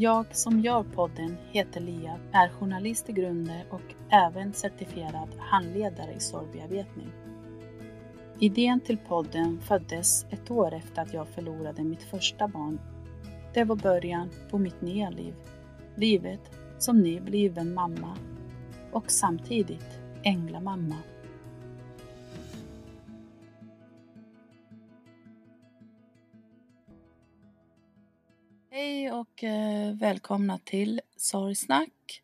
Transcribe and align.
Jag 0.00 0.36
som 0.36 0.60
gör 0.60 0.82
podden 0.82 1.36
heter 1.50 1.80
Lia, 1.80 2.18
är 2.32 2.48
journalist 2.48 3.08
i 3.08 3.12
grunden 3.12 3.66
och 3.70 3.94
även 4.10 4.52
certifierad 4.52 5.28
handledare 5.38 6.12
i 6.12 6.20
sorgbearbetning. 6.20 7.12
Idén 8.38 8.80
till 8.80 8.98
podden 8.98 9.60
föddes 9.60 10.26
ett 10.30 10.50
år 10.50 10.74
efter 10.74 11.02
att 11.02 11.14
jag 11.14 11.28
förlorade 11.28 11.82
mitt 11.82 12.02
första 12.02 12.48
barn. 12.48 12.80
Det 13.54 13.64
var 13.64 13.76
början 13.76 14.30
på 14.50 14.58
mitt 14.58 14.80
nya 14.80 15.10
liv. 15.10 15.34
Livet 15.96 16.50
som 16.78 17.00
nybliven 17.00 17.74
mamma 17.74 18.16
och 18.92 19.10
samtidigt 19.10 20.00
änglamamma. 20.22 20.96
Hej 28.78 29.12
och 29.12 29.44
eh, 29.44 29.94
välkomna 29.94 30.58
till 30.58 31.00
Sorgsnack. 31.16 32.22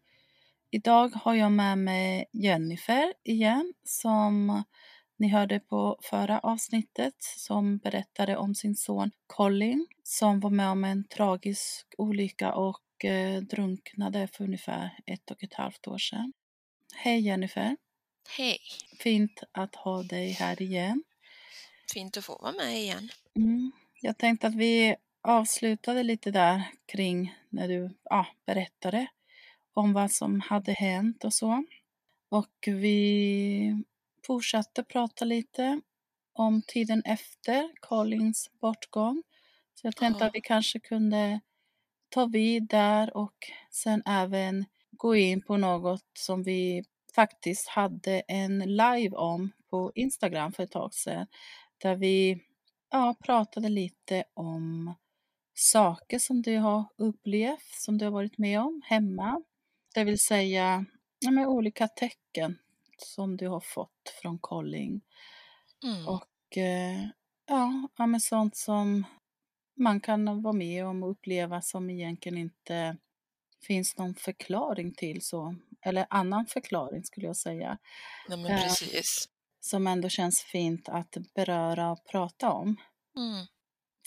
Idag 0.70 1.08
har 1.08 1.34
jag 1.34 1.52
med 1.52 1.78
mig 1.78 2.24
Jennifer 2.32 3.14
igen 3.24 3.74
som 3.84 4.62
ni 5.16 5.28
hörde 5.28 5.60
på 5.60 5.98
förra 6.02 6.38
avsnittet 6.38 7.14
som 7.18 7.78
berättade 7.78 8.36
om 8.36 8.54
sin 8.54 8.76
son 8.76 9.10
Colin 9.26 9.86
som 10.02 10.40
var 10.40 10.50
med 10.50 10.68
om 10.68 10.84
en 10.84 11.08
tragisk 11.08 11.86
olycka 11.98 12.54
och 12.54 13.04
eh, 13.04 13.40
drunknade 13.40 14.28
för 14.28 14.44
ungefär 14.44 14.98
ett 15.06 15.30
och 15.30 15.42
ett 15.42 15.54
halvt 15.54 15.88
år 15.88 15.98
sedan. 15.98 16.32
Hej 16.94 17.20
Jennifer! 17.20 17.76
Hej! 18.36 18.58
Fint 18.98 19.42
att 19.52 19.74
ha 19.74 20.02
dig 20.02 20.30
här 20.30 20.62
igen. 20.62 21.02
Fint 21.94 22.16
att 22.16 22.24
få 22.24 22.38
vara 22.42 22.52
med 22.52 22.78
igen. 22.78 23.08
Mm. 23.36 23.72
Jag 24.00 24.18
tänkte 24.18 24.46
att 24.46 24.54
vi 24.54 24.96
avslutade 25.24 26.02
lite 26.02 26.30
där 26.30 26.62
kring 26.86 27.34
när 27.48 27.68
du 27.68 27.90
ja, 28.04 28.26
berättade 28.46 29.06
om 29.74 29.92
vad 29.92 30.10
som 30.10 30.40
hade 30.40 30.72
hänt 30.72 31.24
och 31.24 31.34
så. 31.34 31.64
Och 32.28 32.52
vi 32.66 33.84
fortsatte 34.26 34.84
prata 34.84 35.24
lite 35.24 35.80
om 36.32 36.62
tiden 36.66 37.02
efter 37.04 37.70
Collins 37.80 38.50
bortgång. 38.60 39.22
Så 39.74 39.86
jag 39.86 39.96
tänkte 39.96 40.24
Ja. 40.24 40.28
att 40.28 40.34
vi 40.34 40.40
kanske 40.40 40.80
kunde 40.80 41.40
ta 42.08 42.26
vid 42.26 42.68
där 42.68 43.16
och 43.16 43.34
sen 43.70 44.02
även 44.06 44.64
gå 44.90 45.16
in 45.16 45.42
på 45.42 45.56
något 45.56 46.04
som 46.18 46.42
vi 46.42 46.84
faktiskt 47.14 47.68
hade 47.68 48.20
en 48.20 48.58
live 48.58 49.16
om 49.16 49.52
på 49.70 49.92
Instagram 49.94 50.52
för 50.52 50.62
ett 50.62 50.70
tag 50.70 50.94
sedan. 50.94 51.26
Där 51.78 51.96
vi 51.96 52.40
ja, 52.90 53.14
pratade 53.24 53.68
lite 53.68 54.24
om 54.34 54.94
saker 55.54 56.18
som 56.18 56.42
du 56.42 56.58
har 56.58 56.84
upplevt, 56.96 57.74
som 57.74 57.98
du 57.98 58.04
har 58.04 58.12
varit 58.12 58.38
med 58.38 58.60
om 58.60 58.82
hemma. 58.84 59.42
Det 59.94 60.04
vill 60.04 60.18
säga 60.18 60.84
med 61.30 61.46
olika 61.46 61.88
tecken 61.88 62.58
som 62.98 63.36
du 63.36 63.48
har 63.48 63.60
fått 63.60 64.14
från 64.22 64.38
Colin. 64.38 65.00
Mm. 65.84 66.08
Och 66.08 66.58
eh, 66.58 67.02
ja, 67.46 67.88
ja, 67.96 68.06
men 68.06 68.20
sånt 68.20 68.56
som 68.56 69.04
man 69.76 70.00
kan 70.00 70.42
vara 70.42 70.52
med 70.52 70.86
om 70.86 71.02
och 71.02 71.10
uppleva 71.10 71.62
som 71.62 71.90
egentligen 71.90 72.38
inte 72.38 72.96
finns 73.62 73.96
någon 73.96 74.14
förklaring 74.14 74.94
till. 74.94 75.22
så 75.22 75.56
Eller 75.82 76.06
annan 76.10 76.46
förklaring 76.46 77.04
skulle 77.04 77.26
jag 77.26 77.36
säga. 77.36 77.78
Nej, 78.28 78.38
men 78.38 78.52
eh. 78.52 78.70
Som 79.60 79.86
ändå 79.86 80.08
känns 80.08 80.42
fint 80.42 80.88
att 80.88 81.16
beröra 81.34 81.90
och 81.90 82.04
prata 82.04 82.52
om. 82.52 82.76
Mm. 83.16 83.46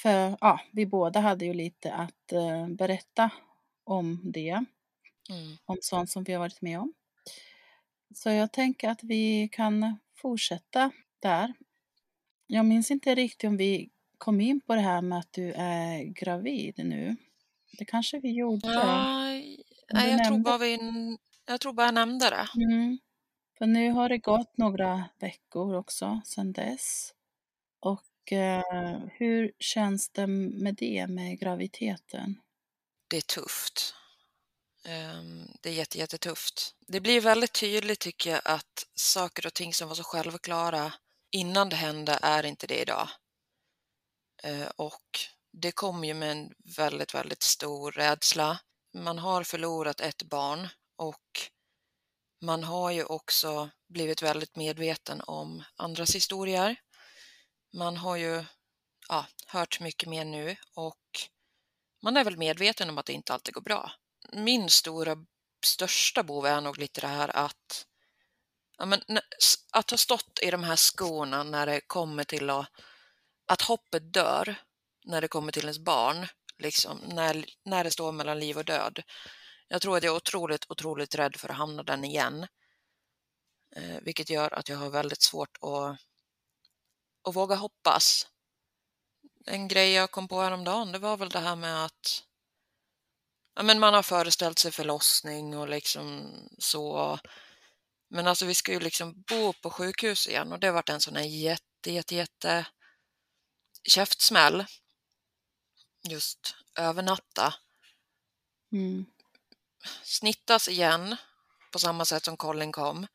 För 0.01 0.37
ja, 0.41 0.59
vi 0.71 0.85
båda 0.85 1.19
hade 1.19 1.45
ju 1.45 1.53
lite 1.53 1.93
att 1.93 2.31
eh, 2.31 2.67
berätta 2.67 3.29
om 3.83 4.21
det. 4.23 4.65
Mm. 5.29 5.57
Om 5.65 5.77
sånt 5.81 6.09
som 6.09 6.23
vi 6.23 6.33
har 6.33 6.39
varit 6.39 6.61
med 6.61 6.79
om. 6.79 6.93
Så 8.15 8.29
jag 8.29 8.51
tänker 8.51 8.89
att 8.89 9.03
vi 9.03 9.49
kan 9.51 9.99
fortsätta 10.15 10.91
där. 11.19 11.53
Jag 12.47 12.65
minns 12.65 12.91
inte 12.91 13.15
riktigt 13.15 13.47
om 13.47 13.57
vi 13.57 13.89
kom 14.17 14.41
in 14.41 14.61
på 14.61 14.75
det 14.75 14.81
här 14.81 15.01
med 15.01 15.19
att 15.19 15.33
du 15.33 15.53
är 15.53 16.03
gravid 16.03 16.73
nu. 16.77 17.15
Det 17.77 17.85
kanske 17.85 18.19
vi 18.19 18.31
gjorde. 18.31 18.67
Ja, 18.67 19.23
nej, 19.93 20.11
jag, 20.11 20.25
tror 20.27 20.37
bara 20.37 20.57
vi, 20.57 20.79
jag 21.45 21.61
tror 21.61 21.73
bara 21.73 21.87
jag 21.87 21.93
nämnde 21.93 22.29
det. 22.29 22.63
Mm. 22.63 22.97
För 23.57 23.65
nu 23.65 23.91
har 23.91 24.09
det 24.09 24.17
gått 24.17 24.57
några 24.57 25.05
veckor 25.19 25.75
också 25.75 26.21
sedan 26.25 26.51
dess. 26.51 27.13
Och 27.79 28.03
eh, 28.31 28.99
hur 29.13 29.51
känns 29.59 30.09
det 30.09 30.27
med 30.27 30.75
det, 30.75 31.07
med 31.07 31.39
graviditeten? 31.39 32.35
Det 33.09 33.17
är 33.17 33.21
tufft. 33.21 33.93
Ehm, 34.85 35.47
det 35.61 35.69
är 35.69 35.73
jätte, 35.73 35.97
jättetufft. 35.97 36.75
Det 36.87 37.01
blir 37.01 37.21
väldigt 37.21 37.53
tydligt 37.53 37.99
tycker 37.99 38.29
jag 38.29 38.41
att 38.45 38.87
saker 38.95 39.45
och 39.45 39.53
ting 39.53 39.73
som 39.73 39.87
var 39.87 39.95
så 39.95 40.03
självklara 40.03 40.93
innan 41.31 41.69
det 41.69 41.75
hände 41.75 42.19
är 42.21 42.45
inte 42.45 42.67
det 42.67 42.81
idag. 42.81 43.09
Eh, 44.43 44.67
och 44.75 45.19
det 45.53 45.71
kom 45.71 46.03
ju 46.03 46.13
med 46.13 46.31
en 46.31 46.53
väldigt, 46.77 47.13
väldigt 47.13 47.43
stor 47.43 47.91
rädsla. 47.91 48.59
Man 48.93 49.19
har 49.19 49.43
förlorat 49.43 50.01
ett 50.01 50.23
barn 50.23 50.67
och 50.95 51.39
man 52.41 52.63
har 52.63 52.91
ju 52.91 53.03
också 53.03 53.69
blivit 53.89 54.21
väldigt 54.21 54.55
medveten 54.55 55.21
om 55.21 55.63
andras 55.75 56.15
historier. 56.15 56.75
Man 57.73 57.97
har 57.97 58.15
ju 58.15 58.45
ja, 59.09 59.25
hört 59.47 59.79
mycket 59.79 60.09
mer 60.09 60.25
nu 60.25 60.55
och 60.73 61.01
man 62.03 62.17
är 62.17 62.23
väl 62.23 62.37
medveten 62.37 62.89
om 62.89 62.97
att 62.97 63.05
det 63.05 63.13
inte 63.13 63.33
alltid 63.33 63.53
går 63.53 63.61
bra. 63.61 63.91
Min 64.33 64.69
stora, 64.69 65.25
största 65.65 66.23
bov 66.23 66.45
är 66.45 66.61
nog 66.61 66.77
lite 66.77 67.01
det 67.01 67.07
här 67.07 67.35
att, 67.35 67.85
ja, 68.77 68.85
men, 68.85 69.01
att 69.71 69.89
ha 69.89 69.97
stått 69.97 70.39
i 70.41 70.51
de 70.51 70.63
här 70.63 70.75
skorna 70.75 71.43
när 71.43 71.65
det 71.65 71.81
kommer 71.81 72.23
till 72.23 72.49
att, 72.49 72.67
att 73.45 73.61
hoppet 73.61 74.13
dör 74.13 74.55
när 75.05 75.21
det 75.21 75.27
kommer 75.27 75.51
till 75.51 75.63
ens 75.63 75.79
barn, 75.79 76.27
liksom, 76.57 76.97
när, 76.97 77.45
när 77.65 77.83
det 77.83 77.91
står 77.91 78.11
mellan 78.11 78.39
liv 78.39 78.57
och 78.57 78.65
död. 78.65 79.03
Jag 79.67 79.81
tror 79.81 79.97
att 79.97 80.03
jag 80.03 80.11
är 80.11 80.17
otroligt, 80.17 80.65
otroligt 80.71 81.15
rädd 81.15 81.35
för 81.35 81.49
att 81.49 81.57
hamna 81.57 81.83
den 81.83 82.03
igen. 82.03 82.47
Eh, 83.75 83.97
vilket 84.01 84.29
gör 84.29 84.53
att 84.53 84.69
jag 84.69 84.77
har 84.77 84.89
väldigt 84.89 85.21
svårt 85.21 85.57
att, 85.61 85.99
att 87.27 87.35
våga 87.35 87.55
hoppas. 87.55 88.27
En 89.45 89.67
grej 89.67 89.91
jag 89.91 90.11
kom 90.11 90.27
på 90.27 90.41
häromdagen, 90.41 90.91
det 90.91 90.99
var 90.99 91.17
väl 91.17 91.29
det 91.29 91.39
här 91.39 91.55
med 91.55 91.85
att 91.85 92.23
ja, 93.55 93.63
men 93.63 93.79
man 93.79 93.93
har 93.93 94.03
föreställt 94.03 94.59
sig 94.59 94.71
förlossning 94.71 95.57
och 95.57 95.69
liksom 95.69 96.33
så. 96.57 97.19
Men 98.09 98.27
alltså 98.27 98.45
vi 98.45 98.55
ska 98.55 98.71
ju 98.71 98.79
liksom 98.79 99.21
bo 99.21 99.53
på 99.53 99.69
sjukhus 99.69 100.27
igen 100.27 100.51
och 100.53 100.59
det 100.59 100.67
har 100.67 100.73
varit 100.73 100.89
en 100.89 101.01
sån 101.01 101.15
här 101.15 101.23
jätte, 101.23 101.91
jätte, 101.91 102.15
jätte 102.15 102.65
käftsmäll. 103.83 104.65
Just 106.09 106.55
övernatta 106.75 107.53
Mm. 108.71 109.05
snittas 110.03 110.67
igen 110.67 111.15
på 111.71 111.79
samma 111.79 112.05
sätt 112.05 112.25
som 112.25 112.37
Colin 112.37 112.71
kom, 112.71 113.07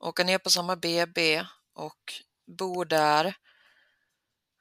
åka 0.00 0.24
ner 0.24 0.38
på 0.38 0.50
samma 0.50 0.76
BB 0.76 1.46
och 1.74 2.12
bo 2.52 2.84
där. 2.84 3.34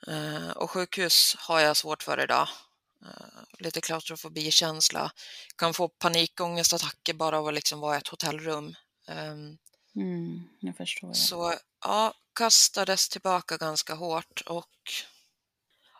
Eh, 0.07 0.49
och 0.49 0.71
sjukhus 0.71 1.35
har 1.39 1.59
jag 1.59 1.77
svårt 1.77 2.03
för 2.03 2.23
idag. 2.23 2.47
Eh, 3.05 3.43
lite 3.59 3.81
klaustrofobikänsla. 3.81 5.11
Kan 5.55 5.73
få 5.73 5.87
panikångestattacker 5.87 7.13
bara 7.13 7.37
av 7.37 7.47
att 7.47 7.53
liksom 7.53 7.79
vara 7.79 7.95
i 7.95 7.97
ett 7.97 8.07
hotellrum. 8.07 8.75
Um, 9.07 9.57
Mm, 9.95 10.43
jag 10.59 10.77
förstår. 10.77 11.07
Det. 11.07 11.15
så 11.15 11.55
ja, 11.83 12.13
kastades 12.35 13.09
tillbaka 13.09 13.57
ganska 13.57 13.93
hårt 13.93 14.41
och 14.45 14.69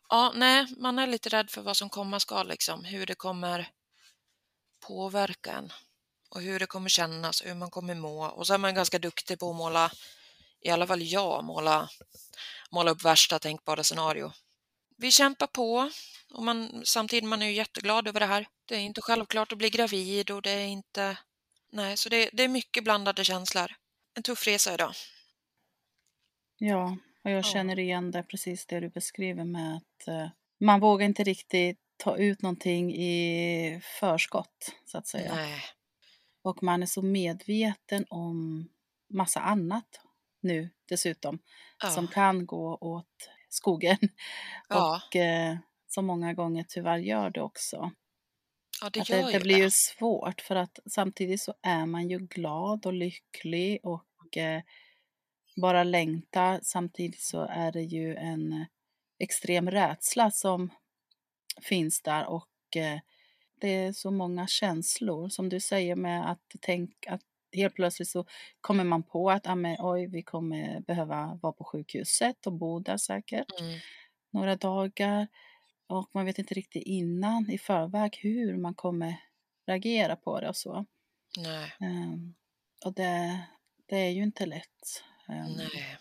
ja, 0.09 0.31
nej, 0.35 0.67
man 0.77 0.99
är 0.99 1.07
lite 1.07 1.29
rädd 1.29 1.49
för 1.49 1.61
vad 1.61 1.77
som 1.77 1.89
komma 1.89 2.19
skall, 2.19 2.47
liksom, 2.47 2.83
hur 2.83 3.05
det 3.05 3.15
kommer 3.15 3.69
påverka 4.87 5.51
en 5.51 5.73
och 6.29 6.41
hur 6.41 6.59
det 6.59 6.65
kommer 6.65 6.89
kännas, 6.89 7.45
hur 7.45 7.55
man 7.55 7.71
kommer 7.71 7.95
må. 7.95 8.25
Och 8.25 8.47
så 8.47 8.53
är 8.53 8.57
man 8.57 8.75
ganska 8.75 8.99
duktig 8.99 9.39
på 9.39 9.49
att 9.49 9.55
måla, 9.55 9.91
i 10.61 10.69
alla 10.69 10.87
fall 10.87 11.01
jag, 11.01 11.43
måla, 11.43 11.89
måla 12.71 12.91
upp 12.91 13.05
värsta 13.05 13.39
tänkbara 13.39 13.83
scenario. 13.83 14.31
Vi 14.97 15.11
kämpar 15.11 15.47
på 15.47 15.89
och 16.33 16.43
man, 16.43 16.81
samtidigt 16.85 17.29
man 17.29 17.41
är 17.41 17.45
ju 17.45 17.53
jätteglad 17.53 18.07
över 18.07 18.19
det 18.19 18.25
här. 18.25 18.47
Det 18.65 18.75
är 18.75 18.79
inte 18.79 19.01
självklart 19.01 19.51
att 19.51 19.57
bli 19.57 19.69
gravid 19.69 20.31
och 20.31 20.41
det 20.41 20.51
är 20.51 20.67
inte... 20.67 21.17
Nej, 21.71 21.97
så 21.97 22.09
det, 22.09 22.29
det 22.33 22.43
är 22.43 22.47
mycket 22.47 22.83
blandade 22.83 23.23
känslor. 23.23 23.71
En 24.13 24.23
tuff 24.23 24.47
resa 24.47 24.73
idag. 24.73 24.93
Ja, 26.57 26.97
och 27.23 27.31
jag 27.31 27.37
Ja. 27.39 27.43
känner 27.43 27.79
igen 27.79 28.11
det, 28.11 28.23
precis 28.23 28.65
det 28.65 28.79
du 28.79 28.89
beskriver 28.89 29.43
med 29.43 29.77
att 29.77 30.07
eh, 30.07 30.27
man 30.59 30.79
vågar 30.79 31.05
inte 31.05 31.23
riktigt 31.23 31.79
ta 31.97 32.17
ut 32.17 32.41
någonting 32.41 32.95
i 32.95 33.81
förskott, 33.99 34.71
så 34.85 34.97
att 34.97 35.07
säga. 35.07 35.35
Nej. 35.35 35.61
Och 36.43 36.63
man 36.63 36.81
är 36.81 36.87
så 36.87 37.01
medveten 37.01 38.05
om 38.09 38.69
massa 39.09 39.39
annat 39.39 40.01
nu 40.43 40.69
dessutom, 40.89 41.39
som 41.93 42.05
Ja. 42.05 42.11
kan 42.13 42.45
gå 42.45 42.77
åt 42.81 43.29
skogen. 43.49 43.97
Ja. 44.69 45.01
Och 45.07 45.15
eh, 45.15 45.57
som 45.87 46.05
många 46.05 46.33
gånger 46.33 46.65
tyvärr 46.69 46.97
gör 46.97 47.29
det 47.29 47.41
också. 47.41 47.91
ja, 48.81 48.89
det 48.89 49.09
gör 49.09 49.25
det, 49.25 49.31
det 49.31 49.39
blir 49.39 49.55
det. 49.57 49.63
ju 49.63 49.69
svårt 49.71 50.41
för 50.41 50.55
att 50.55 50.79
samtidigt 50.85 51.41
så 51.41 51.53
är 51.61 51.85
man 51.85 52.09
ju 52.09 52.17
glad 52.19 52.85
och 52.85 52.93
lycklig 52.93 53.79
och 53.83 54.37
eh, 54.37 54.61
bara 55.61 55.83
längtar. 55.83 56.59
Samtidigt 56.63 57.21
så 57.21 57.41
är 57.41 57.71
det 57.71 57.81
ju 57.81 58.15
en 58.15 58.65
extrem 59.19 59.71
rädsla 59.71 60.31
som 60.31 60.69
finns 61.61 62.01
där 62.01 62.25
och 62.25 62.47
eh, 62.75 62.99
det 63.61 63.67
är 63.69 63.93
så 63.93 64.11
många 64.11 64.47
känslor 64.47 65.29
som 65.29 65.49
du 65.49 65.59
säger 65.59 65.95
med 65.95 66.31
att 66.31 66.55
tänk 66.61 67.07
att 67.07 67.21
helt 67.53 67.75
plötsligt 67.75 68.09
så 68.09 68.25
kommer 68.61 68.83
man 68.83 69.03
på 69.03 69.29
att 69.31 69.47
ah, 69.47 69.55
men, 69.55 69.77
oj, 69.79 70.07
vi 70.07 70.21
kommer 70.23 70.79
behöva 70.79 71.39
vara 71.41 71.53
på 71.53 71.63
sjukhuset 71.63 72.47
och 72.47 72.53
bo 72.53 72.79
där 72.79 72.97
säkert 72.97 73.59
Mm. 73.61 73.79
några 74.33 74.55
dagar 74.55 75.27
och 75.87 76.09
man 76.13 76.25
vet 76.25 76.39
inte 76.39 76.53
riktigt 76.53 76.83
innan 76.83 77.49
i 77.51 77.57
förväg 77.57 78.19
hur 78.21 78.57
man 78.57 78.73
kommer 78.75 79.15
reagera 79.67 80.15
på 80.15 80.39
det 80.41 80.49
och 80.49 80.55
så. 80.57 80.85
Nej, 81.37 81.71
Ehm, 81.79 82.33
och 82.85 82.93
det, 82.93 83.41
det 83.85 83.95
är 83.97 84.09
ju 84.09 84.23
inte 84.23 84.45
lätt. 84.45 85.03
Ehm, 85.29 85.51
nej. 85.57 85.97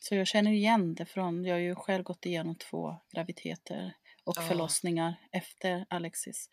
Så 0.00 0.14
jag 0.14 0.26
känner 0.26 0.52
igen 0.52 0.94
det 0.94 1.06
från, 1.06 1.44
jag 1.44 1.54
har 1.54 1.60
ju 1.60 1.74
själv 1.74 2.04
gått 2.04 2.26
igenom 2.26 2.54
två 2.56 2.96
graviditeter 3.12 3.94
och 4.24 4.34
Ja. 4.36 4.42
förlossningar 4.42 5.14
efter 5.32 5.86
Alexis. 5.90 6.50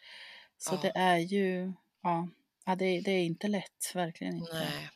Så 0.57 0.75
Ja. 0.75 0.79
det 0.81 0.91
är 0.95 1.17
ju, 1.17 1.73
ja, 2.01 2.27
ja 2.69 2.75
det, 2.75 3.01
det 3.01 3.11
är 3.11 3.23
inte 3.23 3.47
lätt, 3.47 3.91
verkligen 3.93 4.35
inte. 4.35 4.53
Nej. 4.53 4.89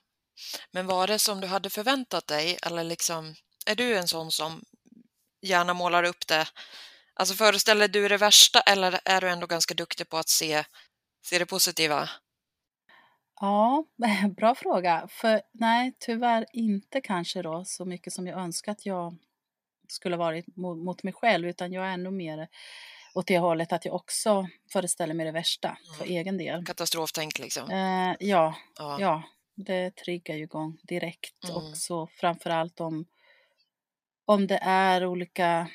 Men 0.72 0.88
var 0.88 1.08
det 1.08 1.20
som 1.20 1.42
du 1.42 1.48
hade 1.48 1.70
förväntat 1.70 2.28
dig 2.28 2.58
eller 2.66 2.84
liksom, 2.84 3.36
är 3.66 3.76
du 3.76 3.98
en 3.98 4.08
sån 4.08 4.32
som 4.32 4.64
gärna 5.42 5.74
målar 5.74 6.04
upp 6.04 6.28
det? 6.28 6.48
Alltså 7.14 7.36
föreställer 7.36 7.88
du 7.88 8.08
det 8.08 8.18
värsta 8.18 8.60
eller 8.60 9.00
är 9.06 9.22
du 9.22 9.30
ändå 9.30 9.48
ganska 9.48 9.74
duktig 9.74 10.10
på 10.10 10.18
att 10.18 10.30
se, 10.30 10.64
se 11.26 11.40
det 11.40 11.46
positiva? 11.46 12.10
Ja, 13.42 13.86
bra 14.38 14.56
fråga. 14.56 15.08
För 15.10 15.42
nej, 15.52 15.94
tyvärr 16.00 16.46
inte 16.54 17.02
kanske 17.02 17.42
då 17.42 17.66
så 17.66 17.86
mycket 17.86 18.14
som 18.14 18.28
jag 18.28 18.40
önskat 18.40 18.78
att 18.78 18.86
jag 18.86 19.18
skulle 19.88 20.18
varit 20.18 20.56
mot, 20.56 20.78
mot 20.78 21.04
mig 21.04 21.14
själv, 21.14 21.48
utan 21.48 21.74
jag 21.74 21.86
är 21.86 21.94
ännu 21.94 22.12
mer 22.12 22.48
åt 23.14 23.28
det 23.28 23.40
hållet 23.40 23.74
att 23.74 23.86
jag 23.86 23.96
också 23.96 24.48
föreställer 24.74 25.14
mig 25.14 25.26
det 25.26 25.32
värsta 25.32 25.78
för 25.98 26.06
Mm. 26.06 26.18
egen 26.18 26.38
del. 26.38 26.66
Katastroftänk 26.66 27.40
liksom? 27.40 27.70
Eh, 27.72 28.16
ja, 28.20 28.56
Ja. 28.80 28.98
ja, 29.00 29.24
det 29.56 29.96
triggar 29.96 30.36
ju 30.36 30.44
igång 30.44 30.78
direkt 30.84 31.44
Mm. 31.50 31.56
också, 31.58 32.08
framför 32.08 32.50
allt 32.50 32.80
om, 32.80 33.06
om 34.26 34.48
det 34.48 34.60
är 34.62 35.06
olika 35.06 35.68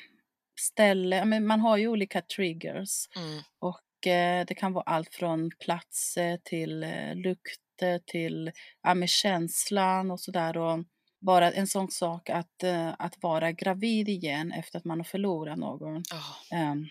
ställen, 0.59 1.47
man 1.47 1.59
har 1.59 1.77
ju 1.77 1.87
olika 1.87 2.21
triggers 2.21 3.07
Mm. 3.15 3.41
och 3.59 4.07
eh, 4.07 4.45
det 4.45 4.55
kan 4.55 4.73
vara 4.73 4.83
allt 4.83 5.15
från 5.15 5.51
platser 5.59 6.37
till 6.43 6.83
eh, 6.83 7.15
lukter 7.15 7.99
till 8.05 8.51
ja, 8.83 8.93
med 8.93 9.09
känslan 9.09 10.11
och 10.11 10.19
sådär. 10.19 10.57
Och 10.57 10.83
bara 11.21 11.51
en 11.51 11.67
sån 11.67 11.91
sak 11.91 12.29
att, 12.29 12.63
eh, 12.63 12.89
att 12.99 13.23
vara 13.23 13.51
gravid 13.51 14.09
igen 14.09 14.51
efter 14.51 14.77
att 14.77 14.85
man 14.85 14.99
har 14.99 15.03
förlorat 15.05 15.57
någon. 15.59 16.03
Ja. 16.11 16.57
Ehm, 16.57 16.87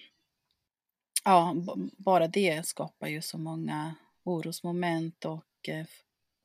ja, 1.24 1.54
bara 1.98 2.28
det 2.28 2.66
skapar 2.66 3.06
ju 3.08 3.22
så 3.22 3.38
många 3.38 3.94
orosmoment 4.24 5.24
och 5.24 5.68
eh, 5.68 5.86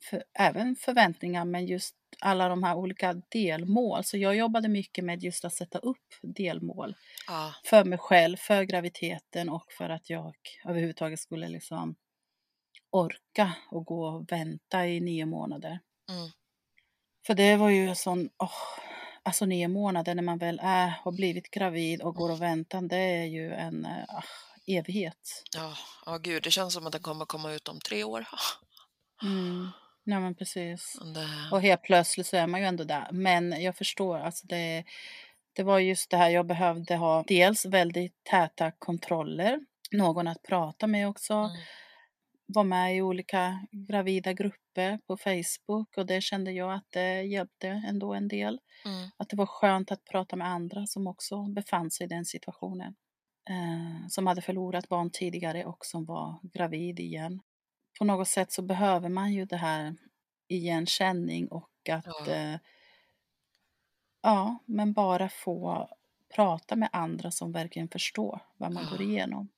för, 0.09 0.23
även 0.33 0.75
förväntningar, 0.75 1.45
men 1.45 1.65
just 1.65 1.95
alla 2.19 2.49
de 2.49 2.63
här 2.63 2.75
olika 2.75 3.13
delmål. 3.29 4.03
Så 4.03 4.17
jag 4.17 4.35
jobbade 4.35 4.67
mycket 4.67 5.03
med 5.05 5.23
just 5.23 5.45
att 5.45 5.53
sätta 5.53 5.79
upp 5.79 6.13
delmål 6.21 6.95
Ja. 7.27 7.53
för 7.65 7.83
mig 7.83 7.97
själv, 7.99 8.37
för 8.37 8.63
graviditeten 8.63 9.49
och 9.49 9.71
för 9.77 9.89
att 9.89 10.09
jag 10.09 10.35
överhuvudtaget 10.65 11.19
skulle 11.19 11.47
liksom 11.47 11.95
orka 12.91 13.53
och 13.71 13.85
gå 13.85 14.05
och 14.07 14.31
vänta 14.31 14.87
i 14.87 14.99
nio 14.99 15.25
månader. 15.25 15.79
Mm. 16.09 16.29
För 17.27 17.33
det 17.33 17.55
var 17.55 17.69
ju 17.69 17.87
en 17.89 17.95
sån, 17.95 18.29
åh, 18.37 18.49
alltså 19.23 19.45
nio 19.45 19.67
månader 19.67 20.15
när 20.15 20.23
man 20.23 20.37
väl 20.37 20.59
är, 20.63 20.87
har 20.87 21.11
blivit 21.11 21.51
gravid 21.51 22.01
och 22.01 22.15
går 22.15 22.31
och 22.31 22.41
väntar, 22.41 22.81
det 22.81 22.97
är 22.97 23.25
ju 23.25 23.53
en 23.53 23.85
eh, 23.85 24.03
ah, 24.07 24.23
evighet. 24.67 25.43
Ja. 25.55 25.73
ja, 26.05 26.17
gud, 26.17 26.43
det 26.43 26.51
känns 26.51 26.73
som 26.73 26.85
att 26.85 26.91
den 26.91 27.01
kommer 27.01 27.25
komma 27.25 27.51
ut 27.51 27.67
om 27.67 27.79
tre 27.79 28.03
år. 28.03 28.25
Mm. 29.23 29.67
Ja 30.03 30.19
men 30.19 30.35
precis. 30.35 30.97
Det- 31.13 31.49
Och 31.55 31.61
helt 31.61 31.81
plötsligt 31.83 32.27
så 32.27 32.37
är 32.37 32.47
man 32.47 32.59
ju 32.59 32.65
ändå 32.65 32.83
där. 32.83 33.07
Men 33.11 33.61
jag 33.63 33.75
förstår, 33.77 34.17
alltså 34.19 34.47
det, 34.47 34.83
det 35.53 35.63
var 35.63 35.79
just 35.79 36.09
det 36.09 36.17
här 36.17 36.29
jag 36.29 36.45
behövde 36.45 36.95
ha. 36.95 37.23
Dels 37.27 37.65
väldigt 37.65 38.23
täta 38.23 38.71
kontroller, 38.71 39.59
någon 39.91 40.27
att 40.27 40.43
prata 40.43 40.87
med 40.87 41.07
också. 41.09 41.33
Mm. 41.33 41.51
Var 42.45 42.63
med 42.63 42.95
i 42.97 43.01
olika 43.01 43.67
gravida 43.71 44.33
grupper 44.33 44.99
på 45.07 45.17
Facebook 45.17 45.97
och 45.97 46.05
det 46.05 46.21
kände 46.21 46.51
jag 46.51 46.73
att 46.73 46.87
det 46.91 47.21
hjälpte 47.21 47.67
ändå 47.67 48.13
en 48.13 48.27
del. 48.27 48.59
Mm. 48.85 49.09
Att 49.17 49.29
det 49.29 49.35
var 49.35 49.45
skönt 49.45 49.91
att 49.91 50.03
prata 50.05 50.35
med 50.35 50.47
andra 50.47 50.85
som 50.87 51.07
också 51.07 51.43
befann 51.43 51.91
sig 51.91 52.03
i 52.05 52.07
den 52.07 52.25
situationen. 52.25 52.95
Eh, 53.49 54.07
som 54.09 54.27
hade 54.27 54.41
förlorat 54.41 54.89
barn 54.89 55.09
tidigare 55.09 55.65
och 55.65 55.85
som 55.85 56.05
var 56.05 56.39
gravid 56.43 56.99
igen. 56.99 57.41
På 57.99 58.05
något 58.05 58.27
sätt 58.27 58.51
så 58.51 58.61
behöver 58.61 59.09
man 59.09 59.33
ju 59.33 59.45
det 59.45 59.57
här 59.57 59.95
igenkänning 60.47 61.47
och 61.47 61.69
att 61.89 62.27
Ja. 62.27 62.33
eh, 62.33 62.57
ja, 64.21 64.57
men 64.65 64.93
bara 64.93 65.29
få 65.29 65.89
prata 66.35 66.75
med 66.75 66.89
andra 66.93 67.31
som 67.31 67.51
verkligen 67.51 67.87
förstår 67.89 68.39
vad 68.57 68.71
man 68.71 68.83
Ja. 68.83 68.89
går 68.91 69.01
igenom. 69.01 69.49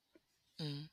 Mm. 0.60 0.88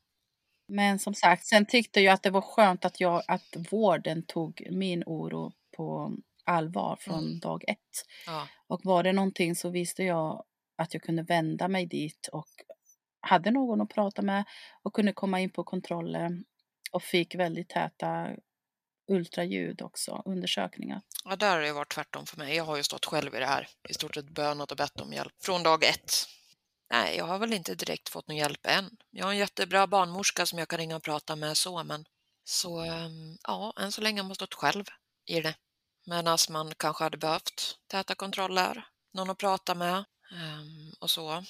Men 0.67 0.99
som 0.99 1.13
sagt, 1.13 1.45
sen 1.45 1.65
tyckte 1.65 2.01
jag 2.01 2.13
att 2.13 2.23
det 2.23 2.29
var 2.29 2.41
skönt 2.41 2.85
att, 2.85 2.99
jag, 2.99 3.23
att 3.27 3.55
vården 3.71 4.23
tog 4.23 4.67
min 4.71 5.03
oro 5.05 5.51
på 5.77 6.13
allvar 6.43 6.97
från 6.99 7.19
Mm. 7.25 7.39
dag 7.39 7.63
ett. 7.67 8.05
Ja. 8.25 8.47
Och 8.67 8.81
var 8.85 9.03
det 9.03 9.13
någonting 9.13 9.55
så 9.55 9.69
visste 9.69 10.03
jag 10.03 10.43
att 10.75 10.93
jag 10.93 11.03
kunde 11.03 11.23
vända 11.23 11.67
mig 11.67 11.85
dit 11.85 12.29
och 12.33 12.47
hade 13.23 13.51
någon 13.51 13.81
att 13.81 13.89
prata 13.89 14.21
med 14.21 14.43
och 14.83 14.93
kunde 14.93 15.13
komma 15.13 15.39
in 15.39 15.49
på 15.49 15.63
kontroller 15.63 16.43
och 16.91 17.03
fick 17.03 17.35
väldigt 17.35 17.69
täta 17.69 18.29
ultraljud 19.07 19.81
också, 19.81 20.21
undersökningar. 20.25 21.01
ja, 21.25 21.35
där 21.35 21.55
har 21.55 21.61
det 21.61 21.73
varit 21.73 21.93
tvärtom 21.93 22.25
för 22.25 22.37
mig. 22.37 22.55
Jag 22.55 22.63
har 22.63 22.77
ju 22.77 22.83
stått 22.83 23.05
själv 23.05 23.35
i 23.35 23.39
det 23.39 23.45
här, 23.45 23.67
i 23.89 23.93
stort 23.93 24.15
sett 24.15 24.29
bönat 24.29 24.71
och 24.71 24.77
bett 24.77 25.01
om 25.01 25.13
hjälp 25.13 25.33
från 25.41 25.63
dag 25.63 25.83
ett. 25.83 26.13
Nej, 26.91 27.17
jag 27.17 27.25
har 27.25 27.39
väl 27.39 27.53
inte 27.53 27.75
direkt 27.75 28.09
fått 28.09 28.27
någon 28.27 28.37
hjälp 28.37 28.65
än. 28.65 28.97
Jag 29.11 29.25
har 29.25 29.31
en 29.31 29.37
jättebra 29.37 29.87
barnmorska 29.87 30.45
som 30.45 30.59
jag 30.59 30.67
kan 30.67 30.79
ringa 30.79 30.95
och 30.95 31.03
prata 31.03 31.35
med 31.35 31.57
så, 31.57 31.83
men 31.83 32.05
så 32.43 32.79
ehm, 32.79 33.37
ja, 33.43 33.73
än 33.79 33.91
så 33.91 34.01
länge 34.01 34.21
har 34.21 34.27
man 34.27 34.35
stått 34.35 34.53
själv 34.53 34.85
i 35.25 35.41
det. 35.41 35.55
Medan 36.05 36.37
man 36.49 36.73
kanske 36.77 37.03
hade 37.03 37.17
behövt 37.17 37.77
täta 37.87 38.15
kontroller, 38.15 38.87
någon 39.13 39.29
att 39.29 39.37
prata 39.37 39.75
med 39.75 40.05
ehm, 40.31 40.91
och 40.99 41.09
så. 41.09 41.43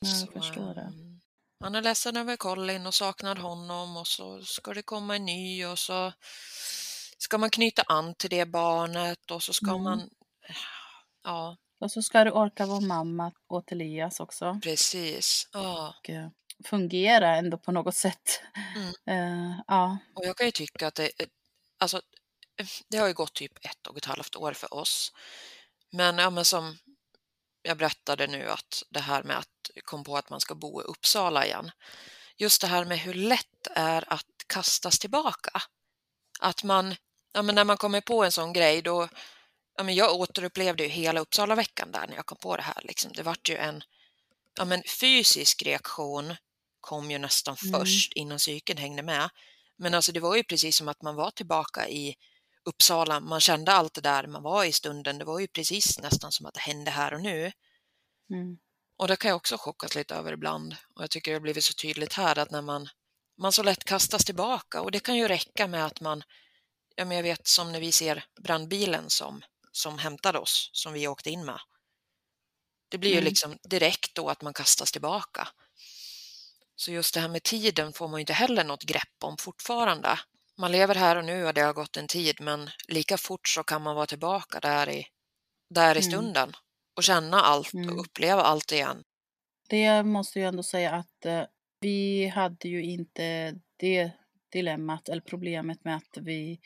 Ja, 0.00 0.08
jag 0.20 0.32
förstår 0.32 0.74
det. 0.74 0.80
ehm, 0.80 1.20
man 1.60 1.74
är 1.74 1.82
ledsen 1.82 2.16
över 2.16 2.36
Colin 2.36 2.86
och 2.86 2.94
saknar 2.94 3.36
honom 3.36 3.96
och 3.96 4.06
så 4.06 4.42
ska 4.44 4.74
det 4.74 4.82
komma 4.82 5.16
en 5.16 5.24
ny 5.24 5.66
och 5.66 5.78
så 5.78 6.12
ska 7.18 7.38
man 7.38 7.50
knyta 7.50 7.82
an 7.82 8.14
till 8.14 8.30
det 8.30 8.46
barnet 8.46 9.30
och 9.30 9.42
så 9.42 9.52
ska 9.52 9.70
Mm. 9.70 9.82
man... 9.82 10.10
Ja, 11.24 11.56
Och 11.80 11.92
så 11.92 12.02
ska 12.02 12.24
du 12.24 12.30
orka 12.30 12.66
vara 12.66 12.80
mamma 12.80 13.32
åt 13.48 13.72
Elias 13.72 14.20
också. 14.20 14.60
precis. 14.62 15.48
Ja. 15.52 15.94
Och 15.98 16.10
eh, 16.10 16.28
fungera 16.64 17.36
ändå 17.36 17.58
på 17.58 17.72
något 17.72 17.94
sätt. 17.94 18.40
Mm. 18.76 18.92
Eh, 19.06 19.60
ja. 19.66 19.98
Och 20.14 20.24
jag 20.26 20.36
kan 20.36 20.46
ju 20.46 20.52
tycka 20.52 20.86
att 20.86 20.94
det, 20.94 21.10
alltså, 21.78 22.02
det 22.88 22.98
har 22.98 23.08
ju 23.08 23.14
gått 23.14 23.34
typ 23.34 23.52
ett 23.66 23.86
och 23.86 23.96
ett 23.96 24.04
halvt 24.04 24.36
år 24.36 24.52
för 24.52 24.74
oss. 24.74 25.12
Men, 25.92 26.18
ja, 26.18 26.30
men 26.30 26.44
som 26.44 26.78
jag 27.62 27.78
berättade 27.78 28.26
nu 28.26 28.50
att 28.50 28.82
det 28.90 29.00
här 29.00 29.22
med 29.22 29.38
att 29.38 29.70
kom 29.84 30.04
på 30.04 30.16
att 30.16 30.30
man 30.30 30.40
ska 30.40 30.54
bo 30.54 30.80
i 30.82 30.84
Uppsala 30.84 31.46
igen. 31.46 31.70
Just 32.36 32.60
det 32.60 32.66
här 32.66 32.84
med 32.84 32.98
hur 32.98 33.14
lätt 33.14 33.46
det 33.64 33.72
är 33.74 34.12
att 34.12 34.26
kastas 34.46 34.98
tillbaka. 34.98 35.62
Att 36.40 36.62
man, 36.64 36.94
ja, 37.32 37.42
men 37.42 37.54
när 37.54 37.64
man 37.64 37.76
kommer 37.76 38.00
på 38.00 38.24
en 38.24 38.32
sån 38.32 38.52
grej 38.52 38.82
då, 38.82 39.08
ja, 39.76 39.82
men 39.82 39.94
jag 39.94 40.14
återupplevde 40.14 40.82
ju 40.82 40.88
hela 40.88 41.20
Uppsala-veckan 41.20 41.92
där 41.92 42.06
när 42.06 42.16
jag 42.16 42.26
kom 42.26 42.38
på 42.38 42.56
det 42.56 42.62
här. 42.62 42.80
Liksom. 42.82 43.12
Det 43.12 43.22
vart 43.22 43.48
ju 43.48 43.56
en 43.56 43.82
ja, 44.58 44.64
men 44.64 44.82
fysisk 45.00 45.62
reaktion 45.62 46.36
kom 46.80 47.10
ju 47.10 47.18
nästan 47.18 47.56
Mm. 47.62 47.80
först 47.80 48.12
innan 48.12 48.38
psyken 48.38 48.76
hängde 48.76 49.02
med. 49.02 49.30
Men 49.76 49.94
alltså 49.94 50.12
det 50.12 50.20
var 50.20 50.36
ju 50.36 50.44
precis 50.44 50.76
som 50.76 50.88
att 50.88 51.02
man 51.02 51.14
var 51.14 51.30
tillbaka 51.30 51.88
i 51.88 52.16
Uppsala. 52.64 53.20
Man 53.20 53.40
kände 53.40 53.72
allt 53.72 53.94
det 53.94 54.00
där 54.00 54.26
man 54.26 54.42
var 54.42 54.64
i 54.64 54.72
stunden. 54.72 55.18
Det 55.18 55.24
var 55.24 55.40
ju 55.40 55.46
precis 55.48 55.98
nästan 55.98 56.32
som 56.32 56.46
att 56.46 56.54
det 56.54 56.60
hände 56.60 56.90
här 56.90 57.14
och 57.14 57.20
nu. 57.20 57.52
Mm. 58.30 58.58
Och 58.96 59.08
det 59.08 59.16
kan 59.16 59.28
jag 59.28 59.36
också 59.36 59.56
chockas 59.58 59.94
lite 59.94 60.14
över 60.14 60.32
ibland. 60.32 60.76
Och 60.94 61.02
jag 61.02 61.10
tycker 61.10 61.30
det 61.30 61.34
har 61.34 61.40
blivit 61.40 61.64
så 61.64 61.72
tydligt 61.74 62.12
här 62.12 62.38
att 62.38 62.50
när 62.50 62.62
man, 62.62 62.88
man 63.38 63.52
så 63.52 63.62
lätt 63.62 63.84
kastas 63.84 64.24
tillbaka 64.24 64.80
och 64.82 64.90
det 64.90 65.00
kan 65.00 65.16
ju 65.16 65.28
räcka 65.28 65.66
med 65.66 65.86
att 65.86 66.00
man, 66.00 66.22
ja 66.96 67.04
men 67.04 67.16
jag 67.16 67.22
vet 67.24 67.46
som 67.46 67.72
när 67.72 67.80
vi 67.80 67.92
ser 67.92 68.24
brandbilen 68.40 69.10
som, 69.10 69.42
som 69.72 69.98
hämtade 69.98 70.38
oss, 70.38 70.70
som 70.72 70.92
vi 70.92 71.08
åkte 71.08 71.30
in 71.30 71.44
med. 71.44 71.60
Det 72.88 72.98
blir 72.98 73.10
ju 73.10 73.16
Mm. 73.16 73.24
liksom 73.24 73.58
direkt 73.62 74.14
då 74.14 74.28
att 74.28 74.42
man 74.42 74.54
kastas 74.54 74.92
tillbaka. 74.92 75.48
Så 76.76 76.90
just 76.92 77.14
det 77.14 77.20
här 77.20 77.28
med 77.28 77.42
tiden 77.42 77.92
får 77.92 78.08
man 78.08 78.18
ju 78.18 78.20
inte 78.20 78.32
heller 78.32 78.64
något 78.64 78.82
grepp 78.82 79.24
om 79.24 79.36
fortfarande. 79.36 80.18
Man 80.60 80.72
lever 80.72 80.94
här 80.94 81.16
och 81.16 81.24
nu 81.24 81.46
och 81.46 81.54
det 81.54 81.60
har 81.60 81.72
gått 81.72 81.96
en 81.96 82.06
tid 82.08 82.36
men 82.40 82.70
lika 82.88 83.16
fort 83.18 83.48
så 83.48 83.62
kan 83.62 83.82
man 83.82 83.96
vara 83.96 84.06
tillbaka 84.06 84.60
där 84.60 84.88
i, 84.90 85.06
där 85.74 85.94
i 85.98 86.00
Mm. 86.00 86.02
stunden 86.02 86.52
och 86.96 87.02
känna 87.02 87.40
allt 87.40 87.72
Mm. 87.74 87.88
och 87.88 88.00
uppleva 88.00 88.42
allt 88.42 88.72
igen. 88.72 89.02
Det 89.68 90.02
måste 90.02 90.40
jag 90.40 90.48
ändå 90.48 90.62
säga 90.62 90.90
att 90.92 91.26
eh, 91.26 91.42
vi 91.80 92.26
hade 92.26 92.68
ju 92.68 92.82
inte 92.84 93.54
det 93.76 94.10
dilemmat 94.52 95.08
eller 95.08 95.20
problemet 95.22 95.84
med 95.84 95.96
att 95.96 96.16
vi 96.20 96.60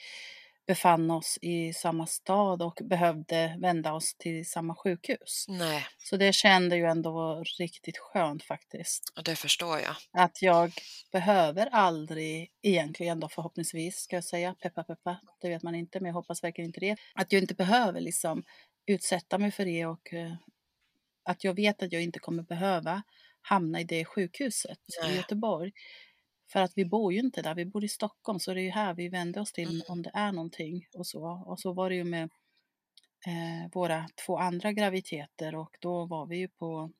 befann 0.67 1.11
oss 1.11 1.39
i 1.43 1.73
samma 1.73 2.07
stad 2.07 2.63
och 2.63 2.79
behövde 2.85 3.57
vända 3.61 3.93
oss 3.93 4.15
till 4.15 4.47
samma 4.47 4.75
sjukhus. 4.75 5.45
Nej, 5.49 5.87
Så 5.99 6.17
det 6.17 6.35
kände 6.35 6.77
ju 6.77 6.85
ändå 6.85 7.45
riktigt 7.59 7.99
skönt 7.99 8.43
faktiskt. 8.45 9.13
och 9.17 9.25
det 9.25 9.37
förstår 9.37 9.79
jag. 9.81 9.97
Att 10.13 10.43
jag 10.43 10.73
behöver 11.13 11.67
aldrig 11.67 12.51
egentligen 12.63 13.21
då 13.21 13.29
förhoppningsvis 13.29 13.97
ska 13.97 14.17
jag 14.17 14.25
säga, 14.25 14.55
peppa 14.61 14.85
peppa, 14.85 15.21
det 15.41 15.49
vet 15.49 15.63
man 15.63 15.75
inte 15.75 16.01
men 16.01 16.07
jag 16.07 16.15
hoppas 16.15 16.45
verkligen 16.45 16.69
inte 16.69 16.81
det. 16.81 16.97
Att 17.15 17.33
jag 17.33 17.43
inte 17.43 17.55
behöver 17.55 18.01
liksom 18.01 18.45
utsätta 18.87 19.39
mig 19.39 19.51
för 19.51 19.65
det 19.65 19.87
och 19.87 20.13
eh, 20.13 20.35
att 21.25 21.45
jag 21.45 21.55
vet 21.55 21.83
att 21.83 21.93
jag 21.93 22.03
inte 22.03 22.19
kommer 22.19 22.43
behöva 22.43 23.03
hamna 23.43 23.81
i 23.81 23.85
det 23.85 24.05
sjukhuset 24.05 24.79
Nej. 25.03 25.13
i 25.13 25.17
Göteborg. 25.17 25.73
För 26.53 26.61
att 26.61 26.73
vi 26.75 26.85
bor 26.85 27.13
ju 27.13 27.21
inte 27.21 27.43
där, 27.43 27.55
vi 27.55 27.65
bor 27.67 27.85
i 27.85 27.89
Stockholm 27.89 28.41
så 28.41 28.55
det 28.55 28.61
är 28.61 28.65
ju 28.65 28.71
här 28.71 28.95
vi 28.95 29.09
vänder 29.09 29.41
oss 29.41 29.53
till 29.53 29.69
Mm. 29.69 29.83
om 29.89 30.03
det 30.03 30.11
är 30.15 30.33
någonting 30.33 30.87
och 30.95 31.07
så. 31.07 31.25
Och 31.47 31.61
så 31.61 31.73
var 31.73 31.89
det 31.91 31.97
ju 31.97 32.05
med 32.05 32.23
eh, 33.27 33.71
våra 33.73 34.09
två 34.27 34.39
andra 34.39 34.73
graviditeter 34.73 35.55
och 35.55 35.77
då 35.81 36.07
var 36.07 36.27
vi 36.27 36.37
ju 36.37 36.49
på 36.49 36.91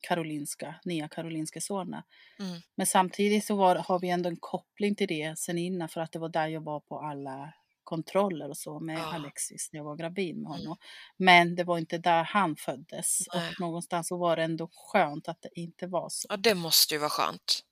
Karolinska, 0.00 0.74
Nya 0.84 1.08
Karolinska 1.08 1.60
Solna. 1.60 2.04
Mm. 2.38 2.60
Men 2.74 2.86
samtidigt 2.86 3.44
så 3.44 3.56
var, 3.56 3.76
har 3.76 3.98
vi 3.98 4.10
ändå 4.10 4.28
en 4.28 4.36
koppling 4.36 4.94
till 4.94 5.08
det 5.08 5.38
sen 5.38 5.58
innan 5.58 5.88
för 5.88 6.00
att 6.00 6.12
det 6.12 6.18
var 6.18 6.28
där 6.28 6.48
jag 6.48 6.60
var 6.60 6.80
på 6.80 7.00
alla 7.00 7.52
kontroller 7.84 8.48
och 8.48 8.56
så 8.56 8.80
med 8.80 8.98
Ja. 8.98 9.14
Alexis 9.14 9.68
när 9.72 9.78
jag 9.80 9.84
var 9.84 9.96
gravid 9.96 10.36
med 10.36 10.46
Mm. 10.46 10.60
honom. 10.60 10.76
Men 11.16 11.54
det 11.54 11.64
var 11.64 11.78
inte 11.78 11.98
där 11.98 12.24
han 12.24 12.56
föddes 12.56 13.18
Nej. 13.34 13.48
och 13.48 13.60
någonstans 13.60 14.08
så 14.08 14.16
var 14.16 14.36
det 14.36 14.42
ändå 14.42 14.68
skönt 14.72 15.28
att 15.28 15.42
det 15.42 15.48
inte 15.60 15.86
var 15.86 16.08
så. 16.08 16.26
Ja, 16.30 16.36
det 16.36 16.54
måste 16.54 16.94
ju 16.94 16.98
vara 17.00 17.10
skönt. 17.10 17.64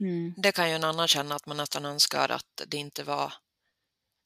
Mm. 0.00 0.34
Det 0.36 0.52
kan 0.52 0.68
ju 0.68 0.74
en 0.74 0.84
annan 0.84 1.08
känna 1.08 1.34
att 1.34 1.46
man 1.46 1.56
nästan 1.56 1.84
önskar 1.84 2.28
att 2.28 2.62
det 2.66 2.76
inte 2.76 3.04
var 3.04 3.32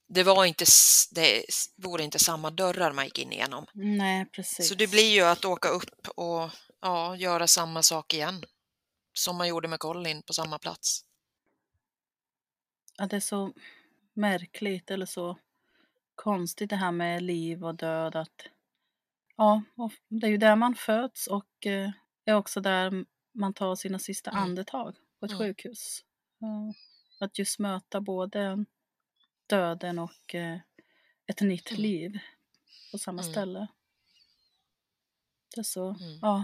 det 0.09 0.23
var 0.23 0.45
inte, 0.45 0.65
det 1.11 1.43
vore 1.75 2.03
inte 2.03 2.19
samma 2.19 2.51
dörrar 2.51 2.91
man 2.93 3.05
gick 3.05 3.19
in 3.19 3.31
igenom. 3.31 3.65
Nej, 3.73 4.25
precis. 4.25 4.69
Så 4.69 4.75
det 4.75 4.87
blir 4.87 5.13
ju 5.13 5.21
att 5.21 5.45
åka 5.45 5.69
upp 5.69 6.07
och 6.15 6.49
ja, 6.81 7.15
göra 7.15 7.47
samma 7.47 7.83
sak 7.83 8.13
igen. 8.13 8.43
Som 9.13 9.37
man 9.37 9.47
gjorde 9.47 9.67
med 9.67 9.79
Colin 9.79 10.23
på 10.23 10.33
samma 10.33 10.59
plats. 10.59 11.05
Ja, 12.97 13.05
det 13.05 13.15
är 13.15 13.19
så 13.19 13.53
märkligt 14.13 14.91
eller 14.91 15.05
så 15.05 15.37
konstigt 16.15 16.69
det 16.69 16.75
här 16.75 16.91
med 16.91 17.23
liv 17.23 17.65
och 17.65 17.75
död. 17.75 18.15
Att, 18.15 18.41
ja, 19.37 19.63
det 20.07 20.27
är 20.27 20.31
ju 20.31 20.37
där 20.37 20.55
man 20.55 20.75
föds 20.75 21.27
och 21.27 21.65
eh, 21.65 21.91
är 22.25 22.33
också 22.33 22.61
där 22.61 23.05
man 23.33 23.53
tar 23.53 23.75
sina 23.75 23.99
sista 23.99 24.31
Mm. 24.31 24.43
andetag 24.43 24.95
på 25.19 25.25
ett 25.25 25.31
Mm. 25.31 25.39
sjukhus. 25.39 26.03
Att 27.19 27.39
just 27.39 27.59
möta 27.59 28.01
både 28.01 28.65
döden 29.47 29.99
och 29.99 30.35
eh, 30.35 30.59
ett 31.27 31.41
nytt 31.41 31.69
Mm. 31.71 31.81
liv 31.81 32.19
på 32.91 32.97
samma 32.97 33.21
Mm. 33.21 33.33
ställe. 33.33 33.67
Det 35.55 35.61
är 35.61 35.63
så, 35.63 35.89
Mm. 35.89 36.19
ja, 36.21 36.43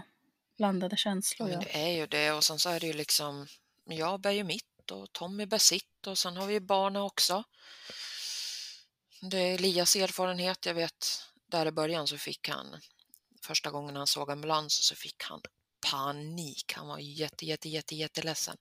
blandade 0.58 0.98
känslor. 0.98 1.50
Ja. 1.50 1.60
det 1.60 1.75
är 1.84 1.92
ju 1.92 2.08
det 2.08 2.32
och 2.32 2.44
sen 2.44 2.60
så 2.60 2.70
är 2.70 2.80
det 2.80 2.88
ju 2.88 2.94
liksom 2.94 3.48
jag 3.86 4.22
bär 4.22 4.32
ju 4.32 4.44
mitt 4.44 4.92
och 4.92 5.13
Tommy 5.13 5.46
bär 5.46 5.58
sitt 5.58 6.08
och 6.08 6.18
sen 6.18 6.38
har 6.38 6.48
vi 6.48 6.53
ju 6.53 6.60
barnen 6.60 7.01
också. 7.01 7.44
Det 9.32 9.38
är 9.38 9.53
Elias 9.56 9.96
erfarenhet. 9.96 10.65
Jag 10.65 10.74
vet 10.74 11.08
där 11.48 11.65
i 11.65 11.72
början 11.72 12.08
så 12.08 12.18
fick 12.18 12.50
han 12.50 12.82
första 13.46 13.72
gången 13.72 13.96
han 13.96 14.08
såg 14.08 14.32
ambulans 14.32 14.86
så 14.88 14.96
fick 14.96 15.24
han 15.24 15.42
panik. 15.93 16.73
Han 16.75 16.88
var 16.88 17.00
jätte, 17.00 17.45
jätte, 17.45 17.69
jätte, 17.69 17.95
jätteledsen. 17.95 18.57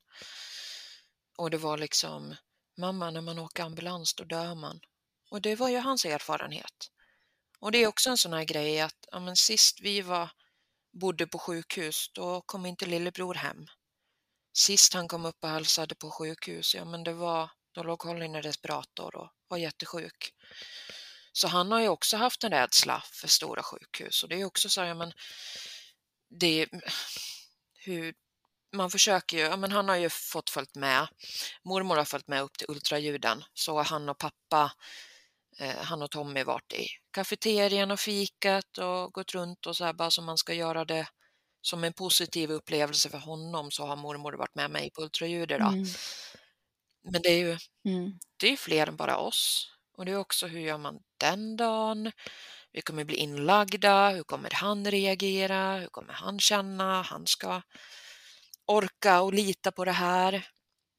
Och 1.38 1.50
det 1.50 1.58
var 1.58 1.78
liksom 1.78 2.36
mamma, 2.78 3.10
när 3.10 3.20
man 3.20 3.38
åker 3.38 3.62
ambulans 3.62 4.14
då 4.14 4.24
dör 4.24 4.54
man. 4.54 4.80
Och 5.30 5.40
det 5.42 5.56
var 5.56 5.68
ju 5.68 5.78
hans 5.78 6.04
erfarenhet. 6.04 6.90
Och 7.58 7.72
det 7.72 7.78
är 7.78 7.86
också 7.86 8.10
en 8.10 8.18
sån 8.18 8.32
här 8.32 8.44
grej 8.44 8.80
att 8.80 9.06
ja, 9.12 9.20
men 9.20 9.36
sist 9.36 9.80
vi 9.80 10.00
var, 10.00 10.30
bodde 10.92 11.26
på 11.26 11.38
sjukhus, 11.38 12.10
då 12.14 12.40
kom 12.40 12.66
inte 12.66 12.86
lillebror 12.86 13.34
hem. 13.34 13.66
Sist 14.52 14.94
han 14.94 15.08
kom 15.08 15.24
upp 15.24 15.44
och 15.44 15.50
hälsade 15.50 15.94
på 15.94 16.10
sjukhus, 16.10 16.74
ja 16.74 16.84
men 16.84 17.04
det 17.04 17.12
var, 17.12 17.50
då 17.74 17.82
låg 17.82 17.98
Colin 17.98 18.34
i 18.34 18.40
respirator 18.40 19.16
och 19.16 19.28
var 19.48 19.58
jättesjuk. 19.58 20.34
Så 21.32 21.48
han 21.48 21.72
har 21.72 21.80
ju 21.80 21.88
också 21.88 22.16
haft 22.16 22.44
en 22.44 22.50
rädsla 22.50 23.02
för 23.12 23.28
stora 23.28 23.62
sjukhus 23.62 24.22
och 24.22 24.28
det 24.28 24.40
är 24.40 24.44
också 24.44 24.68
så 24.68 24.80
här, 24.80 24.88
ja 24.88 24.94
men 24.94 25.12
det 26.40 26.68
hur 27.74 28.14
man 28.72 28.90
försöker 28.90 29.36
ju, 29.36 29.42
ja 29.42 29.56
men 29.56 29.72
han 29.72 29.88
har 29.88 29.96
ju 29.96 30.08
fått 30.10 30.50
följt 30.50 30.74
med, 30.74 31.08
mormor 31.64 31.96
har 31.96 32.04
följt 32.04 32.28
med 32.28 32.42
upp 32.42 32.58
till 32.58 32.66
ultraljuden, 32.70 33.44
så 33.54 33.82
han 33.82 34.08
och 34.08 34.18
pappa, 34.18 34.72
eh, 35.58 35.76
han 35.76 36.02
och 36.02 36.10
Tommy 36.10 36.44
varit 36.44 36.72
i 36.72 36.86
kafeterian 37.10 37.90
och 37.90 38.00
fikat 38.00 38.78
och 38.78 39.12
gått 39.12 39.34
runt 39.34 39.66
och 39.66 39.76
så 39.76 39.84
här 39.84 39.92
bara 39.92 40.10
som 40.10 40.24
man 40.24 40.38
ska 40.38 40.54
göra 40.54 40.84
det 40.84 41.08
som 41.60 41.84
en 41.84 41.92
positiv 41.92 42.50
upplevelse 42.50 43.10
för 43.10 43.18
honom 43.18 43.70
så 43.70 43.86
har 43.86 43.96
mormor 43.96 44.32
varit 44.32 44.54
med 44.54 44.70
mig 44.70 44.90
på 44.90 45.02
ultraljudet. 45.02 45.60
Mm. 45.60 45.84
Men 47.04 47.22
det 47.22 47.28
är 47.28 47.38
ju 47.38 47.58
Mm. 47.84 48.18
det 48.36 48.52
är 48.52 48.56
fler 48.56 48.86
än 48.86 48.96
bara 48.96 49.16
oss. 49.18 49.68
Och 49.96 50.04
det 50.04 50.12
är 50.12 50.16
också 50.16 50.46
hur 50.46 50.60
gör 50.60 50.78
man 50.78 50.98
den 51.18 51.56
dagen? 51.56 52.12
Vi 52.72 52.82
kommer 52.82 53.04
bli 53.04 53.16
inlagda, 53.16 54.10
hur 54.10 54.22
kommer 54.22 54.50
han 54.50 54.90
reagera, 54.90 55.78
hur 55.78 55.86
kommer 55.86 56.12
han 56.12 56.40
känna, 56.40 57.02
han 57.02 57.26
ska 57.26 57.62
orka 58.66 59.20
och 59.20 59.34
lita 59.34 59.72
på 59.72 59.84
det 59.84 59.92
här. 59.92 60.48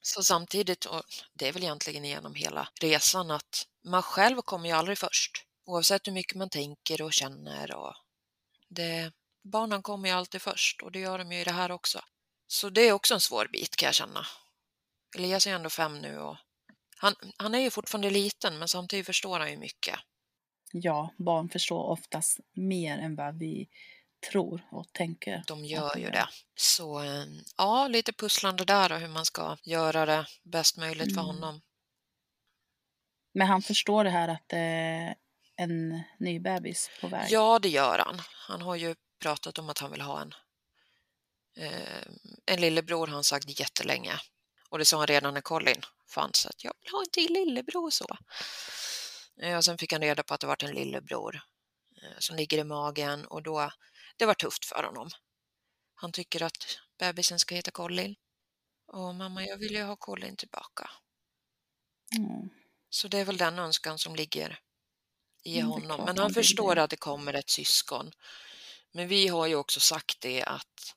Så 0.02 0.24
samtidigt, 0.24 0.86
och 0.86 1.04
det 1.34 1.48
är 1.48 1.52
väl 1.54 1.64
egentligen 1.64 2.06
genom 2.06 2.36
hela 2.36 2.70
resan, 2.82 3.32
att 3.32 3.68
man 3.84 4.04
själv 4.04 4.42
kommer 4.42 4.70
ju 4.70 4.76
aldrig 4.76 4.98
först. 4.98 5.46
Oavsett 5.66 6.08
hur 6.08 6.12
mycket 6.12 6.36
man 6.36 6.50
tänker 6.50 7.02
och 7.02 7.14
känner. 7.14 7.76
Och 7.76 7.94
det, 8.70 9.12
barnen 9.44 9.82
kommer 9.82 10.10
ju 10.10 10.16
alltid 10.16 10.42
först 10.42 10.82
och 10.82 10.92
det 10.92 11.00
gör 11.00 11.18
de 11.18 11.32
ju 11.32 11.40
i 11.40 11.44
det 11.44 11.52
här 11.52 11.72
också. 11.72 12.02
Så 12.48 12.70
det 12.70 12.82
är 12.82 12.92
också 12.92 13.14
en 13.14 13.22
svår 13.22 13.48
bit 13.52 13.76
kan 13.76 13.86
jag 13.86 13.96
känna. 13.96 14.28
Elias 15.16 15.48
är 15.48 15.52
ändå 15.52 15.70
fem 15.70 16.02
nu 16.02 16.20
och 16.20 16.38
han, 16.98 17.16
han 17.38 17.56
är 17.56 17.60
ju 17.60 17.70
fortfarande 17.70 18.10
liten 18.10 18.60
men 18.60 18.68
samtidigt 18.68 19.06
förstår 19.06 19.40
han 19.40 19.52
ju 19.52 19.58
mycket. 19.58 20.00
Ja, 20.76 21.14
barn 21.18 21.50
förstår 21.50 21.84
oftast 21.84 22.40
mer 22.54 22.98
än 22.98 23.16
vad 23.16 23.40
vi 23.40 23.70
tror 24.32 24.68
och 24.72 24.94
tänker. 24.94 25.44
De 25.48 25.66
gör 25.66 25.98
ju 25.98 26.10
det. 26.10 26.28
Så 26.56 27.04
eh, 27.04 27.26
ja, 27.58 27.88
lite 27.88 28.14
pusslande 28.14 28.66
där 28.66 28.92
och 28.92 29.00
hur 29.00 29.08
man 29.08 29.26
ska 29.26 29.58
göra 29.64 30.06
det 30.06 30.26
bäst 30.44 30.78
möjligt 30.78 31.12
mm. 31.12 31.16
för 31.16 31.22
honom. 31.22 31.62
Men 33.34 33.48
han 33.48 33.62
förstår 33.62 34.04
det 34.04 34.10
här 34.10 34.28
att 34.28 34.44
det 34.48 34.58
är 34.58 35.16
en 35.56 36.04
ny 36.20 36.40
bebis 36.40 36.90
på 37.02 37.08
väg? 37.08 37.32
Ja, 37.32 37.60
det 37.60 37.70
gör 37.70 38.00
han. 38.06 38.22
Han 38.48 38.62
har 38.62 38.76
ju 38.76 38.96
pratat 39.20 39.58
om 39.58 39.70
att 39.70 39.80
han 39.80 39.92
vill 39.92 40.02
ha 40.02 40.22
en. 40.22 40.34
Eh, 41.58 42.08
en 42.46 42.62
lillebror 42.62 43.08
har 43.08 43.14
han 43.14 43.24
sagt 43.24 43.60
jättelänge. 43.60 44.14
Och 44.70 44.80
det 44.80 44.86
sa 44.86 44.98
han 44.98 45.08
redan 45.08 45.34
när 45.34 45.42
Colin 45.42 45.82
fanns, 46.10 46.46
att 46.46 46.64
jag 46.64 46.74
vill 46.82 46.92
ha 46.92 47.00
en 47.00 47.10
till 47.10 47.34
lillebror 47.34 47.90
så. 47.90 48.18
Eh, 49.42 49.58
och 49.58 49.66
sen 49.66 49.78
fick 49.78 49.92
han 49.92 50.02
reda 50.02 50.24
på 50.24 50.34
att 50.34 50.42
det 50.42 50.48
var 50.48 50.64
en 50.64 50.76
lillebror 50.76 51.42
eh, 52.02 52.18
som 52.20 52.36
ligger 52.36 52.58
i 52.58 52.64
magen 52.64 53.26
och 53.26 53.44
då, 53.44 53.72
det 54.18 54.26
var 54.26 54.34
tufft 54.34 54.66
för 54.66 54.84
honom. 54.84 55.10
Han 55.96 56.12
tycker 56.12 56.44
att 56.44 56.80
bebisen 57.00 57.40
ska 57.40 57.56
heta 57.56 57.72
Colin. 57.72 58.16
Och 58.88 59.16
mamma, 59.16 59.46
jag 59.46 59.58
vill 59.58 59.74
ju 59.74 59.84
ha 59.84 59.96
Colin 59.96 60.36
tillbaka. 60.36 60.90
Mm. 62.18 62.50
Så 62.90 63.08
det 63.08 63.18
är 63.18 63.26
väl 63.26 63.38
den 63.38 63.60
önskan 63.60 64.00
som 64.00 64.16
ligger 64.16 64.60
i 65.44 65.60
mm, 65.60 65.72
honom. 65.72 66.06
Men 66.06 66.18
han 66.18 66.34
förstår 66.34 66.78
att 66.78 66.90
det 66.90 66.96
kommer 66.96 67.34
ett 67.34 67.50
syskon. 67.50 68.12
Men 68.92 69.08
vi 69.08 69.28
har 69.28 69.48
ju 69.48 69.56
också 69.56 69.80
sagt 69.80 70.22
det 70.22 70.44
att 70.44 70.96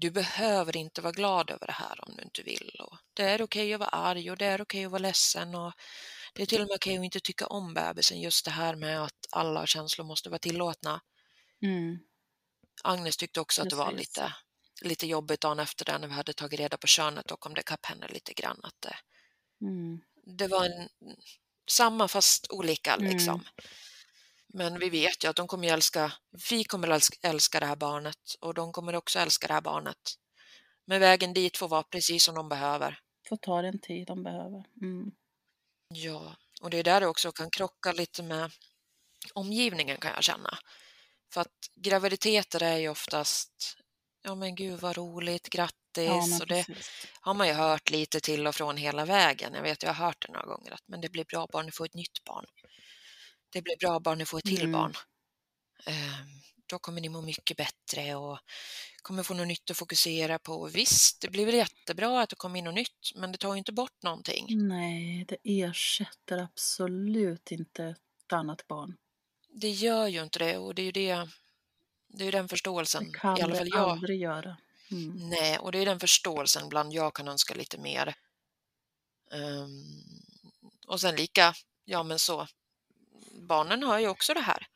du 0.00 0.10
behöver 0.10 0.76
inte 0.76 1.00
vara 1.00 1.12
glad 1.12 1.50
över 1.50 1.66
det 1.66 1.72
här 1.72 2.08
om 2.08 2.16
du 2.16 2.22
inte 2.22 2.42
vill. 2.42 2.76
Och 2.80 2.98
det 3.14 3.22
är 3.22 3.42
okej 3.42 3.44
okay 3.44 3.72
att 3.72 3.80
vara 3.80 3.90
arg 3.90 4.30
och 4.30 4.36
det 4.36 4.46
är 4.46 4.54
okej 4.54 4.62
okay 4.62 4.84
att 4.84 4.90
vara 4.90 5.02
ledsen 5.02 5.54
och 5.54 5.72
det 6.32 6.42
är 6.42 6.46
till 6.46 6.60
och 6.60 6.68
med 6.68 6.74
okej 6.74 6.92
okay 6.92 6.98
att 6.98 7.04
inte 7.04 7.20
tycka 7.20 7.46
om 7.46 7.74
bebisen. 7.74 8.20
Just 8.20 8.44
det 8.44 8.50
här 8.50 8.76
med 8.76 9.04
att 9.04 9.26
alla 9.30 9.66
känslor 9.66 10.06
måste 10.06 10.30
vara 10.30 10.38
tillåtna. 10.38 11.00
Mm. 11.62 11.98
Agnes 12.82 13.16
tyckte 13.16 13.40
också 13.40 13.62
Precis. 13.62 13.72
att 13.72 13.78
det 13.78 13.84
var 13.84 13.98
lite, 13.98 14.34
lite 14.82 15.06
jobbigt 15.06 15.40
dagen 15.40 15.58
efter 15.58 15.84
det 15.84 15.98
när 15.98 16.08
vi 16.08 16.14
hade 16.14 16.32
tagit 16.32 16.60
reda 16.60 16.76
på 16.76 16.86
könet 16.86 17.30
och 17.30 17.40
kom 17.40 17.54
det 17.54 17.62
kapp 17.62 17.86
henne 17.86 18.08
lite 18.08 18.32
grann. 18.32 18.60
Att 18.62 18.80
det, 18.80 18.96
mm. 19.60 20.00
det 20.38 20.48
var 20.48 20.64
en, 20.64 20.88
samma 21.70 22.08
fast 22.08 22.50
olika 22.50 22.96
liksom. 22.96 23.34
Mm. 23.34 23.44
Men 24.54 24.78
vi 24.78 24.90
vet 24.90 25.24
ju 25.24 25.28
att 25.28 25.36
de 25.36 25.48
kommer 25.48 25.72
älska, 25.72 26.12
vi 26.50 26.64
kommer 26.64 27.00
älska 27.22 27.60
det 27.60 27.66
här 27.66 27.76
barnet 27.76 28.34
och 28.40 28.54
de 28.54 28.72
kommer 28.72 28.94
också 28.94 29.18
älska 29.18 29.46
det 29.46 29.52
här 29.52 29.60
barnet. 29.60 30.18
Men 30.84 31.00
vägen 31.00 31.32
dit 31.34 31.56
får 31.56 31.68
vara 31.68 31.82
precis 31.82 32.24
som 32.24 32.34
de 32.34 32.48
behöver. 32.48 32.98
Får 33.28 33.36
ta 33.36 33.62
den 33.62 33.78
tid 33.78 34.06
de 34.06 34.22
behöver. 34.22 34.64
Mm. 34.82 35.12
Ja, 35.94 36.36
och 36.60 36.70
det 36.70 36.78
är 36.78 36.84
där 36.84 37.00
det 37.00 37.06
också 37.06 37.32
kan 37.32 37.50
krocka 37.50 37.92
lite 37.92 38.22
med 38.22 38.50
omgivningen 39.34 39.96
kan 39.96 40.12
jag 40.14 40.24
känna. 40.24 40.58
För 41.32 41.40
att 41.40 41.70
graviditeter 41.74 42.62
är 42.62 42.76
ju 42.76 42.88
oftast, 42.88 43.76
ja 44.22 44.34
men 44.34 44.54
gud 44.54 44.80
vad 44.80 44.96
roligt, 44.96 45.48
grattis, 45.48 45.76
ja, 45.96 46.38
och 46.40 46.46
det 46.46 46.66
har 47.20 47.34
man 47.34 47.46
ju 47.46 47.52
hört 47.52 47.90
lite 47.90 48.20
till 48.20 48.46
och 48.46 48.54
från 48.54 48.76
hela 48.76 49.04
vägen. 49.04 49.54
Jag 49.54 49.62
vet, 49.62 49.82
jag 49.82 49.94
har 49.94 50.06
hört 50.06 50.26
det 50.26 50.32
några 50.32 50.46
gånger, 50.46 50.72
att 50.72 50.88
men 50.88 51.00
det 51.00 51.08
blir 51.08 51.24
bra 51.24 51.46
barn, 51.52 51.66
ni 51.66 51.72
får 51.72 51.84
ett 51.84 51.94
nytt 51.94 52.24
barn 52.24 52.46
det 53.52 53.62
blir 53.62 53.76
bra 53.76 54.00
barn, 54.00 54.18
ni 54.18 54.26
får 54.26 54.38
ett 54.38 54.44
till 54.44 54.60
mm. 54.60 54.72
barn. 54.72 54.94
Eh, 55.86 56.20
då 56.66 56.78
kommer 56.78 57.00
ni 57.00 57.08
må 57.08 57.20
mycket 57.20 57.56
bättre 57.56 58.14
och 58.14 58.38
kommer 59.02 59.22
få 59.22 59.34
något 59.34 59.48
nytt 59.48 59.70
att 59.70 59.76
fokusera 59.76 60.38
på. 60.38 60.66
Visst, 60.66 61.20
det 61.20 61.30
blir 61.30 61.46
väl 61.46 61.54
jättebra 61.54 62.20
att 62.20 62.30
det 62.30 62.36
kommer 62.36 62.58
in 62.58 62.64
något 62.64 62.74
nytt, 62.74 63.12
men 63.14 63.32
det 63.32 63.38
tar 63.38 63.54
ju 63.54 63.58
inte 63.58 63.72
bort 63.72 64.02
någonting. 64.02 64.46
Nej, 64.68 65.24
det 65.28 65.36
ersätter 65.44 66.38
absolut 66.38 67.50
inte 67.50 67.84
ett 67.84 68.32
annat 68.32 68.66
barn. 68.66 68.96
Det 69.48 69.70
gör 69.70 70.06
ju 70.06 70.22
inte 70.22 70.38
det 70.38 70.58
och 70.58 70.74
det 70.74 70.82
är 70.82 70.86
ju 70.86 70.92
det, 70.92 71.28
det 72.08 72.24
är 72.24 72.32
den 72.32 72.48
förståelsen. 72.48 73.12
Det 73.12 73.18
kan 73.18 73.38
i 73.38 73.42
alla 73.42 73.54
fall 73.54 73.70
det 73.70 73.76
jag. 73.76 73.90
aldrig 73.90 74.20
göra. 74.20 74.56
Mm. 74.90 75.28
Nej, 75.28 75.58
och 75.58 75.72
det 75.72 75.78
är 75.78 75.86
den 75.86 76.00
förståelsen 76.00 76.68
bland 76.68 76.92
jag 76.92 77.14
kan 77.14 77.28
önska 77.28 77.54
lite 77.54 77.78
mer. 77.78 78.14
Um, 79.30 80.02
och 80.86 81.00
sen 81.00 81.16
lika, 81.16 81.54
ja 81.84 82.02
men 82.02 82.18
så, 82.18 82.46
barnen 83.32 83.82
hör 83.82 83.98
ju 83.98 84.08
också 84.08 84.34
det 84.34 84.40
här. 84.40 84.66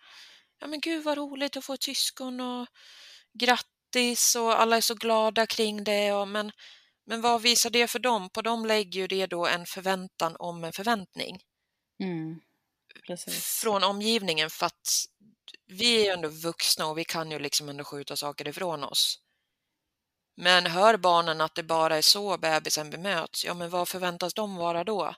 Ja 0.58 0.66
men 0.66 0.80
gud 0.80 1.04
vad 1.04 1.18
roligt 1.18 1.56
att 1.56 1.64
få 1.64 1.74
ett 1.74 1.82
syskon 1.82 2.40
och 2.40 2.66
grattis 3.32 3.75
och 4.36 4.60
alla 4.60 4.76
är 4.76 4.80
så 4.80 4.94
glada 4.94 5.46
kring 5.46 5.84
det. 5.84 6.12
Och, 6.12 6.28
men, 6.28 6.52
men 7.06 7.20
vad 7.20 7.42
visar 7.42 7.70
det 7.70 7.86
för 7.86 7.98
dem? 7.98 8.30
På 8.30 8.42
dem 8.42 8.66
lägger 8.66 9.00
ju 9.00 9.06
det 9.06 9.26
då 9.26 9.46
en 9.46 9.66
förväntan 9.66 10.36
om 10.38 10.64
en 10.64 10.72
förväntning. 10.72 11.40
Mm, 12.02 12.40
från 13.62 13.84
omgivningen 13.84 14.50
för 14.50 14.66
att 14.66 15.06
vi 15.66 16.00
är 16.00 16.04
ju 16.04 16.10
ändå 16.10 16.28
vuxna 16.28 16.86
och 16.86 16.98
vi 16.98 17.04
kan 17.04 17.30
ju 17.30 17.38
liksom 17.38 17.68
ändå 17.68 17.84
skjuta 17.84 18.16
saker 18.16 18.48
ifrån 18.48 18.84
oss. 18.84 19.20
Men 20.36 20.66
hör 20.66 20.96
barnen 20.96 21.40
att 21.40 21.54
det 21.54 21.62
bara 21.62 21.96
är 21.96 22.02
så 22.02 22.38
bebisen 22.38 22.90
bemöts, 22.90 23.44
ja 23.44 23.54
men 23.54 23.70
vad 23.70 23.88
förväntas 23.88 24.34
de 24.34 24.56
vara 24.56 24.84
då? 24.84 25.02
Mm. 25.02 25.14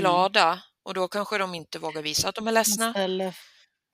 Glada? 0.00 0.46
Mm. 0.46 0.58
Och 0.82 0.94
då 0.94 1.08
kanske 1.08 1.38
de 1.38 1.54
inte 1.54 1.78
vågar 1.78 2.02
visa 2.02 2.28
att 2.28 2.34
de 2.34 2.48
är 2.48 2.52
ledsna. 2.52 2.84
Man 2.84 2.92
ställer, 2.92 3.36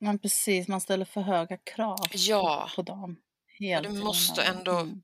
man 0.01 0.19
precis, 0.19 0.67
man 0.67 0.81
ställer 0.81 1.05
för 1.05 1.21
höga 1.21 1.57
krav 1.57 2.07
ja. 2.11 2.69
på 2.75 2.81
dem. 2.81 3.17
Ja, 3.57 3.81
det 3.81 3.89
måste 3.89 4.43
ändå 4.43 4.71
mm. 4.71 5.01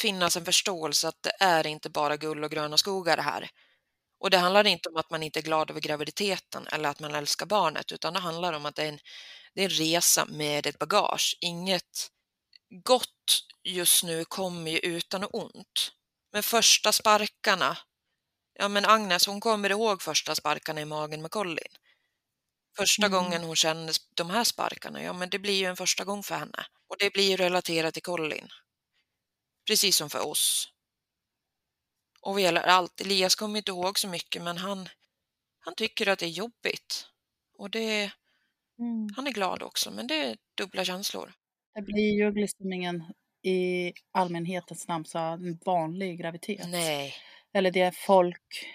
finnas 0.00 0.36
en 0.36 0.44
förståelse 0.44 1.08
att 1.08 1.22
det 1.22 1.32
är 1.40 1.66
inte 1.66 1.90
bara 1.90 2.16
gull 2.16 2.44
och 2.44 2.50
gröna 2.50 2.76
skogar 2.76 3.16
det 3.16 3.22
här. 3.22 3.50
Och 4.20 4.30
det 4.30 4.38
handlar 4.38 4.66
inte 4.66 4.88
om 4.88 4.96
att 4.96 5.10
man 5.10 5.22
inte 5.22 5.40
är 5.40 5.42
glad 5.42 5.70
över 5.70 5.80
graviditeten 5.80 6.66
eller 6.66 6.88
att 6.88 7.00
man 7.00 7.14
älskar 7.14 7.46
barnet, 7.46 7.92
utan 7.92 8.14
det 8.14 8.20
handlar 8.20 8.52
om 8.52 8.66
att 8.66 8.74
det 8.74 8.82
är 8.82 8.88
en, 8.88 8.98
det 9.54 9.60
är 9.60 9.64
en 9.64 9.70
resa 9.70 10.24
med 10.24 10.66
ett 10.66 10.78
bagage. 10.78 11.38
Inget 11.40 12.10
gott 12.84 13.44
just 13.64 14.04
nu 14.04 14.24
kommer 14.24 14.70
ju 14.70 14.78
utan 14.78 15.26
ont. 15.32 15.92
Men 16.32 16.42
första 16.42 16.92
sparkarna 16.92 17.76
Ja, 18.54 18.68
men 18.68 18.84
Agnes, 18.84 19.26
hon 19.26 19.40
kommer 19.40 19.70
ihåg 19.70 20.02
första 20.02 20.34
sparkarna 20.34 20.80
i 20.80 20.84
magen 20.84 21.22
med 21.22 21.30
Colin. 21.30 21.72
Första 22.76 23.06
mm. 23.06 23.18
gången 23.18 23.42
hon 23.42 23.56
kände 23.56 23.92
de 24.14 24.30
här 24.30 24.44
sparkarna, 24.44 25.02
ja 25.02 25.12
men 25.12 25.30
det 25.30 25.38
blir 25.38 25.54
ju 25.54 25.66
en 25.66 25.76
första 25.76 26.04
gång 26.04 26.22
för 26.22 26.34
henne. 26.34 26.66
Och 26.88 26.96
det 26.98 27.12
blir 27.12 27.30
ju 27.30 27.36
relaterat 27.36 27.94
till 27.94 28.02
Colin. 28.02 28.48
Precis 29.66 29.96
som 29.96 30.10
för 30.10 30.26
oss. 30.26 30.68
Och 32.20 32.32
vad 32.32 32.42
gäller 32.42 32.62
allt, 32.62 33.00
Elias 33.00 33.34
kommer 33.34 33.58
inte 33.58 33.70
ihåg 33.70 33.98
så 33.98 34.08
mycket 34.08 34.42
men 34.42 34.56
han, 34.56 34.88
han 35.60 35.74
tycker 35.74 36.08
att 36.08 36.18
det 36.18 36.26
är 36.26 36.30
jobbigt. 36.30 37.06
Och 37.58 37.70
det, 37.70 38.12
mm. 38.78 39.08
han 39.16 39.26
är 39.26 39.32
glad 39.32 39.62
också, 39.62 39.90
men 39.90 40.06
det 40.06 40.14
är 40.14 40.36
dubbla 40.56 40.84
känslor. 40.84 41.32
Det 41.74 41.82
blir 41.82 42.14
ju 42.14 42.32
liksom 42.32 42.72
ingen, 42.72 43.04
i 43.42 43.92
allmänhetens 44.12 44.88
namn, 44.88 45.04
så 45.04 45.18
en 45.18 45.58
vanlig 45.64 46.18
graviditet. 46.18 46.68
Nej 46.68 47.14
eller 47.52 47.70
det 47.70 47.96
folk, 47.96 48.66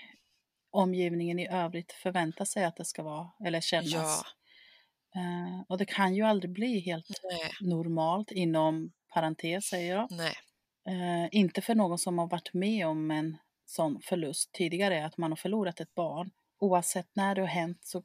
omgivningen 0.72 1.40
i 1.40 1.48
övrigt 1.48 1.92
förväntar 1.92 2.46
sig 2.46 2.64
att 2.64 2.76
det 2.76 2.86
ska 2.86 3.04
vara 3.04 3.32
eller 3.46 3.62
kännas. 3.62 3.94
Ja. 3.94 4.24
Uh, 5.22 5.62
och 5.68 5.78
det 5.78 5.86
kan 5.86 6.16
ju 6.16 6.24
aldrig 6.24 6.52
bli 6.52 6.80
helt 6.80 7.22
Nej. 7.24 7.52
normalt 7.70 8.32
inom 8.32 8.92
parentes 9.14 9.66
säger 9.66 9.96
jag. 9.96 10.12
Uh, 10.90 11.28
inte 11.32 11.62
för 11.62 11.76
någon 11.76 11.98
som 11.98 12.18
har 12.18 12.28
varit 12.28 12.54
med 12.54 12.88
om 12.88 13.12
en 13.12 13.38
sån 13.66 14.02
förlust 14.02 14.52
tidigare, 14.52 15.06
att 15.06 15.18
man 15.18 15.32
har 15.32 15.36
förlorat 15.36 15.80
ett 15.80 15.96
barn. 15.96 16.32
Oavsett 16.60 17.16
när 17.16 17.36
det 17.36 17.42
har 17.42 17.48
hänt, 17.48 17.80
så 17.82 18.04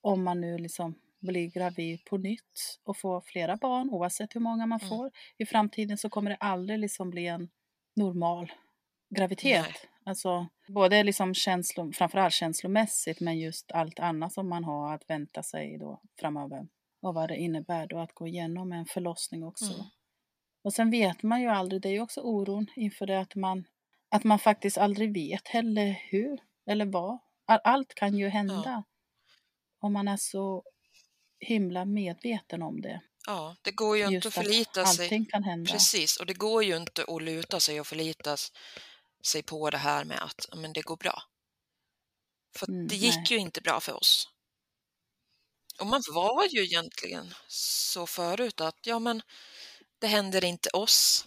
om 0.00 0.24
man 0.24 0.40
nu 0.40 0.58
liksom 0.58 0.94
blir 1.20 1.46
gravid 1.46 2.04
på 2.04 2.16
nytt 2.16 2.80
och 2.84 2.96
får 2.96 3.20
flera 3.20 3.56
barn, 3.56 3.90
oavsett 3.90 4.34
hur 4.34 4.40
många 4.40 4.66
man 4.66 4.80
mm. 4.80 4.88
får 4.88 5.10
i 5.38 5.46
framtiden, 5.46 5.98
så 5.98 6.10
kommer 6.10 6.30
det 6.30 6.36
aldrig 6.36 6.78
liksom 6.78 7.10
bli 7.10 7.26
en 7.26 7.48
normal 7.96 8.52
graviditet. 9.14 9.62
Nej. 9.62 9.91
Alltså 10.04 10.48
både 10.68 11.02
liksom 11.02 11.34
känslo, 11.34 11.92
framförallt 11.92 12.34
känslomässigt 12.34 13.20
men 13.20 13.38
just 13.38 13.72
allt 13.72 13.98
annat 13.98 14.32
som 14.32 14.48
man 14.48 14.64
har 14.64 14.94
att 14.94 15.10
vänta 15.10 15.42
sig 15.42 15.78
då 15.78 16.00
framöver. 16.20 16.68
Och 17.02 17.14
vad 17.14 17.28
det 17.28 17.36
innebär 17.36 17.86
då 17.86 17.98
att 17.98 18.14
gå 18.14 18.26
igenom 18.26 18.72
en 18.72 18.86
förlossning 18.86 19.44
också. 19.44 19.74
Mm. 19.74 19.86
Och 20.64 20.72
sen 20.72 20.90
vet 20.90 21.22
man 21.22 21.40
ju 21.40 21.48
aldrig, 21.48 21.82
det 21.82 21.88
är 21.88 21.92
ju 21.92 22.00
också 22.00 22.20
oron 22.20 22.66
inför 22.76 23.06
det 23.06 23.20
att 23.20 23.34
man, 23.34 23.64
att 24.08 24.24
man 24.24 24.38
faktiskt 24.38 24.78
aldrig 24.78 25.14
vet 25.14 25.48
heller 25.48 25.98
hur 26.10 26.38
eller 26.66 26.86
vad. 26.86 27.18
Allt 27.46 27.94
kan 27.94 28.16
ju 28.16 28.28
hända. 28.28 28.62
Ja. 28.64 28.82
Om 29.80 29.92
man 29.92 30.08
är 30.08 30.16
så 30.16 30.62
himla 31.40 31.84
medveten 31.84 32.62
om 32.62 32.80
det. 32.80 33.00
Ja, 33.26 33.56
det 33.62 33.70
går 33.70 33.96
ju 33.96 34.02
Just 34.02 34.12
inte 34.12 34.28
att 34.28 34.34
förlita 34.34 34.84
sig. 34.84 35.04
Allting 35.04 35.26
kan 35.26 35.44
hända. 35.44 35.72
Precis, 35.72 36.16
och 36.16 36.26
det 36.26 36.34
går 36.34 36.64
ju 36.64 36.76
inte 36.76 37.04
att 37.08 37.22
luta 37.22 37.60
sig 37.60 37.80
och 37.80 37.86
förlitas 37.86 38.40
sig 38.40 38.52
på 39.42 39.70
det 39.70 39.78
här 39.78 40.04
med 40.04 40.22
att 40.22 40.46
men 40.56 40.72
det 40.72 40.82
går 40.82 40.96
bra. 40.96 41.22
För 42.56 42.68
mm, 42.68 42.88
det 42.88 42.96
gick 42.96 43.14
nej. 43.14 43.26
ju 43.28 43.36
inte 43.36 43.60
bra 43.60 43.80
för 43.80 43.92
oss. 43.92 44.28
Och 45.80 45.86
man 45.86 46.02
var 46.12 46.46
ju 46.50 46.64
egentligen 46.64 47.34
så 47.48 48.06
förut 48.06 48.60
att 48.60 48.78
ja 48.82 48.98
men 48.98 49.22
det 49.98 50.06
händer 50.06 50.44
inte 50.44 50.70
oss. 50.70 51.26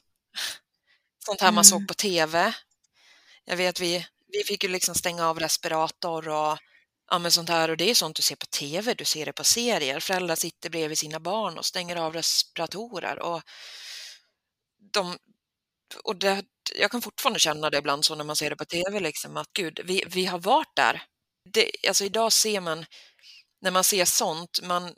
Sånt 1.25 1.41
här 1.41 1.47
mm. 1.47 1.55
man 1.55 1.65
såg 1.65 1.77
mm. 1.77 1.87
på 1.87 1.93
tv. 1.93 2.53
Jag 3.45 3.57
vet 3.57 3.79
vi, 3.79 4.07
vi 4.27 4.43
fick 4.43 4.63
ju 4.63 4.69
liksom 4.69 4.95
stänga 4.95 5.27
av 5.27 5.39
respirator 5.39 6.29
och 6.29 6.57
ja, 7.09 7.19
men 7.19 7.31
sånt 7.31 7.49
här 7.49 7.69
och 7.69 7.77
det 7.77 7.89
är 7.89 7.95
sånt 7.95 8.15
du 8.15 8.21
ser 8.21 8.35
på 8.35 8.45
tv, 8.45 8.93
du 8.93 9.05
ser 9.05 9.25
det 9.25 9.33
på 9.33 9.43
serier. 9.43 9.99
Föräldrar 9.99 10.35
sitter 10.35 10.69
bredvid 10.69 10.97
sina 10.97 11.19
barn 11.19 11.57
och 11.57 11.65
stänger 11.65 11.95
av 11.95 12.13
respiratorer 12.13 13.19
och 13.19 13.41
de 14.91 15.17
och 16.03 16.15
det, 16.15 16.45
jag 16.75 16.91
kan 16.91 17.01
fortfarande 17.01 17.39
känna 17.39 17.69
det 17.69 17.77
ibland 17.77 18.05
så 18.05 18.15
när 18.15 18.23
man 18.23 18.35
ser 18.35 18.49
det 18.49 18.55
på 18.55 18.65
tv, 18.65 18.99
liksom, 18.99 19.37
att 19.37 19.53
gud, 19.53 19.79
vi, 19.83 20.03
vi 20.07 20.25
har 20.25 20.39
varit 20.39 20.75
där. 20.75 21.03
Det, 21.49 21.71
alltså 21.87 22.03
idag 22.03 22.33
ser 22.33 22.61
man, 22.61 22.85
när 23.61 23.71
man 23.71 23.83
ser 23.83 24.05
sånt, 24.05 24.59
man, 24.63 24.95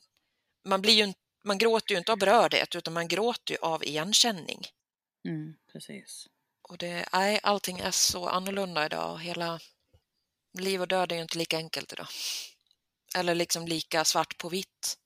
man, 0.65 0.81
blir 0.81 0.93
ju, 0.93 1.13
man 1.43 1.57
gråter 1.57 1.91
ju 1.91 1.97
inte 1.97 2.11
av 2.11 2.17
berördhet 2.17 2.75
utan 2.75 2.93
man 2.93 3.07
gråter 3.07 3.53
ju 3.53 3.57
av 3.61 3.83
igenkänning. 3.83 4.61
Mm, 5.27 5.55
precis. 5.71 6.27
Och 6.69 6.77
det, 6.77 7.09
nej, 7.13 7.39
allting 7.43 7.79
är 7.79 7.91
så 7.91 8.27
annorlunda 8.27 8.85
idag. 8.85 9.19
Hela 9.21 9.59
liv 10.59 10.81
och 10.81 10.87
död 10.87 11.11
är 11.11 11.15
ju 11.15 11.21
inte 11.21 11.37
lika 11.37 11.57
enkelt 11.57 11.93
idag. 11.93 12.07
Eller 13.15 13.35
liksom 13.35 13.67
lika 13.67 14.05
svart 14.05 14.37
på 14.37 14.49
vitt. 14.49 14.97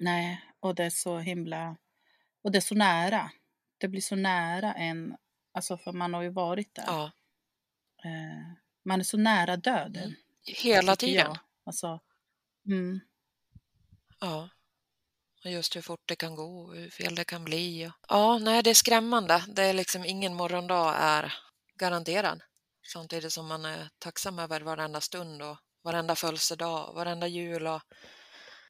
Nej, 0.00 0.44
och 0.60 0.74
det 0.74 0.84
är 0.84 0.90
så 0.90 1.18
himla... 1.18 1.76
Och 2.42 2.52
det 2.52 2.58
är 2.58 2.60
så 2.60 2.74
nära. 2.74 3.30
Det 3.78 3.88
blir 3.88 4.00
så 4.00 4.16
nära 4.16 4.74
en, 4.74 5.16
alltså 5.54 5.76
för 5.78 5.92
man 5.92 6.14
har 6.14 6.22
ju 6.22 6.28
varit 6.30 6.74
där. 6.74 6.84
Ja. 6.86 7.04
Eh, 8.04 8.52
man 8.84 9.00
är 9.00 9.04
så 9.04 9.16
nära 9.16 9.56
döden. 9.56 10.02
Mm. 10.04 10.16
Hela 10.46 10.96
tiden. 10.96 11.14
jag. 11.26 11.38
Alltså, 11.64 12.00
mm, 12.66 13.00
Ja. 14.20 14.48
Och 15.44 15.50
just 15.50 15.76
hur 15.76 15.80
fort 15.82 16.00
det 16.04 16.16
kan 16.16 16.34
gå 16.34 16.60
och 16.60 16.76
hur 16.76 16.90
fel 16.90 17.14
det 17.14 17.24
kan 17.24 17.44
bli. 17.44 17.86
och- 17.86 17.92
Ja, 18.08 18.38
nej, 18.38 18.62
det 18.62 18.70
är 18.70 18.74
skrämmande. 18.74 19.44
Det 19.48 19.62
är 19.62 19.72
liksom 19.72 20.04
ingen 20.04 20.34
morgondag 20.34 20.94
är 20.98 21.34
garanterad. 21.74 22.42
Samtidigt 22.92 23.32
som 23.32 23.46
man 23.46 23.64
är 23.64 23.88
tacksam 23.98 24.38
över 24.38 24.60
varenda 24.60 25.00
stund 25.00 25.42
och 25.42 25.56
varenda 25.82 26.16
födelsedag, 26.16 26.94
varenda 26.94 27.26
jul 27.26 27.66
och 27.66 27.82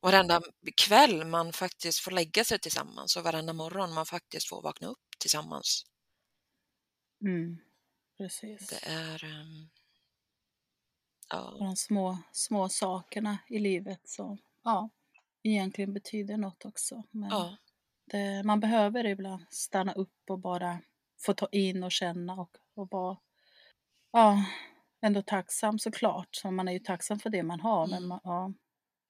varenda 0.07 0.43
kväll 0.77 1.25
man 1.27 1.53
faktiskt 1.53 1.99
får 2.01 2.11
lägga 2.11 2.45
sig 2.45 2.59
tillsammans 2.59 3.17
och 3.17 3.25
varenda 3.25 3.53
morgon 3.53 3.95
man 3.95 4.07
faktiskt 4.07 4.49
får 4.49 4.63
vakna 4.63 4.89
upp 4.89 5.19
tillsammans. 5.19 5.85
mm, 7.23 7.59
precis. 8.19 8.67
Det 8.69 8.87
är... 8.87 9.25
Och 11.29 11.29
ja, 11.29 11.57
de 11.59 11.77
små, 11.77 12.19
små 12.33 12.69
sakerna 12.69 13.39
i 13.49 13.59
livet 13.59 14.09
som 14.09 14.39
ja, 14.65 14.91
egentligen 15.43 15.93
betyder 15.95 16.37
något 16.37 16.65
också. 16.65 17.03
Men 17.11 17.31
ja, 17.31 17.57
det, 18.05 18.43
man 18.45 18.61
behöver 18.61 19.07
ibland 19.07 19.45
stanna 19.51 19.93
upp 19.93 20.31
och 20.31 20.39
bara 20.39 20.79
få 21.19 21.35
ta 21.35 21.49
in 21.53 21.83
och 21.85 21.93
känna 21.93 22.35
och, 22.35 22.57
och 22.75 22.89
vara 22.91 23.17
ja, 24.13 24.45
ändå 25.01 25.23
tacksam 25.23 25.79
såklart. 25.79 26.29
Så 26.31 26.51
man 26.51 26.69
är 26.69 26.73
ju 26.73 26.79
tacksam 26.79 27.19
för 27.19 27.31
det 27.31 27.43
man 27.43 27.61
har. 27.61 27.87
Men, 27.87 27.97
Mm. 27.99 28.09
man, 28.09 28.21
ja, 28.25 28.53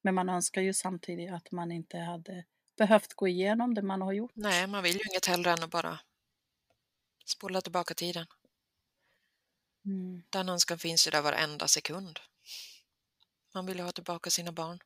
men 0.02 0.14
man 0.14 0.28
önskar 0.28 0.62
ju 0.62 0.72
samtidigt 0.72 1.32
att 1.32 1.52
man 1.52 1.72
inte 1.72 1.98
hade 1.98 2.44
behövt 2.76 3.14
gå 3.14 3.28
igenom 3.28 3.74
det 3.74 3.82
man 3.82 4.02
har 4.02 4.12
gjort. 4.12 4.32
nej, 4.34 4.66
man 4.66 4.82
vill 4.82 4.96
ju 4.96 5.02
inget 5.10 5.26
hellre 5.26 5.50
än 5.50 5.62
att 5.62 5.70
bara 5.70 5.98
spola 7.24 7.60
tillbaka 7.60 7.94
tiden. 7.94 8.26
Mm. 9.84 10.22
Den 10.30 10.48
önskan 10.48 10.78
finns 10.78 11.06
ju 11.06 11.10
där 11.10 11.22
varenda 11.22 11.68
sekund. 11.68 12.20
Man 13.54 13.66
vill 13.66 13.76
ju 13.76 13.82
ha 13.82 13.92
tillbaka 13.92 14.30
sina 14.30 14.52
barn. 14.52 14.78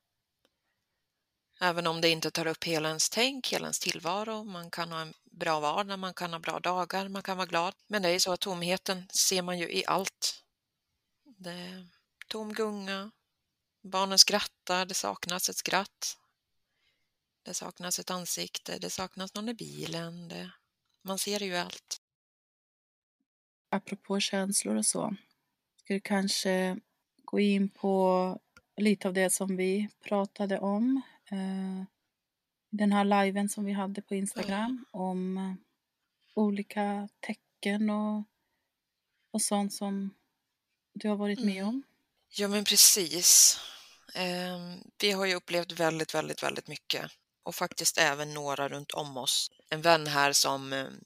Även 1.59 1.87
om 1.87 2.01
det 2.01 2.09
inte 2.09 2.31
tar 2.31 2.47
upp 2.47 2.63
hela 2.63 2.87
ens 2.89 3.09
tänk, 3.09 3.53
hela 3.53 3.65
ens 3.65 3.79
tillvaro. 3.79 4.43
Man 4.43 4.71
kan 4.71 4.91
ha 4.91 5.01
en 5.01 5.13
bra 5.23 5.59
vardag, 5.59 5.99
man 5.99 6.13
kan 6.13 6.33
ha 6.33 6.39
bra 6.39 6.59
dagar, 6.59 7.09
man 7.09 7.23
kan 7.23 7.37
vara 7.37 7.47
glad. 7.47 7.75
Men 7.87 8.01
det 8.01 8.09
är 8.09 8.13
ju 8.13 8.19
så 8.19 8.31
att 8.31 8.39
tomheten 8.39 9.07
ser 9.09 9.41
man 9.41 9.59
ju 9.59 9.71
i 9.71 9.85
allt. 9.85 10.43
Det 11.23 11.49
är 11.49 11.87
tom 12.27 12.53
gunga, 12.53 13.11
barnen 13.81 14.19
skrattar, 14.19 14.85
det 14.85 14.93
saknas 14.93 15.49
ett 15.49 15.55
skratt. 15.55 16.17
Det 17.43 17.53
saknas 17.53 17.99
ett 17.99 18.09
ansikte, 18.09 18.77
det 18.77 18.89
saknas 18.89 19.33
någon 19.33 19.49
i 19.49 19.53
bilen. 19.53 20.27
Det, 20.27 20.51
man 21.01 21.19
ser 21.19 21.43
ju 21.43 21.55
allt. 21.55 22.01
Apropå 23.69 24.19
känslor 24.19 24.75
och 24.75 24.85
så. 24.85 25.15
Ska 25.77 25.93
du 25.93 25.99
kanske 25.99 26.79
gå 27.25 27.39
in 27.39 27.69
på 27.69 28.39
lite 28.77 29.07
av 29.07 29.13
det 29.13 29.29
som 29.29 29.55
vi 29.57 29.89
pratade 30.03 30.59
om. 30.59 31.01
Eh, 31.25 31.83
den 32.69 32.91
här 32.91 33.03
liven 33.25 33.49
som 33.49 33.65
vi 33.65 33.71
hade 33.71 34.01
på 34.01 34.15
Instagram 34.15 34.85
om 34.91 35.37
eh, 35.37 35.53
olika 36.33 37.09
tecken 37.19 37.89
och, 37.89 38.23
och 39.31 39.41
sånt 39.41 39.73
som 39.73 40.13
du 40.93 41.09
har 41.09 41.15
varit 41.15 41.39
med 41.39 41.55
Mm. 41.57 41.67
om. 41.67 41.83
Ja, 42.29 42.47
men 42.47 42.63
precis. 42.63 43.59
Ehm, 44.13 44.81
vi 44.99 45.11
har 45.11 45.25
ju 45.25 45.35
upplevt 45.35 45.71
väldigt, 45.71 46.13
väldigt, 46.13 46.43
väldigt 46.43 46.67
mycket 46.67 47.11
och 47.43 47.55
faktiskt 47.55 47.97
även 47.97 48.33
några 48.33 48.69
runt 48.69 48.91
om 48.91 49.17
oss. 49.17 49.51
En 49.69 49.81
vän 49.81 50.07
här 50.07 50.33
som 50.33 50.73
ehm, 50.73 50.99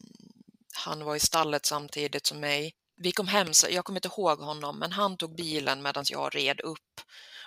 han 0.74 1.04
var 1.04 1.16
i 1.16 1.20
stallet 1.20 1.66
samtidigt 1.66 2.26
som 2.26 2.40
mig. 2.40 2.76
Vi 2.98 3.12
kom 3.12 3.28
hem, 3.28 3.48
jag 3.70 3.86
kommer 3.86 3.98
inte 3.98 4.08
ihåg 4.08 4.40
honom, 4.40 4.80
men 4.80 4.92
han 4.92 5.18
tog 5.18 5.36
bilen 5.36 5.82
medan 5.82 6.06
jag 6.08 6.36
red 6.36 6.62
upp 6.62 7.02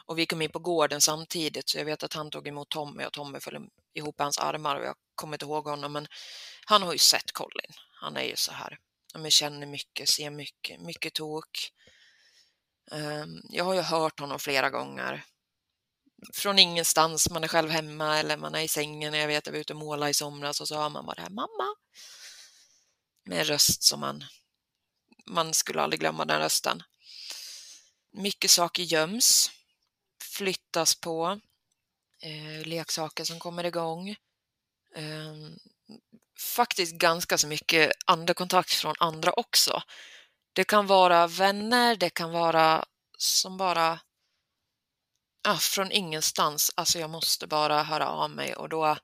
och 0.07 0.19
vi 0.19 0.27
kom 0.27 0.43
in 0.43 0.51
på 0.51 0.59
gården 0.59 1.01
samtidigt 1.01 1.69
så 1.69 1.79
jag 1.79 1.85
vet 1.85 2.03
att 2.03 2.13
han 2.13 2.31
tog 2.31 2.49
emot 2.49 2.69
Tommy 2.69 3.05
och 3.05 3.13
Tommy 3.13 3.41
föll 3.41 3.69
ihop 3.95 4.21
i 4.21 4.23
hans 4.23 4.39
armar 4.39 4.77
och 4.77 4.87
jag 4.87 4.95
kommer 5.15 5.35
inte 5.35 5.45
ihåg 5.45 5.65
honom, 5.65 5.93
men 5.93 6.07
han 6.67 6.83
har 6.83 6.93
ju 6.93 6.99
sett 6.99 7.33
Colin. 7.33 7.73
Han 8.01 8.17
är 8.17 8.23
ju 8.23 8.37
så 8.37 8.53
här, 8.53 8.79
ja, 9.13 9.19
men 9.19 9.31
känner 9.31 9.67
mycket, 9.67 10.09
ser 10.09 10.31
mycket, 10.31 10.81
mycket 10.81 11.15
tok. 11.15 11.73
Ehm, 12.93 13.43
jag 13.51 13.65
har 13.65 13.75
ju 13.75 13.81
hört 13.81 14.21
honom 14.21 14.39
flera 14.39 14.71
gånger. 14.71 15.25
Från 16.33 16.59
ingenstans, 16.59 17.31
man 17.31 17.45
är 17.45 17.49
själv 17.49 17.71
hemma 17.71 18.19
eller 18.19 18.37
man 18.37 18.55
är 18.55 18.61
i 18.61 18.69
sängen. 18.69 19.15
Jag 19.15 19.27
vet, 19.27 19.47
jag 19.47 19.53
var 19.53 19.61
ute 19.61 19.73
och 19.73 19.79
målade 19.79 20.11
i 20.11 20.15
somras 20.15 20.61
och 20.61 20.69
så 20.69 20.77
hör 20.77 20.89
man 20.89 21.07
bara 21.07 21.15
det 21.15 21.23
här, 21.23 21.31
mamma. 21.31 21.75
Med 23.25 23.39
en 23.39 23.45
röst 23.45 23.83
som 23.83 24.01
man, 24.01 24.25
man 25.27 25.55
skulle 25.55 25.83
aldrig 25.83 26.01
glömma 26.01 26.25
den 26.25 26.41
rösten. 26.41 26.83
Mycket 28.13 28.51
saker 28.51 28.83
göms, 28.83 29.51
flyttas 30.23 30.95
på, 30.95 31.41
eh, 32.23 32.67
leksaker 32.67 33.25
som 33.25 33.39
kommer 33.39 33.65
igång. 33.65 34.09
Eh, 34.95 35.35
faktiskt 36.41 36.95
ganska 36.95 37.39
så 37.39 37.47
mycket 37.47 37.93
andekontakt 38.07 38.73
från 38.73 38.95
andra 38.99 39.33
också. 39.33 39.83
Det 40.53 40.65
kan 40.65 40.87
vara 40.87 41.27
vänner, 41.27 41.97
det 41.97 42.11
kan 42.11 42.33
vara 42.33 42.85
som 43.19 43.57
bara 43.57 44.01
ja, 45.49 45.57
från 45.57 45.93
ingenstans. 45.93 46.71
Alltså 46.75 46.99
jag 46.99 47.11
måste 47.11 47.47
bara 47.47 47.83
höra 47.83 48.09
av 48.09 48.31
mig 48.31 48.55
och 48.55 48.69
då 48.69 48.97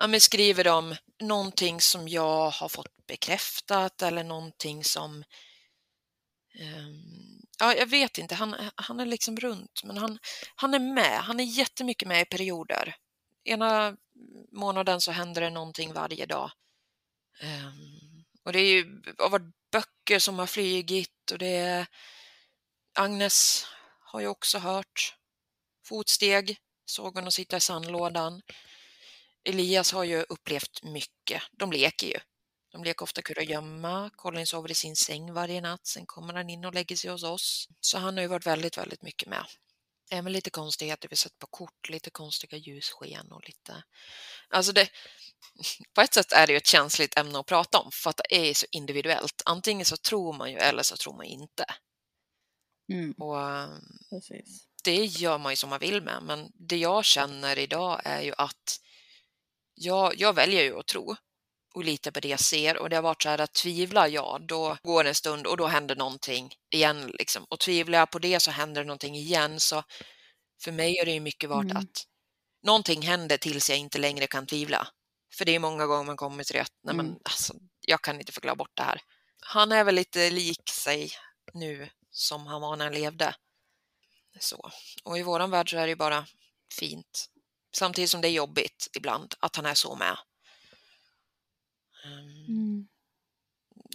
ja, 0.00 0.06
men 0.06 0.20
skriver 0.20 0.64
de 0.64 0.96
någonting 1.22 1.80
som 1.80 2.08
jag 2.08 2.50
har 2.50 2.68
fått 2.68 3.06
bekräftat 3.06 4.02
eller 4.02 4.24
någonting 4.24 4.84
som 4.84 5.24
ehm, 6.60 7.40
ja, 7.58 7.74
jag 7.74 7.86
vet 7.86 8.18
inte, 8.18 8.34
han, 8.34 8.54
han 8.74 9.00
är 9.00 9.06
liksom 9.06 9.36
runt 9.36 9.84
men 9.84 9.96
han, 9.96 10.18
han 10.56 10.74
är 10.74 10.78
med, 10.78 11.20
han 11.20 11.40
är 11.40 11.44
jättemycket 11.44 12.08
med 12.08 12.22
i 12.22 12.24
perioder. 12.24 12.96
Ena 13.44 13.96
månaden 14.52 15.00
så 15.00 15.12
händer 15.12 15.40
det 15.40 15.50
någonting 15.50 15.92
varje 15.92 16.26
dag. 16.26 16.50
Ehm, 17.40 18.24
och 18.44 18.52
det 18.52 18.60
är 18.60 18.68
ju 18.68 19.02
har 19.18 19.30
varit 19.30 19.54
böcker 19.72 20.18
som 20.18 20.38
har 20.38 20.46
flygit 20.46 21.30
och 21.32 21.38
det 21.38 21.56
är 21.56 21.86
Agnes 22.98 23.66
har 24.00 24.20
ju 24.20 24.26
också 24.26 24.58
hört 24.58 25.14
fotsteg, 25.84 26.56
såg 26.86 27.14
honom 27.14 27.32
sitta 27.32 27.56
i 27.56 27.60
sandlådan. 27.60 28.42
Elias 29.44 29.92
har 29.92 30.04
ju 30.04 30.22
upplevt 30.22 30.82
mycket. 30.82 31.42
De 31.52 31.72
leker 31.72 32.06
ju. 32.06 32.18
De 32.72 32.84
leker 32.84 33.02
ofta 33.02 33.22
kurragömma. 33.22 34.10
Colin 34.16 34.46
sover 34.46 34.70
i 34.70 34.74
sin 34.74 34.96
säng 34.96 35.32
varje 35.32 35.60
natt. 35.60 35.86
Sen 35.86 36.06
kommer 36.06 36.34
han 36.34 36.50
in 36.50 36.64
och 36.64 36.74
lägger 36.74 36.96
sig 36.96 37.10
hos 37.10 37.22
oss. 37.22 37.68
Så 37.80 37.98
han 37.98 38.14
har 38.16 38.22
ju 38.22 38.28
varit 38.28 38.46
väldigt, 38.46 38.78
väldigt 38.78 39.02
mycket 39.02 39.28
med. 39.28 39.46
Även 40.10 40.32
lite 40.32 40.50
konstigheter 40.50 41.08
vi 41.08 41.16
sett 41.16 41.38
på 41.38 41.46
kort, 41.46 41.88
lite 41.88 42.10
konstiga 42.10 42.58
ljussken 42.58 43.32
och 43.32 43.46
lite... 43.46 43.82
Alltså 44.48 44.72
det... 44.72 44.88
På 45.94 46.00
ett 46.00 46.14
sätt 46.14 46.32
är 46.32 46.46
det 46.46 46.52
ju 46.52 46.56
ett 46.56 46.66
känsligt 46.66 47.18
ämne 47.18 47.38
att 47.38 47.46
prata 47.46 47.78
om 47.78 47.90
för 47.92 48.10
att 48.10 48.20
det 48.28 48.50
är 48.50 48.54
så 48.54 48.66
individuellt. 48.70 49.42
Antingen 49.44 49.86
så 49.86 49.96
tror 49.96 50.32
man 50.32 50.50
ju 50.50 50.56
eller 50.56 50.82
så 50.82 50.96
tror 50.96 51.16
man 51.16 51.26
inte. 51.26 51.64
Mm, 52.92 53.12
Och 53.12 53.40
ehm, 53.40 53.80
precis. 54.10 54.66
Det 54.84 55.04
gör 55.04 55.38
man 55.38 55.52
ju 55.52 55.56
som 55.56 55.70
man 55.70 55.78
vill 55.78 56.02
med, 56.02 56.22
men 56.22 56.50
det 56.68 56.76
jag 56.76 57.04
känner 57.04 57.58
idag 57.58 58.00
är 58.04 58.20
ju 58.22 58.32
att 58.38 58.80
jag, 59.74 60.20
jag 60.20 60.32
väljer 60.32 60.62
ju 60.64 60.78
att 60.78 60.86
tro 60.86 61.16
och 61.74 61.84
lita 61.84 62.12
på 62.12 62.20
det 62.20 62.28
jag 62.28 62.40
ser 62.40 62.76
och 62.76 62.90
det 62.90 62.96
har 62.96 63.02
varit 63.02 63.22
så 63.22 63.28
här 63.28 63.40
att 63.40 63.52
tvivlar 63.52 64.06
jag, 64.08 64.46
då 64.48 64.76
går 64.82 65.04
det 65.04 65.10
en 65.10 65.14
stund 65.14 65.46
och 65.46 65.56
då 65.56 65.66
händer 65.66 65.96
någonting 65.96 66.52
igen 66.74 67.06
liksom. 67.18 67.44
Och 67.50 67.60
tvivlar 67.60 67.98
jag 67.98 68.10
på 68.10 68.18
det 68.18 68.40
så 68.40 68.50
händer 68.50 68.80
det 68.82 68.86
någonting 68.86 69.16
igen. 69.16 69.60
Så 69.60 69.82
för 70.64 70.72
mig 70.72 70.98
har 70.98 71.04
det 71.06 71.12
ju 71.12 71.20
mycket 71.20 71.50
varit 71.50 71.70
Mm. 71.70 71.76
att 71.76 72.04
någonting 72.62 73.02
händer 73.02 73.36
tills 73.36 73.70
jag 73.70 73.78
inte 73.78 73.98
längre 73.98 74.26
kan 74.26 74.46
tvivla. 74.46 74.88
För 75.38 75.44
det 75.44 75.54
är 75.54 75.58
många 75.58 75.86
gånger 75.86 76.04
man 76.04 76.16
kommer 76.16 76.44
till 76.44 76.54
det 76.54 76.60
att 76.62 76.72
nej 76.82 76.94
men 76.94 77.06
Mm. 77.06 77.18
alltså, 77.24 77.54
jag 77.80 78.02
kan 78.02 78.20
inte 78.20 78.32
förklara 78.32 78.56
bort 78.56 78.76
det 78.76 78.82
här. 78.82 79.00
Han 79.40 79.72
är 79.72 79.84
väl 79.84 79.94
lite 79.94 80.30
lik 80.30 80.68
sig 80.70 81.10
nu 81.54 81.88
som 82.10 82.46
han 82.46 82.60
var 82.60 82.76
när 82.76 82.84
han 82.84 82.94
levde. 82.94 83.34
Så. 84.40 84.70
Och 85.04 85.18
i 85.18 85.22
våran 85.22 85.50
värld 85.50 85.70
så 85.70 85.76
är 85.76 85.82
det 85.82 85.88
ju 85.88 85.96
bara 85.96 86.26
fint. 86.78 87.30
Samtidigt 87.76 88.10
som 88.10 88.20
det 88.20 88.28
är 88.28 88.32
jobbigt 88.32 88.88
ibland 88.96 89.34
att 89.40 89.56
han 89.56 89.66
är 89.66 89.74
så 89.74 89.94
med. 89.96 90.16
Um, 92.04 92.44
Mm. 92.48 92.88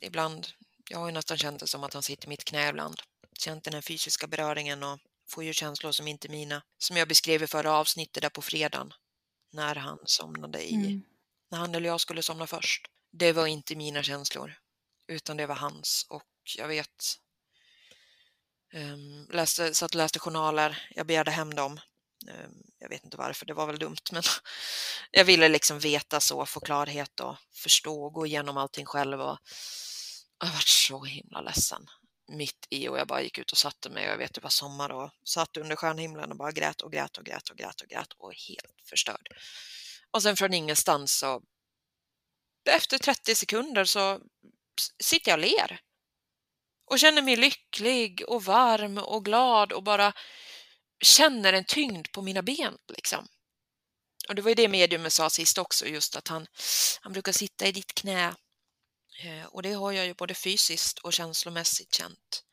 Ibland, 0.02 0.47
jag 0.89 0.99
har 0.99 1.06
ju 1.06 1.12
nästan 1.12 1.38
känt 1.38 1.60
det 1.60 1.67
som 1.67 1.84
att 1.84 1.93
han 1.93 2.04
sitter 2.04 2.25
i 2.25 2.30
mitt 2.30 2.43
knä 2.43 2.69
ibland. 2.69 3.02
Känt 3.38 3.63
den 3.63 3.73
här 3.73 3.82
fysiska 3.82 4.28
beröringen 4.28 4.84
och 4.84 4.99
får 5.30 5.43
ju 5.43 5.54
känslor 5.54 5.91
som 5.91 6.08
inte 6.08 6.30
mina. 6.30 6.63
Som 6.78 6.97
jag 6.97 7.08
beskrev 7.08 7.43
i 7.43 7.47
förra 7.47 7.71
avsnittet 7.73 8.21
där 8.21 8.30
på 8.30 8.41
fredagen. 8.41 8.93
När 9.52 9.75
han 9.75 9.99
somnade 10.06 10.63
i, 10.69 10.73
Mm. 10.75 11.02
när 11.52 11.58
han 11.58 11.75
eller 11.75 11.89
jag 11.89 12.02
skulle 12.02 12.23
somna 12.23 12.47
först. 12.47 12.88
Det 13.12 13.34
var 13.34 13.47
inte 13.47 13.75
mina 13.75 14.04
känslor, 14.04 14.60
utan 15.08 15.38
det 15.38 15.45
var 15.47 15.56
hans. 15.56 16.06
Och 16.10 16.23
jag 16.58 16.67
vet, 16.67 17.19
um, 18.74 19.28
läste, 19.30 19.74
satt 19.74 19.92
och 19.92 19.98
läste 19.98 20.20
journaler, 20.20 20.88
jag 20.96 21.08
begärde 21.08 21.32
hem 21.32 21.54
dem. 21.54 21.80
Um, 22.28 22.64
jag 22.80 22.90
vet 22.90 23.04
inte 23.04 23.18
varför, 23.18 23.46
det 23.46 23.54
var 23.54 23.68
väl 23.68 23.80
dumt, 23.80 24.12
men 24.12 24.24
jag 25.12 25.26
ville 25.26 25.48
liksom 25.48 25.80
veta 25.80 26.20
så, 26.20 26.46
få 26.46 26.60
klarhet 26.60 27.20
och 27.20 27.36
förstå, 27.54 28.10
gå 28.10 28.26
igenom 28.26 28.58
allting 28.58 28.86
själv. 28.86 29.22
Och 29.22 29.38
jag 30.40 30.48
har 30.48 30.54
varit 30.54 30.68
så 30.68 31.04
himla 31.04 31.42
ledsen 31.42 31.86
mitt 32.30 32.68
i 32.70 32.88
och 32.88 32.98
jag 32.98 33.08
bara 33.08 33.22
gick 33.22 33.38
ut 33.38 33.52
och 33.52 33.58
satte 33.58 33.90
mig 33.90 34.06
och 34.06 34.12
jag 34.12 34.18
vet 34.18 34.34
det 34.34 34.42
var 34.42 34.50
sommar 34.50 34.90
och 34.90 35.12
satt 35.24 35.58
under 35.58 35.76
stjärnhimlen 35.76 36.32
och 36.32 36.38
bara 36.38 36.52
grät 36.52 36.82
och 36.82 36.92
grät 36.92 37.18
och 37.18 37.26
grät 37.26 37.50
och 37.50 37.58
grät 37.58 37.82
och 37.82 37.88
grät 37.88 38.14
och 38.18 38.34
helt 38.34 38.82
förstörd. 38.90 39.28
Och 40.12 40.24
sen 40.24 40.38
från 40.38 40.54
ingenstans 40.54 41.18
så 41.20 41.42
efter 42.70 42.98
30 42.98 43.36
sekunder 43.36 43.86
så 43.86 44.20
sitter 45.04 45.32
jag 45.32 45.38
och 45.40 45.46
ler 45.46 45.80
och 46.89 46.99
känner 46.99 47.21
mig 47.21 47.36
lycklig 47.36 48.23
och 48.28 48.43
varm 48.43 48.97
och 48.97 49.25
glad 49.25 49.71
och 49.71 49.84
bara 49.84 50.13
känner 51.02 51.54
en 51.54 51.65
tyngd 51.65 52.08
på 52.12 52.21
mina 52.21 52.41
ben 52.41 52.78
liksom. 52.88 53.28
Och 54.28 54.36
det 54.36 54.41
var 54.41 54.49
ju 54.49 54.56
det 54.56 54.67
mediumet 54.67 55.13
sa 55.13 55.30
sist 55.30 55.58
också, 55.58 55.86
just 55.88 56.15
att 56.15 56.28
han, 56.28 56.47
han 57.02 57.13
brukar 57.13 57.32
sitta 57.32 57.67
i 57.67 57.71
ditt 57.71 57.93
knä 57.93 58.36
Eh, 59.23 59.45
och 59.45 59.62
det 59.63 59.73
har 59.73 59.91
jag 59.91 60.06
ju 60.06 60.13
både 60.13 60.34
fysiskt 60.34 60.99
och 60.99 61.13
känslomässigt 61.13 61.93
känt 61.93 62.43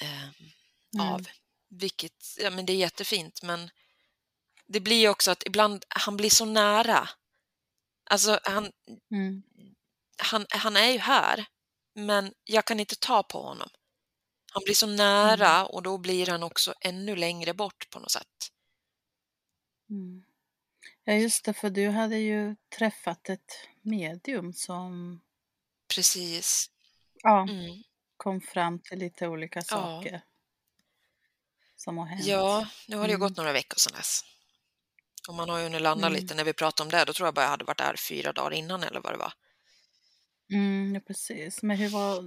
eh, 0.00 0.28
Mm. 0.94 1.08
av. 1.08 1.26
Vilket, 1.68 2.36
ja 2.38 2.50
men 2.50 2.66
det 2.66 2.72
är 2.72 2.76
jättefint 2.76 3.42
men 3.42 3.70
det 4.66 4.80
blir 4.80 5.08
också 5.08 5.30
att 5.30 5.46
ibland, 5.46 5.84
han 5.88 6.16
blir 6.16 6.30
så 6.30 6.44
nära. 6.44 7.08
Alltså 8.10 8.40
han, 8.42 8.72
Mm. 9.10 9.42
han, 10.18 10.46
han 10.50 10.76
är 10.76 10.90
ju 10.90 10.98
här 10.98 11.46
men 11.94 12.32
jag 12.44 12.64
kan 12.64 12.80
inte 12.80 12.96
ta 12.96 13.22
på 13.22 13.42
honom. 13.42 13.68
Han 14.52 14.62
blir 14.64 14.74
så 14.74 14.86
nära 14.86 15.66
och 15.66 15.82
då 15.82 15.98
blir 15.98 16.26
han 16.26 16.42
också 16.42 16.74
ännu 16.80 17.16
längre 17.16 17.54
bort 17.54 17.90
på 17.90 17.98
något 17.98 18.10
sätt. 18.10 18.48
Mm. 19.90 20.24
Ja, 21.04 21.12
just 21.12 21.44
det, 21.44 21.52
för 21.54 21.70
du 21.70 21.88
hade 21.88 22.18
ju 22.18 22.56
träffat 22.78 23.28
ett 23.28 23.52
medium 23.82 24.52
som 24.52 25.20
Precis. 25.94 26.70
ja, 27.22 27.42
Mm. 27.42 27.82
kom 28.16 28.40
fram 28.40 28.78
till 28.78 28.98
lite 28.98 29.28
olika 29.28 29.62
saker 29.62 30.20
som 31.76 31.98
har 31.98 32.06
hänt. 32.06 32.26
Ja, 32.26 32.66
nu 32.88 32.96
har 32.96 33.02
det 33.04 33.10
ju 33.10 33.16
Mm. 33.16 33.28
gått 33.28 33.36
några 33.36 33.52
veckor 33.52 33.76
sedan 33.78 33.92
dess. 33.96 34.20
Och 35.28 35.34
man 35.34 35.48
har 35.48 35.58
ju 35.58 35.64
hunnit 35.64 35.82
landa 35.82 36.06
Mm. 36.06 36.20
lite 36.22 36.34
när 36.34 36.44
vi 36.44 36.52
pratade 36.52 36.86
om 36.86 36.90
det. 36.90 37.04
Då 37.04 37.12
tror 37.12 37.26
jag 37.26 37.34
bara 37.34 37.42
jag 37.42 37.50
hade 37.50 37.64
varit 37.64 37.78
där 37.78 37.96
fyra 37.96 38.32
dagar 38.32 38.50
innan 38.52 38.82
eller 38.82 39.00
vad 39.00 39.12
det 39.12 39.18
var. 39.18 39.32
Mm, 40.52 40.94
ja, 40.94 41.00
precis. 41.00 41.62
Men 41.62 41.76
hur 41.76 41.88
var 41.88 42.22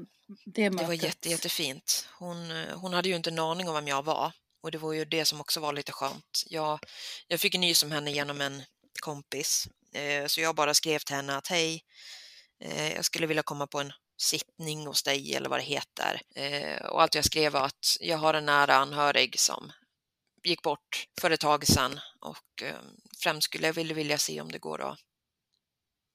det 0.45 0.69
Det 0.69 0.69
mötet? 0.69 0.87
var 0.87 0.93
jätte, 0.93 1.29
jättefint. 1.29 2.07
Hon, 2.19 2.51
eh, 2.51 2.77
hon 2.77 2.93
hade 2.93 3.09
ju 3.09 3.15
inte 3.15 3.29
en 3.29 3.39
aning 3.39 3.67
om 3.69 3.75
vem 3.75 3.87
jag 3.87 4.03
var 4.03 4.31
och 4.61 4.71
det 4.71 4.77
var 4.77 4.93
ju 4.93 5.05
det 5.05 5.25
som 5.25 5.41
också 5.41 5.59
var 5.59 5.73
lite 5.73 5.91
skönt. 5.91 6.43
Jag, 6.45 6.79
jag 7.27 7.39
fick 7.39 7.55
en 7.55 7.61
nys 7.61 7.83
om 7.83 7.91
henne 7.91 8.11
genom 8.11 8.41
en 8.41 8.63
kompis, 9.01 9.67
eh, 9.93 10.25
så 10.27 10.41
jag 10.41 10.55
bara 10.55 10.73
skrev 10.73 10.99
till 10.99 11.15
henne 11.15 11.35
att 11.35 11.47
hej, 11.47 11.83
eh, 12.59 12.93
jag 12.93 13.05
skulle 13.05 13.27
vilja 13.27 13.43
komma 13.43 13.67
på 13.67 13.79
en 13.79 13.93
sittning 14.17 14.87
hos 14.87 15.03
dig 15.03 15.35
eller 15.35 15.49
vad 15.49 15.59
det 15.59 15.63
heter. 15.63 16.21
Eh, 16.35 16.85
och 16.85 17.01
allt 17.01 17.15
jag 17.15 17.25
skrev 17.25 17.51
var 17.51 17.65
att 17.65 17.97
jag 17.99 18.17
har 18.17 18.33
en 18.33 18.45
nära 18.45 18.75
anhörig 18.75 19.39
som 19.39 19.71
gick 20.43 20.61
bort 20.61 21.05
för 21.21 21.31
ett 21.31 21.39
tag 21.39 21.67
sedan 21.67 21.99
och 22.19 22.63
främst 23.23 23.45
skulle 23.45 23.67
jag 23.67 23.73
vilja, 23.73 23.95
vilja 23.95 24.17
se 24.17 24.41
om 24.41 24.51
det 24.51 24.59
går 24.59 24.81
att 24.81 24.99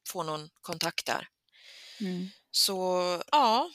få 0.09 0.23
någon 0.23 0.51
kontakt 0.61 1.07
där. 1.07 1.29
Mm. 2.01 2.29
Så 2.51 2.77
ja, 3.33 3.71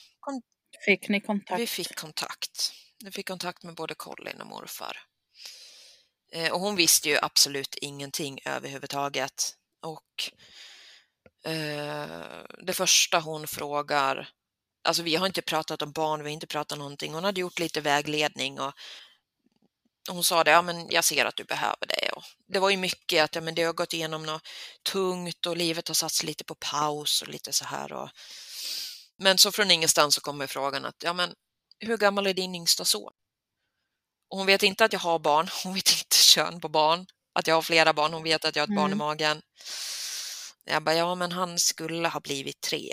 Fick 0.86 1.10
ni 1.10 1.22
kontakt? 1.22 1.60
vi 1.60 1.68
fick 1.68 1.96
kontakt. 1.96 2.72
Vi 3.04 3.12
fick 3.12 3.28
kontakt 3.28 3.64
med 3.64 3.76
både 3.76 3.96
Colin 3.96 4.42
och 4.42 4.48
morfar. 4.48 4.98
Eh, 6.32 6.52
och 6.54 6.60
hon 6.60 6.76
visste 6.76 7.10
ju 7.10 7.18
absolut 7.22 7.76
ingenting 7.76 8.40
överhuvudtaget. 8.46 9.56
Och 9.82 10.32
eh, 11.52 12.44
det 12.64 12.74
första 12.74 13.20
hon 13.20 13.48
frågar, 13.48 14.30
alltså 14.84 15.04
vi 15.04 15.16
har 15.16 15.26
inte 15.26 15.42
pratat 15.42 15.82
om 15.82 15.92
barn, 15.92 16.24
vi 16.24 16.30
har 16.30 16.34
inte 16.34 16.48
pratat 16.48 16.78
någonting. 16.78 17.14
Hon 17.14 17.24
hade 17.24 17.42
gjort 17.42 17.60
lite 17.60 17.82
vägledning 17.82 18.60
och 18.60 18.74
hon 20.08 20.24
sa 20.24 20.44
det, 20.44 20.52
ja 20.52 20.62
men 20.62 20.90
jag 20.90 21.04
ser 21.04 21.26
att 21.26 21.36
du 21.36 21.44
behöver 21.44 21.88
det. 21.88 22.10
Och 22.10 22.24
det 22.48 22.60
var 22.60 22.70
ju 22.70 22.78
mycket 22.78 23.24
att 23.24 23.36
ja, 23.36 23.42
men 23.42 23.56
det 23.56 23.64
har 23.64 23.74
gått 23.74 23.94
igenom 23.94 24.24
något 24.24 24.42
tungt 24.92 25.46
och 25.46 25.58
livet 25.58 25.88
har 25.88 25.96
satts 25.96 26.24
lite 26.24 26.44
på 26.44 26.56
paus 26.56 27.22
och 27.22 27.28
lite 27.28 27.54
så 27.54 27.66
här. 27.66 27.94
Och... 27.94 28.10
Men 29.18 29.38
så 29.38 29.52
från 29.52 29.72
ingenstans 29.72 30.16
så 30.16 30.22
kommer 30.22 30.48
frågan 30.48 30.86
att, 30.86 30.96
ja 31.04 31.14
men 31.14 31.34
hur 31.80 31.98
gammal 31.98 32.28
är 32.28 32.34
din 32.34 32.56
yngsta 32.56 32.86
son? 32.86 33.12
Och 34.30 34.38
hon 34.38 34.48
vet 34.48 34.64
inte 34.64 34.86
att 34.86 34.94
jag 34.94 35.00
har 35.00 35.20
barn, 35.20 35.50
hon 35.64 35.74
vet 35.74 35.90
inte 35.92 36.16
kön 36.18 36.62
på 36.62 36.70
barn, 36.70 37.06
att 37.34 37.48
jag 37.48 37.56
har 37.56 37.62
flera 37.62 37.94
barn, 37.94 38.14
hon 38.14 38.24
vet 38.24 38.46
att 38.46 38.56
jag 38.56 38.62
har 38.64 38.68
ett 38.68 38.76
barn 38.76 38.92
i 38.92 38.94
Mm. 38.94 38.98
magen. 38.98 39.42
Jag 40.66 40.84
bara, 40.84 40.96
ja 40.96 41.16
men 41.16 41.32
han 41.32 41.60
skulle 41.60 42.08
ha 42.08 42.20
blivit 42.20 42.62
tre. 42.62 42.92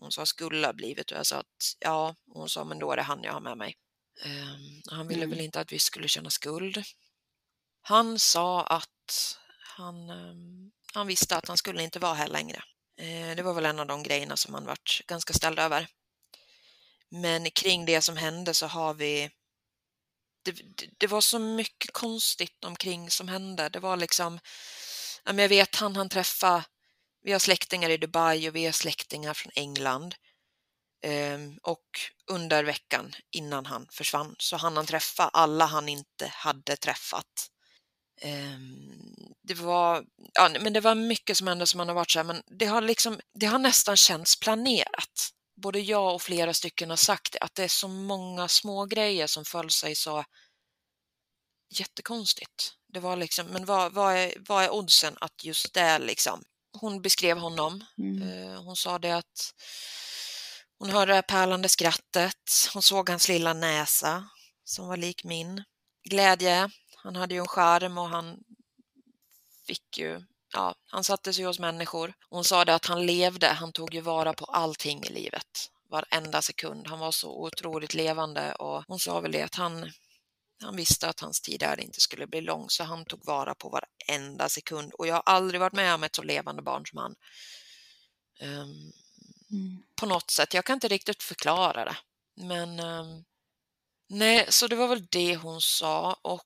Hon 0.00 0.12
sa 0.12 0.26
skulle 0.26 0.66
ha 0.66 0.72
blivit 0.72 1.10
och 1.10 1.18
jag 1.18 1.26
sa 1.26 1.36
att 1.36 1.74
ja, 1.78 2.14
hon 2.34 2.48
sa 2.48 2.64
men 2.64 2.78
då 2.78 2.92
är 2.92 2.96
det 2.96 3.02
han 3.02 3.22
jag 3.22 3.32
har 3.32 3.40
med 3.40 3.56
mig. 3.58 3.76
Ehm, 4.22 4.82
han 4.90 5.06
ville 5.08 5.24
Mm. 5.24 5.30
väl 5.30 5.40
inte 5.40 5.60
att 5.60 5.72
vi 5.72 5.78
skulle 5.78 6.08
känna 6.08 6.30
skuld. 6.30 6.82
Han 7.82 8.18
sa 8.18 8.62
att 8.64 9.38
han, 9.76 10.10
ehm, 10.10 10.70
han 10.94 11.06
visste 11.06 11.36
att 11.36 11.48
han 11.48 11.56
skulle 11.56 11.82
inte 11.82 11.98
vara 11.98 12.14
här 12.14 12.28
längre. 12.28 12.62
Eh, 12.98 13.36
det 13.36 13.42
var 13.42 13.54
väl 13.54 13.66
en 13.66 13.78
av 13.80 13.86
de 13.86 14.02
grejerna 14.02 14.36
som 14.36 14.54
han 14.54 14.66
varit 14.66 15.02
ganska 15.06 15.32
ställd 15.34 15.58
över. 15.58 15.86
Men 17.08 17.50
kring 17.50 17.84
det 17.86 18.02
som 18.02 18.16
hände 18.16 18.54
så 18.54 18.66
har 18.66 18.94
vi 18.94 19.30
det, 20.44 20.52
det, 20.52 20.88
det 20.98 21.06
var 21.06 21.20
så 21.20 21.38
mycket 21.38 21.92
konstigt 21.92 22.64
omkring 22.64 23.10
som 23.10 23.28
hände. 23.28 23.68
Det 23.68 23.80
var 23.80 23.96
liksom, 23.96 24.40
jag 25.24 25.48
vet 25.48 25.76
han 25.76 25.96
han 25.96 26.08
träffa, 26.08 26.64
vi 27.22 27.32
har 27.32 27.38
släktingar 27.38 27.90
i 27.90 27.96
Dubai 27.96 28.48
och 28.48 28.56
vi 28.56 28.64
har 28.64 28.72
släktingar 28.72 29.34
från 29.34 29.52
England. 29.54 30.14
Ehm, 31.04 31.58
och 31.62 31.84
under 32.30 32.64
veckan 32.64 33.12
innan 33.30 33.66
han 33.66 33.86
försvann 33.92 34.34
så 34.38 34.56
hann 34.56 34.76
han 34.76 34.86
träffa 34.86 35.28
alla 35.28 35.64
han 35.66 35.88
inte 35.88 36.26
hade 36.26 36.76
träffat. 36.76 37.50
Ehm, 38.20 38.92
det 39.42 39.54
var, 39.54 40.04
ja, 40.34 40.50
men 40.60 40.72
det 40.72 40.80
var 40.80 40.94
mycket 40.94 41.36
som 41.36 41.46
hände 41.46 41.66
som 41.66 41.78
man 41.78 41.88
har 41.88 41.94
varit 41.94 42.10
så 42.10 42.18
här, 42.18 42.24
men 42.24 42.42
det 42.58 42.66
har 42.66 42.80
liksom, 42.80 43.20
det 43.40 43.46
har 43.46 43.58
nästan 43.58 43.96
känts 43.96 44.40
planerat. 44.40 45.30
Både 45.62 45.80
jag 45.80 46.14
och 46.14 46.22
flera 46.22 46.54
stycken 46.54 46.90
har 46.90 46.96
sagt 46.96 47.36
att 47.40 47.54
det 47.54 47.64
är 47.64 47.68
så 47.68 47.88
många 47.88 48.48
små 48.48 48.86
grejer 48.86 49.26
som 49.26 49.44
föll 49.44 49.70
sig 49.70 49.94
så 49.94 50.24
jättekonstigt. 51.78 52.72
Det 52.92 53.00
var 53.00 53.16
liksom, 53.16 53.46
men 53.46 53.64
vad, 53.64 53.92
vad, 53.92 54.16
är, 54.16 54.34
vad 54.48 54.64
är 54.64 54.70
oddsen 54.72 55.16
att 55.20 55.44
just 55.44 55.74
det 55.74 55.98
liksom? 55.98 56.42
Hon 56.80 57.02
beskrev 57.02 57.38
honom. 57.38 57.84
Mm. 57.98 58.22
Eh, 58.22 58.62
Hon 58.62 58.76
sa 58.76 58.98
det 58.98 59.10
att 59.16 59.54
hon 60.78 60.90
hörde 60.90 61.14
det 61.14 61.22
pärlande 61.22 61.68
skrattet. 61.68 62.68
Hon 62.72 62.82
såg 62.82 63.08
hans 63.10 63.28
lilla 63.28 63.52
näsa 63.52 64.28
som 64.64 64.88
var 64.88 64.96
lik 64.96 65.24
min. 65.24 65.64
Glädje. 66.10 66.70
Han 66.96 67.16
hade 67.16 67.34
ju 67.34 67.40
en 67.40 67.46
skärm 67.46 67.98
och 67.98 68.08
han 68.08 68.38
fick 69.66 69.98
ju, 69.98 70.22
ja, 70.52 70.74
han 70.86 71.04
satte 71.04 71.32
sig 71.32 71.44
hos 71.44 71.58
människor. 71.58 72.14
Hon 72.30 72.44
sa 72.44 72.64
det 72.64 72.74
att 72.74 72.86
han 72.86 73.06
levde, 73.06 73.46
han 73.46 73.72
tog 73.72 73.94
ju 73.94 74.00
vara 74.00 74.34
på 74.34 74.44
allting 74.44 75.04
i 75.04 75.12
livet. 75.12 75.70
Varenda 75.90 76.42
sekund. 76.42 76.86
Han 76.86 76.98
var 76.98 77.12
så 77.12 77.44
otroligt 77.44 77.94
levande 77.94 78.54
och 78.54 78.84
hon 78.88 78.98
sa 78.98 79.20
väl 79.20 79.32
det 79.32 79.42
att 79.42 79.54
han, 79.54 79.90
han 80.62 80.76
visste 80.76 81.08
att 81.08 81.20
hans 81.20 81.40
tid 81.40 81.60
där 81.60 81.80
inte 81.80 82.00
skulle 82.00 82.26
bli 82.26 82.40
lång 82.40 82.70
så 82.70 82.84
han 82.84 83.04
tog 83.04 83.24
vara 83.26 83.54
på 83.54 83.68
varenda 83.68 84.48
sekund 84.48 84.92
och 84.92 85.06
jag 85.06 85.14
har 85.14 85.22
aldrig 85.26 85.60
varit 85.60 85.72
med 85.72 85.94
om 85.94 86.04
ett 86.04 86.16
så 86.16 86.22
levande 86.22 86.62
barn 86.62 86.86
som 86.86 86.98
han. 86.98 87.14
Um, 88.40 88.92
Mm. 89.54 89.82
på 89.96 90.06
något 90.06 90.30
sätt. 90.30 90.54
Jag 90.54 90.64
kan 90.64 90.74
inte 90.74 90.88
riktigt 90.88 91.22
förklara 91.22 91.84
det. 91.84 91.96
Men 92.36 92.80
ehm, 92.80 93.24
nej, 94.08 94.46
så 94.48 94.66
det 94.66 94.76
var 94.76 94.88
väl 94.88 95.06
det 95.10 95.36
hon 95.36 95.60
sa 95.60 96.18
och 96.22 96.44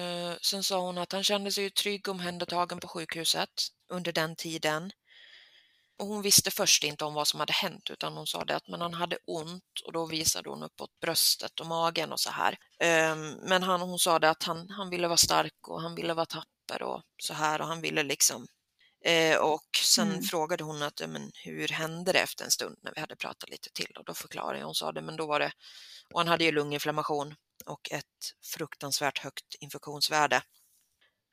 eh, 0.00 0.34
sen 0.42 0.64
sa 0.64 0.80
hon 0.80 0.98
att 0.98 1.12
han 1.12 1.24
kände 1.24 1.52
sig 1.52 1.64
ju 1.64 1.70
trygg 1.70 2.08
och 2.08 2.14
omhändertagen 2.14 2.80
på 2.80 2.88
sjukhuset 2.88 3.68
under 3.88 4.12
den 4.12 4.36
tiden. 4.36 4.92
Och 5.98 6.06
hon 6.06 6.22
visste 6.22 6.50
först 6.50 6.84
inte 6.84 7.04
om 7.04 7.14
vad 7.14 7.28
som 7.28 7.40
hade 7.40 7.52
hänt 7.52 7.90
utan 7.90 8.16
hon 8.16 8.26
sa 8.26 8.44
det 8.44 8.56
att 8.56 8.68
men 8.68 8.80
han 8.80 8.94
hade 8.94 9.18
ont 9.26 9.80
och 9.84 9.92
då 9.92 10.06
visade 10.06 10.50
hon 10.50 10.62
uppåt 10.62 11.00
bröstet 11.00 11.60
och 11.60 11.66
magen 11.66 12.12
och 12.12 12.20
så 12.20 12.30
här. 12.30 12.58
Ehm, 12.80 13.30
men 13.30 13.62
han, 13.62 13.80
hon 13.80 13.98
sa 13.98 14.18
det 14.18 14.30
att 14.30 14.42
han, 14.42 14.70
han 14.70 14.90
ville 14.90 15.08
vara 15.08 15.16
stark 15.16 15.68
och 15.68 15.82
han 15.82 15.94
ville 15.94 16.14
vara 16.14 16.26
tapper 16.26 16.82
och 16.82 17.02
så 17.22 17.34
här 17.34 17.60
och 17.60 17.66
han 17.66 17.80
ville 17.80 18.02
liksom 18.02 18.46
Eh, 19.06 19.38
och 19.38 19.68
sen 19.82 20.08
mm. 20.08 20.22
frågade 20.22 20.64
hon 20.64 20.82
att, 20.82 21.00
men 21.08 21.32
hur 21.34 21.68
hände 21.68 22.12
det 22.12 22.18
efter 22.18 22.44
en 22.44 22.50
stund 22.50 22.78
när 22.82 22.92
vi 22.94 23.00
hade 23.00 23.16
pratat 23.16 23.50
lite 23.50 23.70
till 23.72 23.96
och 23.96 24.04
då 24.04 24.14
förklarade 24.14 24.58
jag, 24.58 24.66
hon 24.66 24.74
sa 24.74 24.92
det, 24.92 25.02
men 25.02 25.16
då 25.16 25.26
var 25.26 25.40
det, 25.40 25.52
och 26.12 26.20
han 26.20 26.28
hade 26.28 26.44
ju 26.44 26.52
lunginflammation 26.52 27.34
och 27.66 27.90
ett 27.90 28.34
fruktansvärt 28.42 29.18
högt 29.18 29.54
infektionsvärde. 29.60 30.42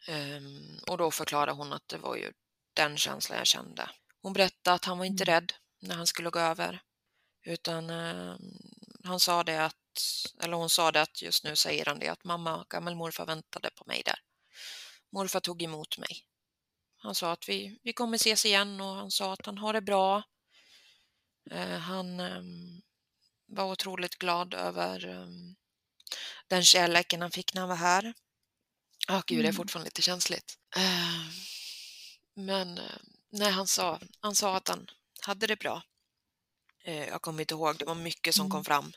Um, 0.08 0.80
och 0.88 0.98
då 0.98 1.12
förklarade 1.12 1.52
hon 1.52 1.74
att 1.74 1.88
det 1.88 1.98
var 1.98 2.16
ju 2.16 2.32
den 2.74 2.98
känslan 2.98 3.38
jag 3.38 3.48
kände. 3.48 3.90
Hon 4.22 4.34
berättade 4.34 4.76
att 4.76 4.86
han 4.86 4.98
var 4.98 5.06
inte 5.06 5.24
mm. 5.24 5.34
rädd 5.34 5.54
när 5.82 5.96
han 5.96 6.08
skulle 6.08 6.30
gå 6.30 6.40
över, 6.40 6.82
utan 7.46 7.90
uh, 7.90 8.36
han 9.04 9.20
sa 9.20 9.44
det 9.44 9.66
att, 9.66 9.76
eller 10.44 10.58
hon 10.58 10.70
sa 10.70 10.92
det 10.92 11.02
att 11.02 11.22
just 11.22 11.44
nu 11.44 11.56
säger 11.56 11.86
han 11.86 12.00
det 12.00 12.08
att 12.08 12.24
mamma 12.24 12.58
och 12.58 12.70
gammelmorfar 12.70 13.26
väntade 13.26 13.70
på 13.76 13.84
mig 13.88 14.02
där. 14.06 14.20
Morfar 15.12 15.40
tog 15.40 15.62
emot 15.62 15.98
mig 15.98 16.26
han 17.04 17.16
sa 17.16 17.32
att 17.32 17.50
vi, 17.50 17.80
vi 17.84 17.94
kommer 17.94 18.16
ses 18.16 18.46
igen 18.46 18.82
och 18.82 18.96
han 18.96 19.12
sa 19.12 19.34
att 19.34 19.46
han 19.46 19.58
har 19.58 19.74
det 19.74 19.82
bra. 19.82 20.24
Eh, 21.52 21.78
han 21.78 22.20
eh, 22.20 22.42
var 23.48 23.72
otroligt 23.72 24.16
glad 24.16 24.54
över 24.54 25.08
eh, 25.08 25.28
den 26.48 26.64
kärleken 26.64 27.22
han 27.22 27.32
fick 27.32 27.54
när 27.54 27.62
han 27.62 27.70
var 27.70 27.76
här. 27.76 28.14
Ja, 29.08 29.18
oh, 29.18 29.24
gud, 29.28 29.38
det 29.38 29.42
är 29.42 29.50
mm. 29.50 29.56
fortfarande 29.56 29.88
lite 29.88 30.02
känsligt. 30.02 30.58
Eh, 30.76 31.26
men 32.36 32.78
eh, 32.78 32.84
nej, 33.30 33.52
han 33.52 33.68
sa, 33.68 34.00
han 34.20 34.36
sa 34.36 34.56
att 34.56 34.68
han 34.68 34.90
hade 35.22 35.48
det 35.48 35.60
bra. 35.60 35.84
Eh, 36.84 37.08
jag 37.08 37.22
kommer 37.22 37.42
inte 37.42 37.54
ihåg, 37.54 37.78
det 37.78 37.86
var 37.86 37.96
mycket 37.96 38.36
som 38.36 38.46
mm. 38.46 38.52
kom 38.52 38.66
fram. 38.66 38.94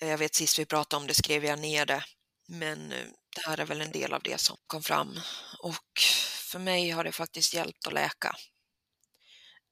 Jag 0.00 0.18
vet 0.18 0.34
sist 0.34 0.58
vi 0.58 0.66
pratade 0.66 1.00
om 1.00 1.06
det 1.06 1.14
skrev 1.14 1.44
jag 1.44 1.58
ner 1.58 1.86
det, 1.86 2.04
men 2.46 2.88
det 2.88 3.46
här 3.46 3.60
är 3.60 3.64
väl 3.64 3.80
en 3.80 3.92
del 3.92 4.12
av 4.12 4.22
det 4.22 4.40
som 4.40 4.56
kom 4.66 4.82
fram. 4.82 5.20
Och 5.58 6.02
för 6.48 6.58
mig 6.58 6.90
har 6.90 7.04
det 7.04 7.12
faktiskt 7.12 7.54
hjälpt 7.54 7.86
att 7.86 7.92
läka. 7.92 8.36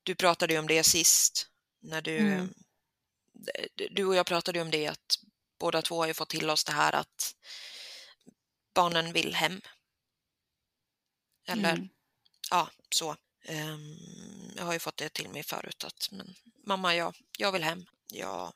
Du 0.03 0.15
pratade 0.15 0.53
ju 0.53 0.59
om 0.59 0.67
det 0.67 0.85
sist, 0.85 1.47
när 1.81 2.03
du, 2.03 2.19
mm. 2.19 2.55
du 3.91 4.05
och 4.05 4.15
jag 4.15 4.27
pratade 4.27 4.61
om 4.61 4.71
det 4.71 4.87
att 4.87 5.19
båda 5.59 5.83
två 5.83 5.97
har 5.97 6.07
ju 6.07 6.15
fått 6.15 6.29
till 6.29 6.51
oss 6.51 6.65
det 6.65 6.73
här 6.73 6.95
att 6.95 7.35
barnen 8.75 9.13
vill 9.13 9.35
hem. 9.35 9.61
Eller, 11.47 11.73
mm. 11.73 11.89
ja, 12.51 12.71
så. 12.95 13.17
Um, 13.49 13.99
jag 14.57 14.65
har 14.65 14.73
ju 14.73 14.79
fått 14.79 14.97
det 14.97 15.09
till 15.09 15.29
mig 15.29 15.43
förut 15.43 15.85
att 15.85 16.09
men, 16.13 16.35
mamma, 16.67 16.95
jag, 16.95 17.17
jag 17.39 17.53
vill 17.53 17.63
hem. 17.63 17.87
Jag, 18.13 18.53